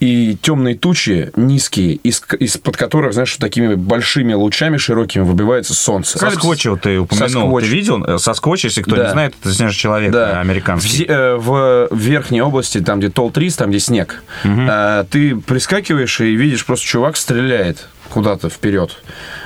И 0.00 0.36
темные 0.40 0.74
тучи 0.74 1.30
низкие, 1.36 1.94
из, 1.94 2.22
из-под 2.38 2.76
которых, 2.76 3.12
знаешь, 3.12 3.34
такими 3.36 3.69
большими 3.76 4.32
лучами 4.32 4.76
широкими 4.76 5.22
выбивается 5.22 5.74
солнце. 5.74 6.18
Соскотча 6.18 6.70
вот 6.70 6.82
ты 6.82 6.98
упомянул. 6.98 7.28
Соскотч. 7.44 7.64
Ты 7.64 7.70
видел? 7.70 8.04
Э, 8.04 8.18
Соскотч, 8.18 8.64
если 8.64 8.82
кто 8.82 8.96
Да. 8.96 9.04
не 9.04 9.10
знает, 9.10 9.34
это 9.40 9.52
снежный 9.54 9.76
человек 9.78 10.12
Да. 10.12 10.30
э, 10.30 10.40
американский. 10.40 11.04
В, 11.06 11.08
э, 11.54 11.88
в 11.90 11.98
верхней 11.98 12.42
области, 12.42 12.80
там, 12.80 12.98
где 12.98 13.08
Толл-Трис, 13.08 13.56
там, 13.56 13.70
где 13.70 13.80
снег, 13.80 14.22
э, 14.44 15.04
ты 15.10 15.36
прискакиваешь 15.36 16.20
и 16.20 16.34
видишь, 16.34 16.64
просто 16.66 16.86
чувак 16.86 17.16
стреляет 17.16 17.88
куда-то 18.10 18.48
вперед. 18.50 18.96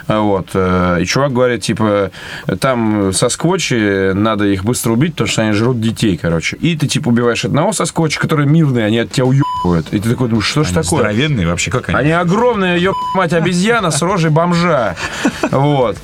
А 0.07 0.20
Вот. 0.20 0.48
э, 0.55 0.98
И 1.00 1.05
чувак 1.07 1.33
говорит, 1.33 1.62
типа, 1.62 2.11
там 2.61 3.12
сосквотчи, 3.12 4.12
надо 4.14 4.44
их 4.46 4.64
быстро 4.64 4.92
убить, 4.92 5.12
потому 5.12 5.29
что 5.29 5.42
они 5.42 5.53
жрут 5.53 5.81
детей, 5.81 6.16
короче. 6.20 6.57
И 6.57 6.77
ты, 6.77 6.87
типа, 6.87 7.09
убиваешь 7.09 7.44
одного 7.44 7.72
сосквотча, 7.72 8.20
который 8.20 8.46
мирный, 8.46 8.85
они 8.87 8.98
от 8.98 9.12
тебя 9.12 9.27
уебывают. 9.27 9.87
И 9.92 9.98
ты 10.00 10.11
такой 10.11 10.29
думаешь, 10.29 10.46
что 10.46 10.62
ж 10.64 10.66
Они 10.68 10.74
такое? 10.83 10.98
Здоровенные 11.00 11.46
вообще, 11.46 11.70
как 11.70 11.88
они? 11.88 11.98
Они 11.98 12.11
огромные, 12.11 12.79
ёб 12.83 12.96
мать, 13.14 13.33
обезьяна 13.33 13.90
с 13.90 14.03
рожей 14.03 14.31
бомжа. 14.31 14.96
Вот. 15.50 15.96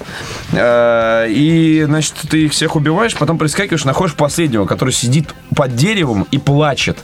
Э, 0.52 1.26
И, 1.28 1.82
значит, 1.86 2.14
ты 2.28 2.44
их 2.46 2.52
всех 2.52 2.76
убиваешь, 2.76 3.14
потом 3.16 3.38
прискакиваешь, 3.38 3.84
находишь 3.84 4.14
последнего, 4.14 4.64
который 4.66 4.92
сидит 4.92 5.34
под 5.54 5.74
деревом 5.76 6.26
и 6.30 6.38
плачет. 6.38 6.98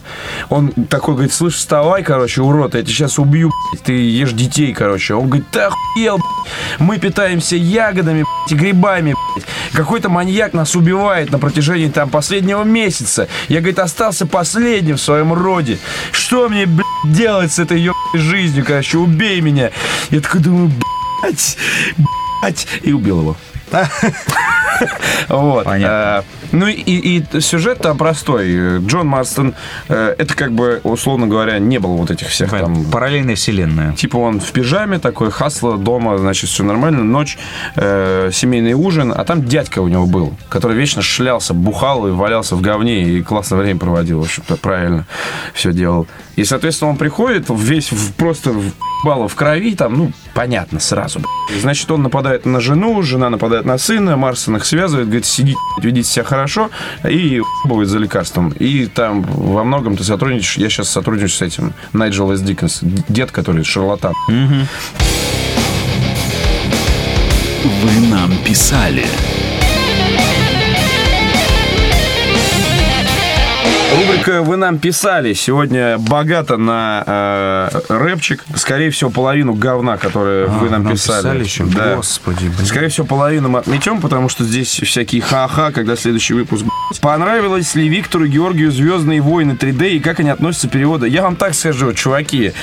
Он 0.49 0.69
такой 0.89 1.13
говорит, 1.15 1.33
слышь, 1.33 1.55
вставай, 1.55 2.03
короче, 2.03 2.41
урод, 2.41 2.75
я 2.75 2.81
тебя 2.81 2.91
сейчас 2.91 3.19
убью, 3.19 3.51
ты 3.83 3.93
ешь 3.93 4.31
детей, 4.33 4.73
короче. 4.73 5.13
Он 5.13 5.27
говорит, 5.27 5.46
ты 5.51 5.59
охуел, 5.61 6.17
блядь. 6.17 6.79
мы 6.79 6.97
питаемся 6.97 7.55
ягодами, 7.55 8.23
блядь, 8.23 8.51
и 8.51 8.55
грибами, 8.55 9.15
блядь. 9.35 9.47
Какой-то 9.73 10.09
маньяк 10.09 10.53
нас 10.53 10.75
убивает 10.75 11.31
на 11.31 11.39
протяжении 11.39 11.89
там 11.89 12.09
последнего 12.09 12.63
месяца. 12.63 13.27
Я, 13.47 13.59
говорит, 13.59 13.79
остался 13.79 14.25
последним 14.25 14.97
в 14.97 15.01
своем 15.01 15.33
роде. 15.33 15.77
Что 16.11 16.49
мне, 16.49 16.65
блядь, 16.65 16.85
делать 17.05 17.51
с 17.51 17.59
этой 17.59 17.79
ебаной 17.79 17.97
жизнью, 18.13 18.65
короче, 18.65 18.97
убей 18.97 19.41
меня. 19.41 19.71
Я 20.09 20.21
такой 20.21 20.41
думаю, 20.41 20.71
блядь, 21.21 21.57
блядь, 22.41 22.67
и 22.81 22.93
убил 22.93 23.21
его. 23.21 23.37
Вот. 25.27 25.65
Понятно. 25.65 26.23
Ну 26.51 26.67
и, 26.67 26.73
и 26.73 27.41
сюжет 27.41 27.79
там 27.79 27.97
простой. 27.97 28.79
Джон 28.79 29.07
Марстон, 29.07 29.53
э, 29.89 30.15
это 30.17 30.33
как 30.35 30.51
бы, 30.53 30.79
условно 30.83 31.27
говоря, 31.27 31.59
не 31.59 31.77
было 31.79 31.93
вот 31.93 32.11
этих 32.11 32.27
всех 32.29 32.51
там 32.51 32.85
Параллельная 32.85 33.35
вселенная. 33.35 33.93
Типа 33.93 34.17
он 34.17 34.39
в 34.39 34.51
пижаме 34.51 34.99
такой, 34.99 35.31
хасло 35.31 35.77
дома, 35.77 36.17
значит, 36.17 36.49
все 36.49 36.63
нормально, 36.63 37.03
ночь, 37.03 37.37
э, 37.75 38.29
семейный 38.31 38.73
ужин, 38.73 39.13
а 39.15 39.23
там 39.25 39.43
дядька 39.45 39.79
у 39.79 39.87
него 39.87 40.05
был, 40.05 40.33
который 40.49 40.77
вечно 40.77 41.01
шлялся, 41.01 41.53
бухал 41.53 42.07
и 42.07 42.11
валялся 42.11 42.55
в 42.55 42.61
говне 42.61 43.03
и 43.03 43.21
классное 43.23 43.59
время 43.59 43.79
проводил, 43.79 44.19
в 44.19 44.23
общем-то, 44.23 44.55
правильно 44.57 45.05
все 45.53 45.73
делал. 45.73 46.07
И, 46.35 46.43
соответственно, 46.43 46.91
он 46.91 46.97
приходит 46.97 47.45
весь 47.49 47.91
в- 47.91 48.13
просто 48.13 48.51
в 48.51 48.71
балло 49.03 49.27
в 49.27 49.35
крови, 49.35 49.75
там, 49.75 49.93
ну, 49.93 50.11
понятно 50.33 50.79
сразу. 50.79 51.21
Значит, 51.61 51.89
он 51.91 52.03
нападает 52.03 52.45
на 52.45 52.59
жену, 52.59 53.01
жена 53.03 53.29
нападает 53.29 53.65
на 53.65 53.77
сына, 53.77 54.17
Марсон 54.17 54.57
их 54.57 54.65
связывает, 54.65 55.07
говорит, 55.07 55.25
сидите, 55.25 55.57
ведите 55.81 56.09
себя 56.09 56.23
хорошо, 56.25 56.36
и 57.03 57.41
будет 57.65 57.89
за 57.89 57.99
лекарством. 57.99 58.49
И 58.59 58.85
там 58.87 59.23
во 59.23 59.63
многом 59.63 59.97
ты 59.97 60.03
сотрудничаешь, 60.03 60.57
я 60.57 60.69
сейчас 60.69 60.89
сотрудничаю 60.89 61.29
с 61.29 61.41
этим, 61.41 61.73
Найджел 61.93 62.31
С. 62.31 62.41
Диккенс, 62.41 62.79
дед, 62.81 63.31
который 63.31 63.63
шарлатан. 63.63 64.13
Вы 67.63 68.07
нам 68.09 68.31
писали. 68.45 69.05
«Вы 74.27 74.57
нам 74.57 74.77
писали» 74.77 75.33
сегодня 75.33 75.97
богата 75.97 76.57
на 76.57 77.03
э, 77.05 77.69
рэпчик. 77.89 78.43
Скорее 78.55 78.89
всего, 78.91 79.09
половину 79.09 79.53
говна, 79.53 79.97
которое 79.97 80.47
вы 80.47 80.69
нам, 80.69 80.83
нам 80.83 80.93
писали. 80.93 81.21
писали 81.21 81.43
еще? 81.43 81.63
Да. 81.65 81.95
Господи, 81.95 82.45
блин. 82.45 82.65
Скорее 82.65 82.89
всего, 82.89 83.05
половину 83.05 83.49
мы 83.49 83.59
отметем, 83.59 84.01
потому 84.01 84.29
что 84.29 84.43
здесь 84.43 84.81
всякие 84.83 85.21
ха-ха, 85.21 85.71
когда 85.71 85.95
следующий 85.95 86.33
выпуск. 86.33 86.65
Понравилось 87.01 87.73
ли 87.75 87.87
Виктору 87.87 88.27
Георгию 88.27 88.71
«Звездные 88.71 89.21
войны 89.21 89.53
3D» 89.53 89.91
и 89.91 89.99
как 89.99 90.19
они 90.19 90.29
относятся 90.29 90.67
к 90.67 90.71
переводу? 90.71 91.05
Я 91.05 91.23
вам 91.23 91.35
так 91.35 91.53
скажу, 91.53 91.93
чуваки. 91.93 92.53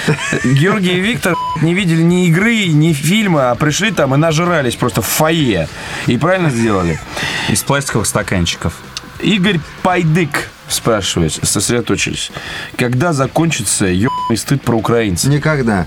Георгий 0.44 0.98
и 0.98 1.00
Виктор 1.00 1.34
не 1.62 1.74
видели 1.74 2.02
ни 2.02 2.28
игры, 2.28 2.66
ни 2.66 2.92
фильма, 2.92 3.50
а 3.50 3.54
пришли 3.54 3.90
там 3.90 4.14
и 4.14 4.18
нажрались 4.18 4.76
просто 4.76 5.02
в 5.02 5.06
фойе. 5.06 5.68
И 6.06 6.16
правильно 6.18 6.50
сделали. 6.50 7.00
Из 7.48 7.62
пластиковых 7.62 8.06
стаканчиков. 8.06 8.74
Игорь 9.20 9.60
Пайдык 9.82 10.50
спрашивает, 10.74 11.32
сосредоточились. 11.32 12.30
Когда 12.76 13.12
закончится 13.12 13.86
ебаный 13.86 14.36
стыд 14.36 14.62
про 14.62 14.76
украинцев? 14.76 15.30
Никогда. 15.30 15.86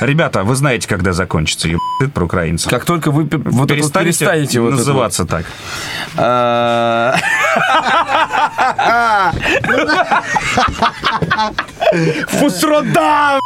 Ребята, 0.00 0.44
вы 0.44 0.54
знаете, 0.56 0.88
когда 0.88 1.12
закончится 1.12 1.68
ебать 1.68 2.12
про 2.12 2.24
украинцев. 2.24 2.70
Как 2.70 2.84
только 2.84 3.10
вы 3.10 3.24
вот 3.24 3.68
Перестанете 3.68 4.18
перестанете 4.18 4.60
вот 4.60 4.68
это 4.68 4.76
вот. 4.76 4.78
называться 4.78 5.24
так. 5.26 5.44
Фусрода! 12.28 13.40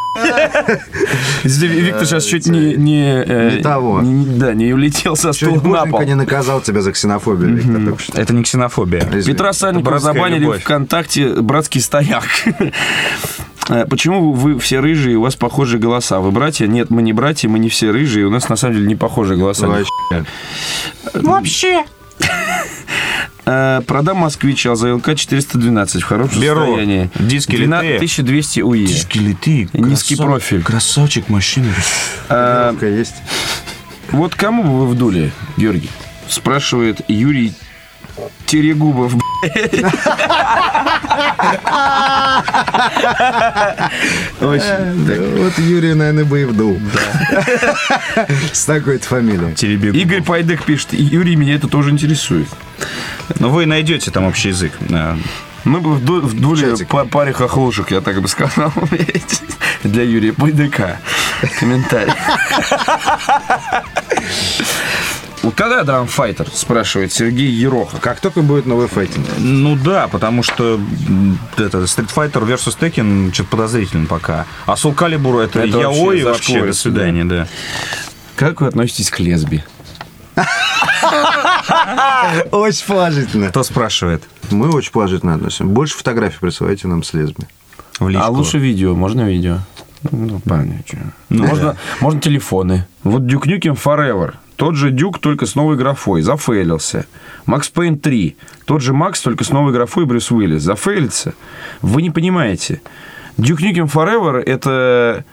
Виктор 1.44 2.06
сейчас 2.06 2.24
чуть 2.24 2.46
не... 2.46 2.74
Не, 2.74 3.22
э, 3.24 3.60
того. 3.62 4.00
Да, 4.02 4.54
не 4.54 4.72
улетел 4.72 5.16
со 5.16 5.32
стула 5.32 5.60
на 5.60 5.86
пол. 5.86 6.02
не 6.02 6.14
наказал 6.14 6.60
тебя 6.60 6.82
за 6.82 6.92
ксенофобию, 6.92 7.54
Виктор. 7.56 7.94
Это 8.14 8.32
не 8.34 8.42
ксенофобия. 8.42 9.02
Петра 9.24 9.52
Сальникова 9.52 9.98
забанили. 9.98 10.58
ВКонтакте 10.58 11.34
«Братский 11.40 11.80
стояк». 11.80 12.24
Э, 13.70 13.84
Почему 13.84 14.32
вы 14.32 14.58
все 14.58 14.80
рыжие, 14.80 15.18
у 15.18 15.20
вас 15.20 15.36
похожие 15.36 15.78
голоса? 15.78 16.20
Вы 16.20 16.30
братья? 16.30 16.66
Нет, 16.66 16.88
мы 16.88 17.02
не 17.02 17.12
братья, 17.12 17.50
мы 17.50 17.58
не 17.58 17.68
все 17.68 17.90
рыжие, 17.90 18.24
у 18.26 18.30
нас 18.30 18.48
на 18.48 18.56
самом 18.56 18.76
деле 18.76 18.86
не 18.86 18.96
похожие 18.96 19.36
голоса. 19.38 19.66
Вообще. 19.68 20.24
Вообще. 21.12 21.84
Э, 23.50 23.80
продам 23.86 24.18
москвич 24.18 24.66
АЗЛК 24.66 25.16
412 25.16 26.02
в 26.02 26.04
хорошем 26.04 26.42
Беру. 26.42 26.66
состоянии. 26.66 27.10
Диски 27.18 27.56
12 27.56 27.82
литые. 27.82 27.96
1200 27.96 28.60
УЕ. 28.60 28.86
Скелеты. 28.88 29.68
Низкий 29.72 30.16
профиль. 30.16 30.62
Красавчик 30.62 31.30
машины. 31.30 31.72
Э, 32.28 32.74
есть. 32.82 33.14
вот 34.10 34.34
кому 34.34 34.64
бы 34.64 34.80
вы 34.80 34.86
вдули, 34.88 35.32
Георгий? 35.56 35.90
Спрашивает 36.28 37.00
Юрий 37.08 37.54
Терегубов. 38.44 39.14
Очень. 44.40 45.38
Вот 45.38 45.58
Юрий, 45.58 45.94
наверное, 45.94 46.24
бы 46.24 46.42
и 46.42 46.44
вдул. 46.44 46.78
С 48.52 48.66
такой-то 48.66 49.06
фамилией. 49.06 49.54
Игорь 49.98 50.22
Пайдек 50.22 50.64
пишет, 50.64 50.88
Юрий, 50.92 51.36
меня 51.36 51.54
это 51.54 51.66
тоже 51.68 51.90
интересует. 51.90 52.48
Но 53.38 53.50
вы 53.50 53.66
найдете 53.66 54.10
там 54.10 54.24
общий 54.26 54.48
язык. 54.48 54.72
Да. 54.80 55.16
Мы 55.64 55.80
бы 55.80 55.90
вду- 55.96 56.20
вдули 56.20 56.82
по 56.84 57.04
паре 57.04 57.32
хохлушек, 57.32 57.90
я 57.90 58.00
так 58.00 58.20
бы 58.22 58.28
сказал. 58.28 58.72
Для 59.84 60.02
Юрия 60.02 60.32
Пайдека. 60.32 60.98
Комментарий. 61.58 62.12
Вот 65.42 65.54
когда 65.54 65.84
Драмфайтер, 65.84 66.48
спрашивает 66.52 67.12
Сергей 67.12 67.48
Ероха. 67.50 67.98
Как 67.98 68.18
только 68.20 68.42
будет 68.42 68.66
новый 68.66 68.88
файтинг. 68.88 69.24
Ну 69.38 69.76
да, 69.76 70.08
потому 70.08 70.42
что 70.42 70.80
это 71.56 71.78
Street 71.84 72.10
Fighter 72.14 72.44
vs. 72.44 72.76
Tekken 72.78 73.32
что-то 73.32 73.50
подозрительно 73.50 74.06
пока. 74.06 74.46
А 74.66 74.74
Soul 74.74 74.96
Calibur 74.96 75.40
это, 75.42 75.60
Это 75.60 75.78
яой 75.78 76.24
вообще 76.24 76.54
вообще, 76.54 76.66
до 76.66 76.72
свидания, 76.72 77.24
да. 77.24 77.46
Как 78.34 78.60
вы 78.60 78.66
относитесь 78.66 79.10
к 79.10 79.20
лесби? 79.20 79.62
Очень 82.50 82.86
положительно. 82.86 83.48
Кто 83.48 83.62
спрашивает? 83.62 84.22
Мы 84.50 84.70
очень 84.70 84.92
положительно 84.92 85.34
относимся. 85.34 85.64
Больше 85.64 85.96
фотографий 85.96 86.38
присылайте 86.40 86.88
нам 86.88 87.02
с 87.02 87.12
лесби. 87.14 87.44
А 88.00 88.30
лучше 88.30 88.58
видео, 88.58 88.94
можно 88.94 89.28
видео? 89.28 89.58
Ну, 90.10 90.40
парни, 90.40 90.82
чё. 90.86 90.98
можно, 91.28 91.76
можно 92.00 92.20
телефоны. 92.20 92.86
Вот 93.02 93.22
Duke 93.22 93.46
Nukem 93.46 93.76
Forever. 93.76 94.34
Тот 94.54 94.74
же 94.74 94.90
Дюк, 94.90 95.20
только 95.20 95.46
с 95.46 95.54
новой 95.54 95.76
графой. 95.76 96.22
Зафейлился. 96.22 97.06
Макс 97.46 97.68
Пейн 97.68 97.98
3. 97.98 98.36
Тот 98.64 98.82
же 98.82 98.92
Макс, 98.92 99.20
только 99.20 99.44
с 99.44 99.50
новой 99.50 99.72
графой 99.72 100.04
Брюс 100.04 100.30
Уиллис. 100.30 100.62
Зафейлится. 100.62 101.34
Вы 101.80 102.02
не 102.02 102.10
понимаете. 102.10 102.80
Duke 103.36 103.60
Nukem 103.60 103.90
Forever 103.90 104.40
это... 104.40 105.24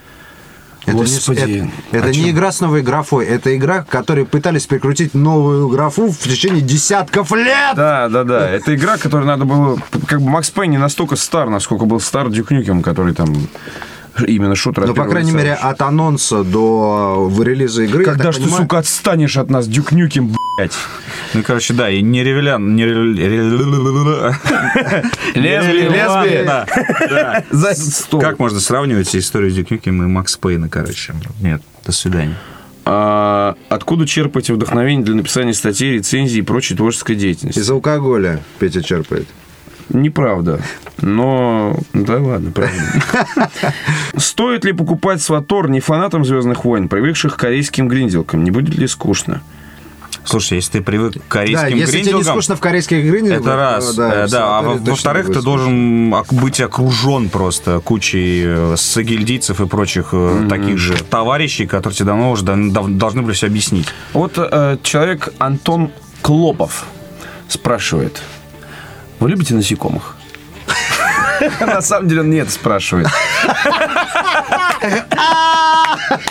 Это, 0.85 0.97
Господи, 0.97 1.39
не, 1.39 1.71
это, 1.91 2.09
это 2.09 2.11
не 2.11 2.29
игра 2.29 2.51
с 2.51 2.61
новой 2.61 2.83
графой, 2.83 3.25
это 3.25 3.55
игра, 3.55 3.83
которой 3.83 4.25
пытались 4.25 4.67
прикрутить 4.67 5.15
новую 5.15 5.67
графу 5.67 6.11
в 6.11 6.17
течение 6.19 6.61
десятков 6.61 7.31
лет. 7.31 7.75
Да, 7.75 8.07
да, 8.07 8.23
да. 8.23 8.49
Это 8.49 8.75
игра, 8.75 8.97
которую 8.97 9.25
надо 9.25 9.45
было... 9.45 9.79
Как 10.07 10.21
бы 10.21 10.29
Макс 10.29 10.51
Пейн 10.51 10.71
не 10.71 10.77
настолько 10.77 11.15
стар, 11.15 11.49
насколько 11.49 11.85
был 11.85 11.99
стар 11.99 12.29
Дюк 12.29 12.51
Нюкем, 12.51 12.83
который 12.83 13.15
там 13.15 13.35
именно 14.27 14.55
шутер. 14.55 14.85
Ну, 14.85 14.93
по 14.93 15.05
крайней 15.05 15.31
лица. 15.31 15.37
мере, 15.37 15.53
от 15.53 15.81
анонса 15.81 16.43
до 16.43 17.31
э, 17.35 17.43
релиза 17.43 17.83
игры. 17.83 18.05
Когда 18.05 18.31
ж 18.31 18.35
ты, 18.35 18.43
понимаю, 18.43 18.63
сука, 18.63 18.77
отстанешь 18.77 19.37
от 19.37 19.49
нас, 19.49 19.67
Дюк 19.67 19.91
Нюкем, 19.91 20.27
блядь? 20.27 20.44
Ну, 21.33 21.43
короче, 21.43 21.73
да, 21.73 21.89
и 21.89 22.01
не 22.01 22.23
ревелян, 22.23 22.75
не 22.75 22.85
ревелян. 22.85 23.15
Лесби, 25.35 25.89
лесби. 25.89 26.45
Как 28.21 28.39
можно 28.39 28.59
сравнивать 28.59 29.15
историю 29.15 29.51
Дюк 29.51 29.71
Нюкем 29.71 30.03
и 30.03 30.07
Макс 30.07 30.37
Пейна, 30.37 30.69
короче? 30.69 31.13
Нет, 31.41 31.61
до 31.85 31.91
свидания. 31.91 32.35
А, 32.85 33.55
откуда 33.67 34.07
черпаете 34.07 34.53
вдохновение 34.53 35.03
для 35.03 35.15
написания 35.15 35.53
статей, 35.53 35.93
рецензий 35.93 36.39
и 36.39 36.43
прочей 36.43 36.75
творческой 36.75 37.15
деятельности? 37.15 37.59
Из 37.59 37.69
алкоголя 37.69 38.41
Петя 38.59 38.81
черпает. 38.81 39.27
Неправда. 39.89 40.61
Но... 41.01 41.77
Да 41.93 42.17
ладно, 42.17 42.51
правда. 42.51 43.51
Стоит 44.17 44.65
ли 44.65 44.73
покупать 44.73 45.21
Сватор 45.21 45.69
не 45.69 45.79
фанатам 45.79 46.25
«Звездных 46.25 46.63
войн», 46.63 46.87
привыкших 46.87 47.35
к 47.35 47.39
корейским 47.39 47.87
гринделкам? 47.87 48.43
Не 48.43 48.51
будет 48.51 48.75
ли 48.75 48.87
скушно? 48.87 49.41
Слушай, 50.25 50.55
если 50.55 50.73
ты 50.73 50.81
привык 50.81 51.13
к 51.13 51.17
Да, 51.17 51.21
корейским 51.27 51.77
если 51.77 52.01
тебе 52.01 52.13
не 52.13 52.23
скучно 52.23 52.55
в 52.55 52.59
корейских 52.59 53.03
гринделгах, 53.03 53.41
это 53.41 53.55
раз, 53.55 53.95
то 53.95 54.03
э, 54.03 54.27
да, 54.27 54.59
а 54.59 54.61
во-вторых, 54.61 55.27
ты 55.27 55.41
должен 55.41 56.15
быть 56.31 56.59
окружен 56.59 57.29
просто 57.29 57.79
кучей 57.79 58.43
э, 58.45 58.75
сагильдийцев 58.77 59.61
и 59.61 59.67
прочих 59.67 60.09
э, 60.13 60.47
таких 60.49 60.77
же 60.77 60.95
товарищей, 61.03 61.67
которые 61.67 61.95
тебе 61.95 62.07
давно 62.07 62.31
уже 62.31 62.43
должны 62.43 63.21
были 63.21 63.33
все 63.33 63.47
объяснить. 63.47 63.87
Вот 64.13 64.33
э, 64.37 64.77
человек 64.83 65.29
Антон 65.37 65.91
Клопов 66.21 66.85
спрашивает. 67.47 68.21
Вы 69.19 69.29
любите 69.29 69.53
насекомых? 69.53 70.15
На 71.59 71.81
самом 71.81 72.07
деле 72.07 72.21
он 72.21 72.29
нет 72.29 72.49
спрашивает. 72.49 73.07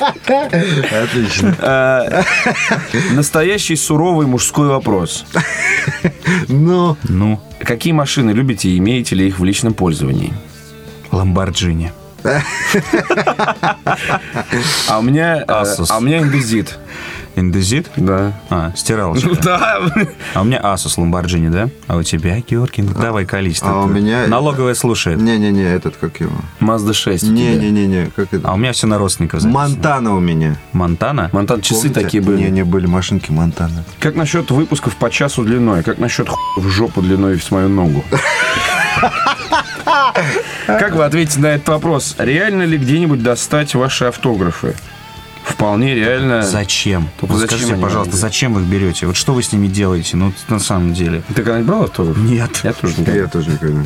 Отлично. 0.01 1.55
Э, 1.61 2.23
Настоящий 3.13 3.77
суровый 3.77 4.27
мужской 4.27 4.69
вопрос. 4.69 5.25
Ну, 6.49 6.97
Ну, 7.05 7.41
Какие 7.61 7.93
машины 7.93 8.31
любите 8.33 8.69
и 8.69 8.79
имеете 8.79 9.15
ли 9.17 9.27
их 9.29 9.39
в 9.39 9.45
личном 9.45 9.75
пользовании? 9.75 10.33
Ламборджини. 11.13 11.93
А 14.89 14.99
у 14.99 15.03
меня, 15.03 15.43
э, 15.43 15.45
Asus. 15.47 15.87
а 15.91 15.99
у 15.99 16.01
меня 16.01 16.19
индезит. 16.19 16.79
Индезит? 17.37 17.91
Да. 17.97 18.33
А, 18.51 18.73
стиралочка. 18.77 19.29
Ну 19.29 19.35
да. 19.43 19.81
А 20.35 20.41
у 20.41 20.45
меня 20.45 20.61
Asus 20.61 20.97
Lamborghini, 20.99 21.51
да? 21.51 21.69
А 21.89 21.97
у 21.97 22.03
тебя, 22.03 22.39
Георгий, 22.41 22.83
ну 22.83 22.93
давай 22.95 23.25
количество. 23.27 23.71
А 23.71 23.85
у 23.85 23.87
меня- 23.87 24.27
Налоговая 24.27 24.75
слушает. 24.75 25.21
не-не-не, 25.21 25.65
этот 25.65 25.97
как 25.97 26.21
его? 26.21 26.33
Mazda 26.61 26.93
6. 26.93 27.25
у 27.25 27.27
тебя. 27.27 27.55
Не-не-не, 27.57 28.07
как 28.15 28.33
это? 28.33 28.49
А 28.49 28.55
у 28.55 28.57
меня 28.57 28.73
все 28.73 28.87
на 28.87 28.99
родственников. 28.99 29.43
Монтана 29.45 30.15
у 30.15 30.21
меня. 30.21 30.57
Монтана? 30.73 31.31
Монтан 31.33 31.61
часы 31.61 31.91
такие 31.91 32.23
были. 32.23 32.43
Не, 32.45 32.51
не 32.51 32.65
были 32.65 32.87
машинки 32.87 33.31
Монтана. 33.31 33.85
Как 34.01 34.15
насчет 34.15 34.51
выпусков 34.51 34.97
по 34.97 35.11
часу 35.11 35.43
длиной? 35.45 35.83
Как 35.83 35.99
насчет 35.99 36.29
хуй 36.29 36.63
в 36.63 36.69
жопу 36.69 37.03
длиной 37.03 37.37
в 37.39 37.51
мою 37.51 37.69
ногу? 37.69 38.05
Как 40.67 40.95
вы 40.95 41.05
ответите 41.05 41.41
на 41.41 41.47
этот 41.49 41.69
вопрос? 41.69 42.15
Реально 42.19 42.63
ли 42.63 42.79
где-нибудь 42.79 43.23
достать 43.23 43.75
ваши 43.75 44.05
автографы? 44.07 44.75
Вполне 45.55 45.95
реально. 45.95 46.43
Зачем? 46.43 47.09
Только 47.21 47.37
зачем 47.37 47.59
скажите, 47.59 47.81
пожалуйста, 47.81 48.17
зачем 48.17 48.55
вы 48.55 48.63
их 48.63 48.67
берете? 48.67 49.07
Вот 49.07 49.17
что 49.17 49.35
вы 49.35 49.43
с 49.43 49.53
ними 49.53 49.69
делаете? 49.69 50.17
Ну, 50.17 50.33
на 50.49 50.59
самом 50.59 50.95
деле. 50.95 51.23
Ты 51.29 51.35
когда-нибудь 51.35 51.69
брал 51.69 51.83
автограф? 51.85 52.17
Нет. 52.19 52.61
Я 52.65 52.73
тоже 52.73 52.95
не 52.99 53.17
Я 53.17 53.27
тоже 53.29 53.51
никогда. 53.51 53.85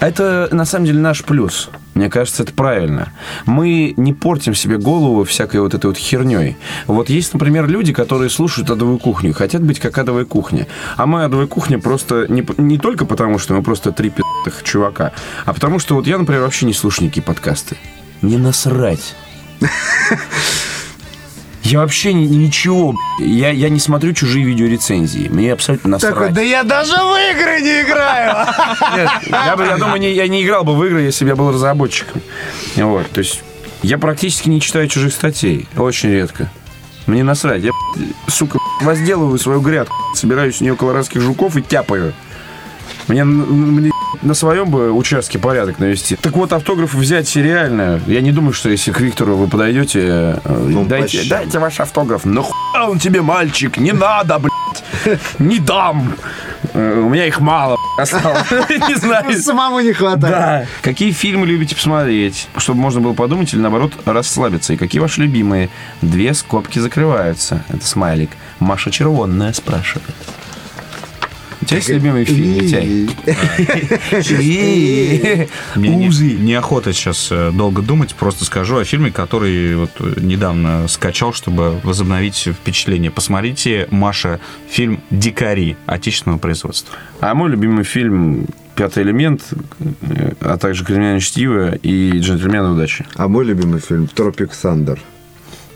Это, 0.00 0.48
на 0.52 0.64
самом 0.64 0.86
деле, 0.86 1.00
наш 1.00 1.24
плюс. 1.24 1.70
Мне 1.94 2.08
кажется, 2.10 2.44
это 2.44 2.52
правильно. 2.52 3.12
Мы 3.46 3.94
не 3.96 4.12
портим 4.12 4.54
себе 4.54 4.78
голову 4.78 5.24
всякой 5.24 5.60
вот 5.60 5.74
этой 5.74 5.86
вот 5.86 5.96
херней. 5.96 6.56
Вот 6.86 7.08
есть, 7.08 7.32
например, 7.32 7.66
люди, 7.66 7.92
которые 7.92 8.30
слушают 8.30 8.70
адовую 8.70 8.98
кухню 8.98 9.32
хотят 9.32 9.62
быть 9.62 9.80
как 9.80 9.98
адовая 9.98 10.24
кухня. 10.24 10.68
А 10.96 11.06
мы 11.06 11.24
адовая 11.24 11.48
кухня 11.48 11.80
просто 11.80 12.26
не, 12.28 12.46
не 12.58 12.78
только 12.78 13.06
потому, 13.06 13.38
что 13.38 13.54
мы 13.54 13.62
просто 13.62 13.90
три 13.90 14.10
пи***ых 14.10 14.62
чувака, 14.62 15.12
а 15.44 15.52
потому 15.52 15.80
что 15.80 15.96
вот 15.96 16.06
я, 16.06 16.18
например, 16.18 16.42
вообще 16.42 16.66
не 16.66 16.74
слушаю 16.74 17.06
никакие 17.06 17.24
подкасты. 17.24 17.76
Не 18.22 18.36
насрать. 18.36 19.16
Я 21.64 21.80
вообще 21.80 22.14
ни- 22.14 22.24
ничего. 22.26 22.94
Я, 23.18 23.50
я 23.50 23.68
не 23.68 23.78
смотрю 23.78 24.14
чужие 24.14 24.44
видеорецензии. 24.46 25.28
Мне 25.28 25.52
абсолютно 25.52 25.90
насрать. 25.90 26.32
да 26.32 26.40
я 26.40 26.62
даже 26.62 26.92
в 26.96 27.32
игры 27.32 27.60
не 27.60 27.82
играю! 27.82 28.46
Нет, 28.96 29.10
я, 29.26 29.54
бы, 29.56 29.64
я 29.64 29.76
думаю, 29.76 30.00
не- 30.00 30.12
я 30.14 30.28
не 30.28 30.42
играл 30.44 30.64
бы 30.64 30.74
в 30.74 30.82
игры, 30.84 31.02
если 31.02 31.24
бы 31.24 31.30
я 31.30 31.36
был 31.36 31.52
разработчиком. 31.52 32.22
Вот, 32.76 33.10
то 33.10 33.18
есть 33.18 33.42
я 33.82 33.98
практически 33.98 34.48
не 34.48 34.60
читаю 34.62 34.88
чужих 34.88 35.12
статей. 35.12 35.68
Очень 35.76 36.10
редко. 36.10 36.50
Мне 37.06 37.22
насрать. 37.22 37.62
Я, 37.62 37.72
сука, 38.28 38.58
возделываю 38.80 39.38
свою 39.38 39.60
грядку, 39.60 39.94
собираю 40.14 40.52
с 40.52 40.60
нее 40.62 40.74
колорадских 40.74 41.20
жуков 41.20 41.56
и 41.56 41.62
тяпаю. 41.62 42.14
Мне, 43.08 43.24
мне 43.24 43.90
на 44.22 44.34
своем 44.34 44.70
бы 44.70 44.92
участке 44.92 45.38
порядок 45.38 45.78
навести. 45.78 46.16
Так 46.16 46.32
вот, 46.34 46.52
автограф 46.52 46.94
взять 46.94 47.34
реально. 47.36 48.00
Я 48.06 48.20
не 48.20 48.32
думаю, 48.32 48.52
что 48.52 48.68
если 48.70 48.92
к 48.92 49.00
Виктору 49.00 49.36
вы 49.36 49.48
подойдете, 49.48 50.40
э, 50.44 50.84
дайте, 50.88 51.18
почти. 51.18 51.28
дайте 51.30 51.58
ваш 51.58 51.80
автограф. 51.80 52.24
Ну 52.24 52.42
хуя 52.42 52.88
он 52.88 52.98
тебе, 52.98 53.22
мальчик, 53.22 53.76
не 53.78 53.92
надо, 53.92 54.38
блядь. 54.38 55.18
Не 55.38 55.58
дам. 55.58 56.14
Э, 56.74 57.00
У 57.00 57.08
меня 57.08 57.26
их 57.26 57.40
мало 57.40 57.76
осталось. 57.98 58.50
Не 58.88 58.94
знаю. 58.96 59.32
Самому 59.40 59.80
не 59.80 59.92
хватает. 59.92 60.20
Да. 60.34 60.66
Какие 60.82 61.12
фильмы 61.12 61.46
любите 61.46 61.74
посмотреть, 61.74 62.48
чтобы 62.56 62.80
можно 62.80 63.00
было 63.00 63.12
подумать 63.12 63.52
или 63.52 63.60
наоборот 63.60 63.92
расслабиться? 64.04 64.72
И 64.72 64.76
какие 64.76 65.00
ваши 65.00 65.20
любимые? 65.22 65.68
Две 66.02 66.34
скобки 66.34 66.78
закрываются. 66.78 67.64
Это 67.68 67.84
смайлик. 67.86 68.30
Маша 68.58 68.90
Червонная 68.90 69.52
спрашивает. 69.52 70.14
Тебя 71.68 71.76
есть 71.76 71.88
любимый 71.90 72.24
фильм, 72.24 72.54
Митяй? 72.54 73.08
Узы. 76.06 76.32
неохота 76.32 76.92
сейчас 76.92 77.28
э, 77.30 77.50
долго 77.52 77.82
думать, 77.82 78.14
просто 78.14 78.44
скажу 78.44 78.78
о 78.78 78.84
фильме, 78.84 79.10
который 79.10 79.76
вот 79.76 79.90
э, 80.00 80.14
недавно 80.20 80.88
скачал, 80.88 81.32
чтобы 81.32 81.78
возобновить 81.82 82.36
впечатление. 82.36 83.10
Посмотрите, 83.10 83.86
Маша, 83.90 84.40
фильм 84.68 85.00
«Дикари» 85.10 85.76
отечественного 85.86 86.38
производства. 86.38 86.94
А 87.20 87.34
мой 87.34 87.50
любимый 87.50 87.84
фильм 87.84 88.46
«Пятый 88.74 89.02
элемент», 89.02 89.42
э, 89.80 90.32
а 90.40 90.56
также 90.56 90.84
«Криминальное 90.84 91.20
чтиво» 91.20 91.74
и 91.74 92.18
«Джентльмены 92.18 92.70
удачи». 92.70 93.06
А 93.14 93.28
мой 93.28 93.44
любимый 93.44 93.80
фильм 93.80 94.06
«Тропик 94.06 94.54
Сандер». 94.54 94.98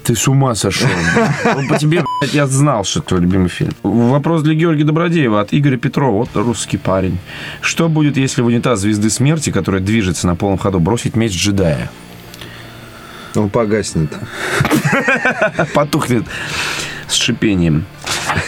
Ты 0.05 0.17
с 0.17 0.29
ума 0.29 0.55
сошел. 0.55 0.89
Ну, 1.45 1.69
По 1.69 1.79
тебе, 1.79 2.05
блядь, 2.21 2.35
я 2.35 2.47
знал, 2.47 2.85
что 2.85 3.01
это 3.01 3.09
твой 3.11 3.21
любимый 3.21 3.49
фильм. 3.49 3.73
Вопрос 3.83 4.43
для 4.43 4.55
Георгия 4.55 4.85
Добродеева 4.85 5.41
от 5.41 5.53
Игоря 5.53 5.77
Петрова. 5.77 6.19
Вот 6.19 6.31
русский 6.35 6.77
парень. 6.77 7.19
Что 7.61 7.89
будет, 7.89 8.17
если 8.17 8.43
в 8.43 8.47
унитаз 8.47 8.81
звезды 8.81 9.11
смерти, 9.11 9.51
которая 9.51 9.81
движется 9.81 10.27
на 10.27 10.35
полном 10.35 10.59
ходу, 10.59 10.81
бросить 10.81 11.15
меч 11.17 11.33
джедая? 11.33 11.91
Он 13.35 13.49
погаснет. 13.49 14.13
Потухнет 15.75 16.25
с 17.09 17.15
шипением. 17.15 17.85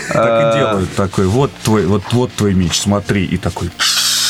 Так 0.09 0.55
и 0.55 0.59
делают 0.59 0.95
такой, 0.95 1.27
вот 1.27 1.51
твой, 1.63 1.87
вот, 1.87 2.03
вот 2.13 2.33
твой 2.33 2.55
меч, 2.55 2.81
смотри, 2.81 3.25
и 3.25 3.37
такой 3.37 3.71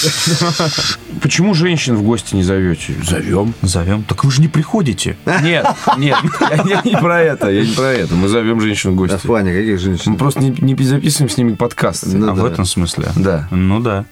Почему 1.23 1.55
женщин 1.55 1.97
в 1.97 2.03
гости 2.03 2.35
не 2.35 2.43
зовете? 2.43 2.95
Зовем. 3.03 3.55
зовем. 3.63 4.03
Так 4.05 4.25
вы 4.25 4.31
же 4.31 4.41
не 4.41 4.49
приходите. 4.49 5.17
Нет, 5.43 5.67
нет, 5.97 6.19
я, 6.41 6.63
я 6.67 6.83
не 6.85 6.97
про 6.97 7.21
это, 7.21 7.51
я 7.51 7.65
не 7.65 7.73
про 7.73 7.93
это. 7.93 8.15
Мы 8.15 8.29
зовем 8.29 8.61
женщин 8.61 8.91
в 8.91 8.93
А 8.93 8.97
в 8.97 8.97
гости. 8.97 9.27
плане 9.27 9.53
каких 9.53 9.79
женщин? 9.79 10.13
Мы 10.13 10.19
просто 10.19 10.41
не, 10.41 10.51
не 10.51 10.85
записываем 10.85 11.31
с 11.31 11.37
ними 11.37 11.55
подкасты. 11.55 12.17
Ну 12.17 12.31
а 12.31 12.35
в 12.35 12.43
да. 12.43 12.49
этом 12.49 12.65
смысле? 12.65 13.09
Да. 13.17 13.49
Ну 13.51 13.81
да. 13.81 14.05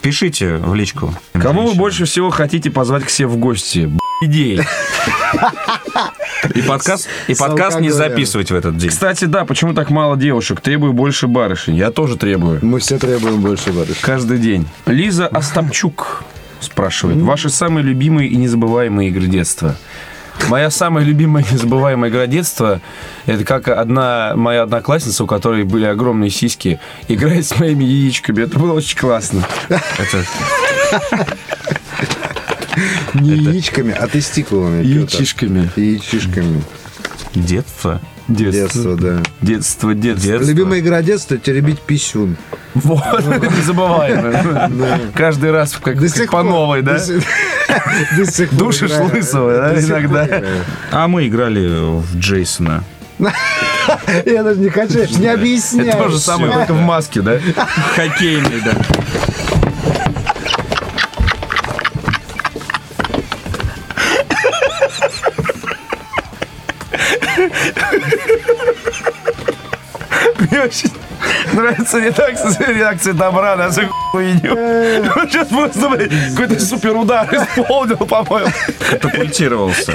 Пишите 0.00 0.56
в 0.56 0.74
личку. 0.74 1.14
Кого 1.32 1.66
вы 1.66 1.74
больше 1.74 2.04
всего 2.04 2.30
хотите 2.30 2.70
позвать 2.70 3.04
к 3.04 3.10
себе 3.10 3.28
в 3.28 3.36
гости? 3.36 3.90
Идеи. 4.22 4.64
И 6.54 6.62
подкаст, 6.62 7.08
и 7.26 7.34
подкаст 7.34 7.80
не 7.80 7.90
записывать 7.90 8.52
в 8.52 8.54
этот 8.54 8.76
день. 8.76 8.90
Кстати, 8.90 9.24
да, 9.24 9.44
почему 9.44 9.74
так 9.74 9.90
мало 9.90 10.16
девушек? 10.16 10.60
Требую 10.60 10.92
больше 10.92 11.26
барышень. 11.26 11.74
Я 11.74 11.90
тоже 11.90 12.16
требую. 12.16 12.60
Мы 12.62 12.78
все 12.78 12.98
требуем 12.98 13.40
больше 13.40 13.72
барышни. 13.72 14.00
Каждый 14.00 14.38
день. 14.38 14.68
Лиза 14.86 15.26
Остапчук 15.26 16.22
спрашивает. 16.60 17.20
Ваши 17.20 17.50
самые 17.50 17.82
любимые 17.82 18.28
и 18.28 18.36
незабываемые 18.36 19.08
игры 19.08 19.26
детства? 19.26 19.74
Моя 20.48 20.70
самая 20.70 21.04
любимая 21.04 21.44
и 21.44 21.52
незабываемая 21.52 22.08
игра 22.08 22.26
детства 22.26 22.80
это 23.26 23.44
как 23.44 23.68
одна 23.68 24.32
моя 24.36 24.62
одноклассница, 24.62 25.24
у 25.24 25.26
которой 25.26 25.64
были 25.64 25.84
огромные 25.84 26.30
сиськи, 26.30 26.78
играет 27.08 27.44
с 27.44 27.58
моими 27.58 27.82
яичками. 27.82 28.42
Это 28.42 28.56
было 28.58 28.72
очень 28.74 28.98
классно. 28.98 29.46
Это 32.72 33.22
Не 33.22 33.36
яичками, 33.36 33.92
а 33.92 34.06
тестикулами. 34.08 34.84
Яичишками. 34.84 35.70
Яичишками. 35.76 36.62
детство. 37.34 38.00
Детство, 38.28 38.96
да. 38.96 39.22
Детство, 39.40 39.94
детство. 39.94 40.28
Детство. 40.32 40.50
Любимая 40.50 40.80
игра 40.80 41.02
детства– 41.02 41.36
теребить 41.38 41.80
писюн. 41.80 42.36
Вот, 42.74 43.02
незабываемое. 43.24 45.10
Каждый 45.14 45.50
раз 45.50 45.78
как, 45.82 45.98
по 46.30 46.42
новой, 46.42 46.82
да? 46.82 46.98
Душишь 48.52 48.92
лысого, 48.92 49.52
да, 49.52 49.80
иногда. 49.80 50.42
А 50.90 51.08
мы 51.08 51.26
играли 51.26 51.66
в 52.00 52.16
Джейсона. 52.16 52.84
Я 54.26 54.42
даже 54.42 54.60
не 54.60 54.68
хочу, 54.68 55.00
не 55.18 55.28
объясняй. 55.28 55.88
Это 55.88 56.04
то 56.04 56.08
же 56.08 56.18
самое, 56.18 56.52
только 56.52 56.74
в 56.74 56.80
маске, 56.80 57.20
да? 57.20 57.38
Хоккейный, 57.94 58.62
да. 58.64 58.72
Нравится 71.62 71.98
реакция, 71.98 72.66
реакция 72.74 73.12
добра 73.14 73.56
на 73.56 73.62
эту 73.62 73.88
хуйню. 74.10 74.52
Он 74.52 75.28
сейчас 75.30 75.48
просто 75.48 75.88
блин, 75.88 76.10
какой-то 76.36 76.60
супер 76.64 76.96
удар 76.96 77.26
исполнил, 77.34 77.96
по-моему. 77.96 78.50
Катапультировался. 78.90 79.92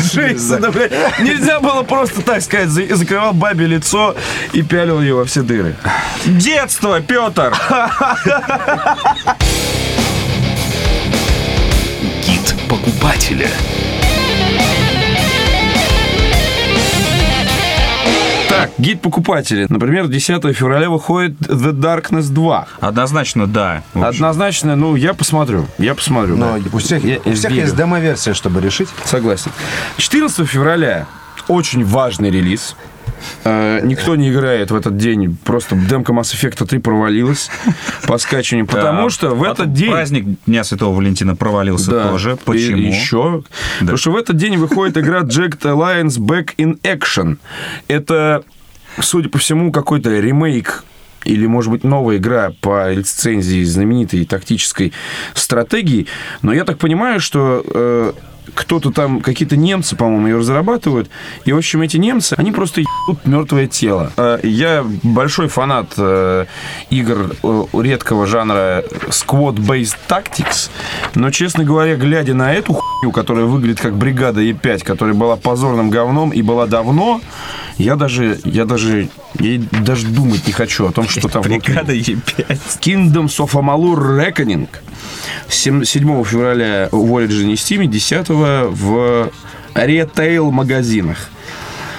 Джейсона, 0.00 0.70
блядь. 0.70 0.92
Нельзя 1.20 1.60
было 1.60 1.82
просто 1.82 2.22
так 2.22 2.42
сказать. 2.42 2.68
за- 2.68 2.94
Закрывал 2.96 3.32
бабе 3.32 3.66
лицо 3.66 4.14
и 4.52 4.62
пялил 4.62 5.00
ее 5.00 5.14
во 5.14 5.24
все 5.24 5.42
дыры. 5.42 5.74
Детство, 6.24 7.00
Петр! 7.00 7.54
Гид 12.26 12.54
покупателя. 12.68 13.48
Гид 18.78 19.00
покупателей. 19.00 19.66
Например, 19.68 20.08
10 20.08 20.56
февраля 20.56 20.90
выходит 20.90 21.32
The 21.40 21.72
Darkness 21.72 22.30
2. 22.32 22.66
Однозначно, 22.80 23.46
да. 23.46 23.82
Однозначно, 23.94 24.76
ну, 24.76 24.96
я 24.96 25.14
посмотрю. 25.14 25.66
Я 25.78 25.94
посмотрю. 25.94 26.36
Но 26.36 26.58
да. 26.58 26.70
у 26.72 26.78
всех, 26.78 27.04
Я 27.04 27.18
у 27.24 27.32
всех 27.32 27.52
есть 27.52 27.76
демо-версия, 27.76 28.34
чтобы 28.34 28.60
решить. 28.60 28.88
Согласен. 29.04 29.50
14 29.96 30.48
февраля 30.48 31.06
очень 31.48 31.84
важный 31.84 32.30
релиз. 32.30 32.76
Э, 33.44 33.80
никто 33.82 34.16
не 34.16 34.30
играет 34.30 34.70
в 34.70 34.74
этот 34.76 34.96
день. 34.96 35.36
Просто 35.44 35.76
демка 35.76 36.12
Mass 36.12 36.34
Effect 36.34 36.66
3 36.66 36.78
провалилась 36.78 37.50
по 38.06 38.18
скачиванию. 38.18 38.66
Потому 38.66 39.04
да. 39.04 39.10
что 39.10 39.30
в 39.30 39.38
Потом 39.38 39.52
этот 39.52 39.72
день... 39.72 39.90
Праздник 39.90 40.24
Дня 40.46 40.64
Святого 40.64 40.96
Валентина 40.96 41.36
провалился 41.36 41.90
Да. 41.90 42.08
тоже. 42.08 42.32
И 42.32 42.36
Почему? 42.36 42.76
еще. 42.78 43.44
Потому 43.80 43.96
что 43.96 44.10
в 44.12 44.16
этот 44.16 44.36
день 44.36 44.56
выходит 44.56 44.96
игра 44.98 45.20
Jagged 45.22 45.62
Alliance 45.62 46.18
Back 46.18 46.50
in 46.58 46.80
Action. 46.82 47.38
Это, 47.88 48.42
судя 49.00 49.28
по 49.28 49.38
всему, 49.38 49.72
какой-то 49.72 50.10
ремейк 50.18 50.84
или, 51.24 51.46
может 51.46 51.70
быть, 51.70 51.84
новая 51.84 52.16
игра 52.18 52.52
по 52.60 52.92
лицензии 52.92 53.64
знаменитой 53.64 54.24
тактической 54.24 54.92
стратегии. 55.34 56.06
Но 56.42 56.52
я 56.52 56.64
так 56.64 56.78
понимаю, 56.78 57.20
что 57.20 57.64
э, 57.64 58.12
кто-то 58.54 58.90
там, 58.90 59.20
какие-то 59.20 59.56
немцы, 59.56 59.96
по-моему, 59.96 60.26
ее 60.28 60.36
разрабатывают. 60.38 61.10
И, 61.44 61.52
в 61.52 61.56
общем, 61.56 61.82
эти 61.82 61.96
немцы, 61.96 62.34
они 62.36 62.52
просто 62.52 62.80
ебут 62.82 63.24
мертвое 63.26 63.66
тело. 63.66 64.12
Э, 64.16 64.38
Я 64.42 64.84
большой 65.02 65.48
фанат 65.48 65.92
э, 65.96 66.46
игр 66.90 67.34
э, 67.42 67.64
редкого 67.74 68.26
жанра 68.26 68.84
Squad-Based 69.08 69.96
Tactics. 70.08 70.70
Но, 71.14 71.30
честно 71.30 71.64
говоря, 71.64 71.96
глядя 71.96 72.34
на 72.34 72.52
эту 72.52 72.74
хуйню, 72.74 73.12
которая 73.12 73.44
выглядит 73.46 73.80
как 73.80 73.96
бригада 73.96 74.40
Е5, 74.40 74.84
которая 74.84 75.14
была 75.14 75.36
позорным 75.36 75.90
говном 75.90 76.30
и 76.30 76.42
была 76.42 76.66
давно, 76.66 77.20
я 77.78 77.96
даже, 77.96 78.38
я 78.44 78.64
даже, 78.64 79.08
я 79.38 79.60
даже 79.84 80.06
думать 80.06 80.46
не 80.46 80.52
хочу 80.52 80.86
о 80.86 80.92
том, 80.92 81.08
что 81.08 81.28
там. 81.28 81.42
Бригада 81.42 81.92
Е5. 81.94 82.58
Kingdoms 82.80 83.36
of 83.38 83.50
Amalur 83.52 83.98
Reckoning. 84.18 84.68
Сем- 85.48 85.84
7 85.84 86.24
февраля 86.24 86.88
в 86.90 87.12
Origin 87.12 87.50
и 87.52 87.54
Steam, 87.54 87.86
10 87.86 88.28
в 88.70 89.30
ритейл-магазинах. 89.74 91.18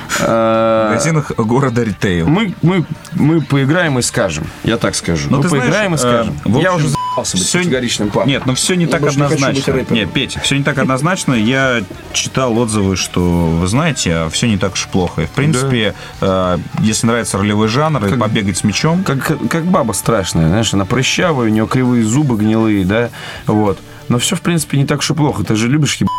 В 0.10 0.20
Э, 0.20 0.88
магазинах 0.90 1.32
города 1.38 1.84
Ритейл. 1.84 2.28
Мы, 2.28 2.56
мы, 2.64 2.86
мы 3.14 3.40
поиграем 3.42 4.00
и 4.00 4.02
скажем. 4.02 4.48
Я 4.64 4.78
так 4.78 4.96
скажу. 4.96 5.28
Ну, 5.30 5.38
мы 5.38 5.44
ты 5.44 5.50
знаешь, 5.50 5.66
поиграем 5.66 5.92
и 5.94 5.96
э, 5.96 6.00
скажем. 6.00 6.40
в 6.44 6.60
Я 6.60 6.72
общем, 6.72 6.88
уже 6.88 6.96
быть 7.18 7.28
всё- 7.28 7.60
категоричным 7.60 8.10
папой. 8.10 8.28
Нет, 8.30 8.46
ну 8.48 8.56
все 8.56 8.76
не 8.76 8.86
Я 8.86 8.90
так 8.90 9.02
не 9.02 9.08
однозначно. 9.10 9.74
рэпером. 9.74 9.96
Нет, 9.96 10.12
Петя, 10.14 10.40
все 10.40 10.58
не 10.58 10.64
так 10.64 10.78
однозначно. 10.80 11.34
Я 11.34 11.84
читал 12.14 12.58
отзывы, 12.58 12.96
что, 12.96 13.20
вы 13.22 13.68
знаете, 13.68 14.28
все 14.32 14.48
не 14.48 14.58
так 14.58 14.74
уж 14.74 14.88
плохо. 14.88 15.24
И, 15.24 15.26
в 15.28 15.32
принципе, 15.32 15.94
э, 16.22 16.58
если 16.80 17.06
нравится 17.06 17.38
ролевой 17.38 17.68
жанр 17.68 18.04
и 18.08 18.18
побегать 18.18 18.58
с 18.58 18.64
мячом, 18.64 19.04
Как, 19.04 19.38
как 19.50 19.66
баба 19.66 19.92
страшная, 19.92 20.48
знаешь, 20.48 20.74
она 20.74 20.86
прыщавая, 20.86 21.48
у 21.48 21.52
нее 21.52 21.68
кривые 21.68 22.04
зубы 22.04 22.38
гнилые, 22.38 22.86
да, 22.86 23.10
вот. 23.46 23.78
Но 24.08 24.18
все, 24.20 24.36
в 24.36 24.42
принципе, 24.42 24.78
не 24.78 24.86
так 24.86 25.00
уж 25.00 25.12
и 25.12 25.14
плохо. 25.14 25.44
Ты 25.44 25.56
же 25.56 25.68
любишь 25.68 25.96
ебаться. 25.98 26.17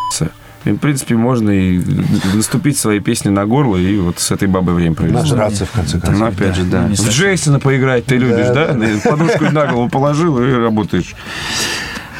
И, 0.64 0.72
в 0.72 0.78
принципе, 0.78 1.14
можно 1.14 1.50
и 1.50 1.80
наступить 2.34 2.76
своей 2.76 3.00
песни 3.00 3.28
на 3.28 3.46
горло 3.46 3.76
и 3.76 3.96
вот 3.98 4.18
с 4.18 4.30
этой 4.32 4.48
бабой 4.48 4.74
время 4.74 4.94
провести. 4.94 5.16
Нажраться, 5.16 5.64
в 5.64 5.70
конце 5.70 6.00
концов. 6.00 6.18
Ну, 6.18 6.26
опять 6.26 6.56
же, 6.56 6.64
да. 6.64 6.88
В. 6.88 7.08
Джейсона 7.08 7.60
поиграть 7.60 8.06
ты 8.06 8.16
любишь, 8.16 8.48
да? 8.48 8.76
Подушку 9.08 9.44
на 9.44 9.66
голову 9.66 9.88
положил 9.88 10.38
и 10.38 10.52
работаешь. 10.52 11.14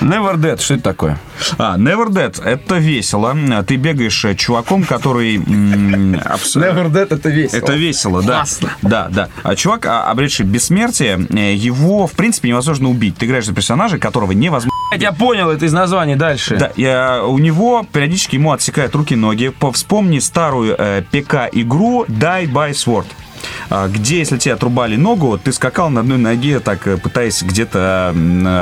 Never 0.01 0.37
Dead, 0.37 0.61
что 0.61 0.75
это 0.75 0.83
такое? 0.83 1.19
А, 1.59 1.77
Never 1.77 2.09
Dead, 2.09 2.43
это 2.45 2.77
весело. 2.79 3.37
Ты 3.67 3.77
бегаешь 3.77 4.25
э, 4.25 4.35
чуваком, 4.35 4.85
который... 4.85 5.37
м, 5.37 6.15
абс- 6.25 6.57
Dead 6.57 7.09
это 7.15 7.29
весело. 7.29 7.59
Это 7.59 7.73
весело, 7.75 8.23
да. 8.23 8.35
Классно. 8.35 8.71
Да, 8.83 9.09
да. 9.11 9.29
А 9.43 9.57
чувак, 9.57 9.87
а, 9.87 10.11
обретший 10.11 10.47
бессмертие, 10.47 11.27
э, 11.31 11.55
его, 11.55 12.07
в 12.07 12.13
принципе, 12.13 12.49
невозможно 12.49 12.89
убить. 12.89 13.17
Ты 13.17 13.27
играешь 13.27 13.47
за 13.47 13.53
персонажа, 13.55 13.99
которого 13.99 14.33
невозможно... 14.33 14.71
Я 14.99 15.13
понял 15.13 15.51
это 15.51 15.67
из 15.67 15.73
названия 15.73 16.17
дальше. 16.17 16.57
Да, 16.57 16.71
я- 16.77 17.23
у 17.25 17.39
него 17.39 17.85
периодически 17.93 18.37
ему 18.37 18.53
отсекают 18.53 18.95
руки-ноги. 18.95 19.49
По- 19.49 19.73
Вспомни 19.73 20.19
старую 20.19 20.75
э, 20.79 21.03
ПК-игру 21.11 22.05
Die 22.09 22.51
by 22.51 22.71
Sword. 22.73 23.07
А, 23.71 23.89
где, 23.89 24.19
если 24.19 24.39
тебе 24.39 24.55
отрубали 24.55 24.97
ногу, 24.97 25.39
ты 25.39 25.53
скакал 25.53 25.91
на 25.91 26.01
одной 26.01 26.19
ноге, 26.19 26.61
так 26.61 26.87
э, 26.87 26.97
пытаясь 26.97 27.43
где-то 27.43 28.15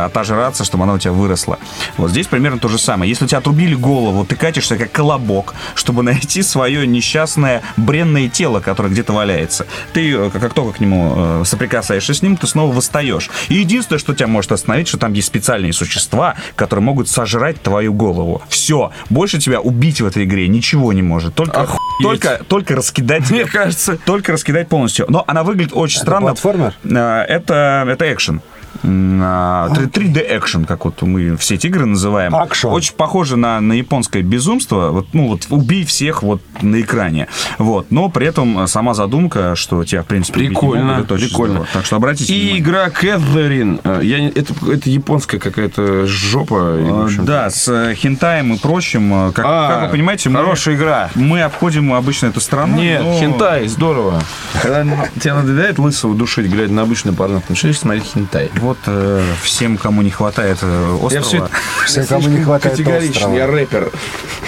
отожраться, 0.06 0.64
чтобы 0.64 0.84
она 0.84 0.94
у 0.94 0.98
тебя 0.98 1.12
выросла. 1.12 1.58
Вот 1.96 2.10
здесь 2.10 2.26
примерно 2.26 2.58
то 2.58 2.68
же 2.68 2.78
самое. 2.78 3.08
Если 3.08 3.26
тебя 3.26 3.38
отрубили 3.38 3.74
голову, 3.74 4.24
ты 4.24 4.36
катишься 4.36 4.76
как 4.76 4.92
колобок, 4.92 5.54
чтобы 5.74 6.02
найти 6.02 6.42
свое 6.42 6.86
несчастное 6.86 7.62
бренное 7.76 8.28
тело, 8.28 8.60
которое 8.60 8.88
где-то 8.88 9.12
валяется. 9.12 9.66
Ты, 9.92 10.12
э, 10.12 10.30
как 10.30 10.54
только 10.54 10.78
к 10.78 10.80
нему 10.80 11.14
э, 11.16 11.42
соприкасаешься 11.44 12.14
с 12.14 12.22
ним, 12.22 12.36
ты 12.36 12.46
снова 12.46 12.74
восстаешь. 12.74 13.30
И 13.48 13.54
единственное, 13.54 13.98
что 13.98 14.14
тебя 14.14 14.26
может 14.26 14.52
остановить, 14.52 14.88
что 14.88 14.98
там 14.98 15.12
есть 15.12 15.28
специальные 15.28 15.72
существа, 15.72 16.34
которые 16.54 16.82
могут 16.82 17.08
сожрать 17.08 17.60
твою 17.62 17.92
голову. 17.92 18.42
Все. 18.48 18.92
Больше 19.10 19.38
тебя 19.38 19.60
убить 19.60 20.00
в 20.00 20.06
этой 20.06 20.24
игре 20.24 20.48
ничего 20.48 20.92
не 20.92 21.02
может. 21.02 21.34
Только, 21.34 21.68
только, 22.02 22.40
только 22.48 22.74
раскидать. 22.74 23.30
Мне 23.30 23.44
кажется. 23.44 23.98
Только 24.04 24.32
раскидать 24.32 24.68
полностью. 24.68 24.95
Но 25.08 25.24
она 25.26 25.42
выглядит 25.42 25.72
очень 25.74 26.00
странно. 26.00 26.26
платформер? 26.28 26.74
А, 26.94 27.24
Это, 27.24 27.84
это 27.88 28.12
экшен. 28.12 28.40
М, 28.82 29.20
а, 29.22 29.68
3D 29.92 30.24
экшен, 30.38 30.64
как 30.64 30.84
вот 30.84 31.02
мы 31.02 31.36
все 31.36 31.54
эти 31.56 31.66
игры 31.66 31.86
называем. 31.86 32.34
Акшн. 32.34 32.68
Очень 32.68 32.94
похоже 32.94 33.36
на, 33.36 33.60
на 33.60 33.72
японское 33.72 34.22
безумство. 34.22 34.90
Вот, 34.90 35.08
ну 35.12 35.28
вот 35.28 35.46
убей 35.50 35.84
всех 35.84 36.22
вот 36.22 36.40
на 36.62 36.80
экране. 36.80 37.28
Вот. 37.58 37.90
Но 37.90 38.08
при 38.08 38.26
этом 38.26 38.66
сама 38.66 38.94
задумка, 38.94 39.54
что 39.56 39.84
тебя, 39.84 40.02
в 40.02 40.06
принципе, 40.06 40.40
убить 40.40 40.50
не 40.50 40.54
Прикольно, 40.54 40.84
могут, 40.84 41.04
это 41.06 41.14
прикольно. 41.16 41.54
здорово. 41.54 41.68
Так 41.72 41.84
что 41.86 41.96
обратите 41.96 42.32
И 42.34 42.38
внимание. 42.38 42.60
игра 42.60 42.90
Кэтлерин. 42.90 43.80
э, 43.84 44.00
Я, 44.02 44.20
не- 44.20 44.28
это, 44.28 44.52
это 44.70 44.90
японская 44.90 45.40
какая-то 45.40 46.06
жопа. 46.06 46.56
А. 46.60 47.08
Да, 47.20 47.50
с 47.50 47.68
э, 47.68 47.94
хентаем 47.94 48.52
и 48.54 48.58
прочим. 48.58 49.32
Как, 49.32 49.44
А, 49.48 49.68
как 49.68 49.82
вы 49.84 49.88
понимаете, 49.96 50.28
мы- 50.30 50.36
хорошая 50.40 50.74
игра. 50.76 51.10
Мы 51.14 51.42
обходим 51.42 51.92
обычно 51.92 52.26
эту 52.26 52.40
страну. 52.40 52.76
Нет, 52.76 53.02
но- 53.02 53.18
хентай, 53.18 53.66
здорово. 53.68 54.22
Когда 54.62 54.84
тебе 55.20 55.34
надоедает 55.34 55.78
лысого 55.78 56.14
душить, 56.14 56.46
глядя 56.50 56.72
на 56.72 56.82
обычную 56.82 57.14
порно, 57.14 57.42
начинаешь 57.48 57.78
смотреть 57.78 58.04
хентай. 58.04 58.50
Вот 58.66 58.78
э, 58.86 59.22
всем, 59.44 59.78
кому 59.78 60.02
не 60.02 60.10
хватает 60.10 60.58
э, 60.60 60.98
острова. 61.00 61.14
Я 61.14 61.22
все 61.22 61.48
Всем, 61.86 62.06
кому 62.06 62.26
не 62.26 62.42
хватает 62.42 62.80
острова. 62.80 63.36
я 63.36 63.46
рэпер. 63.46 63.92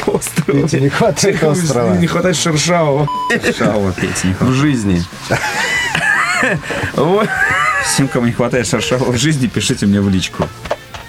Острова. 0.07 0.69
Тебе 0.69 0.83
не 0.83 0.89
хватает 0.89 1.45
острова. 1.45 1.95
Не 1.95 2.09
хватает 2.09 2.37
шершавого 2.37 3.07
Шалва 3.57 3.93
петь 3.93 4.25
не 4.25 4.35
в 4.41 4.53
жизни. 4.53 5.05
Вот. 6.95 7.29
Всем, 7.85 8.09
кому 8.09 8.27
не 8.27 8.33
хватает 8.33 8.67
шершавого 8.67 9.13
в 9.13 9.19
жизни, 9.19 9.47
пишите 9.47 9.87
мне 9.87 10.01
в 10.01 10.09
личку. 10.09 10.49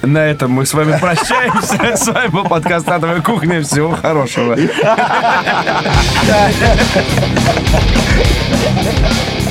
На 0.03 0.27
этом 0.27 0.51
мы 0.51 0.67
с 0.67 0.73
вами 0.75 0.95
прощаемся. 0.99 1.97
С 2.03 2.07
вами 2.07 2.27
был 2.27 2.43
подкаст 2.43 2.87
«Адовая 2.87 3.21
кухня». 3.21 3.63
Всего 3.63 3.95
хорошего. 3.95 4.55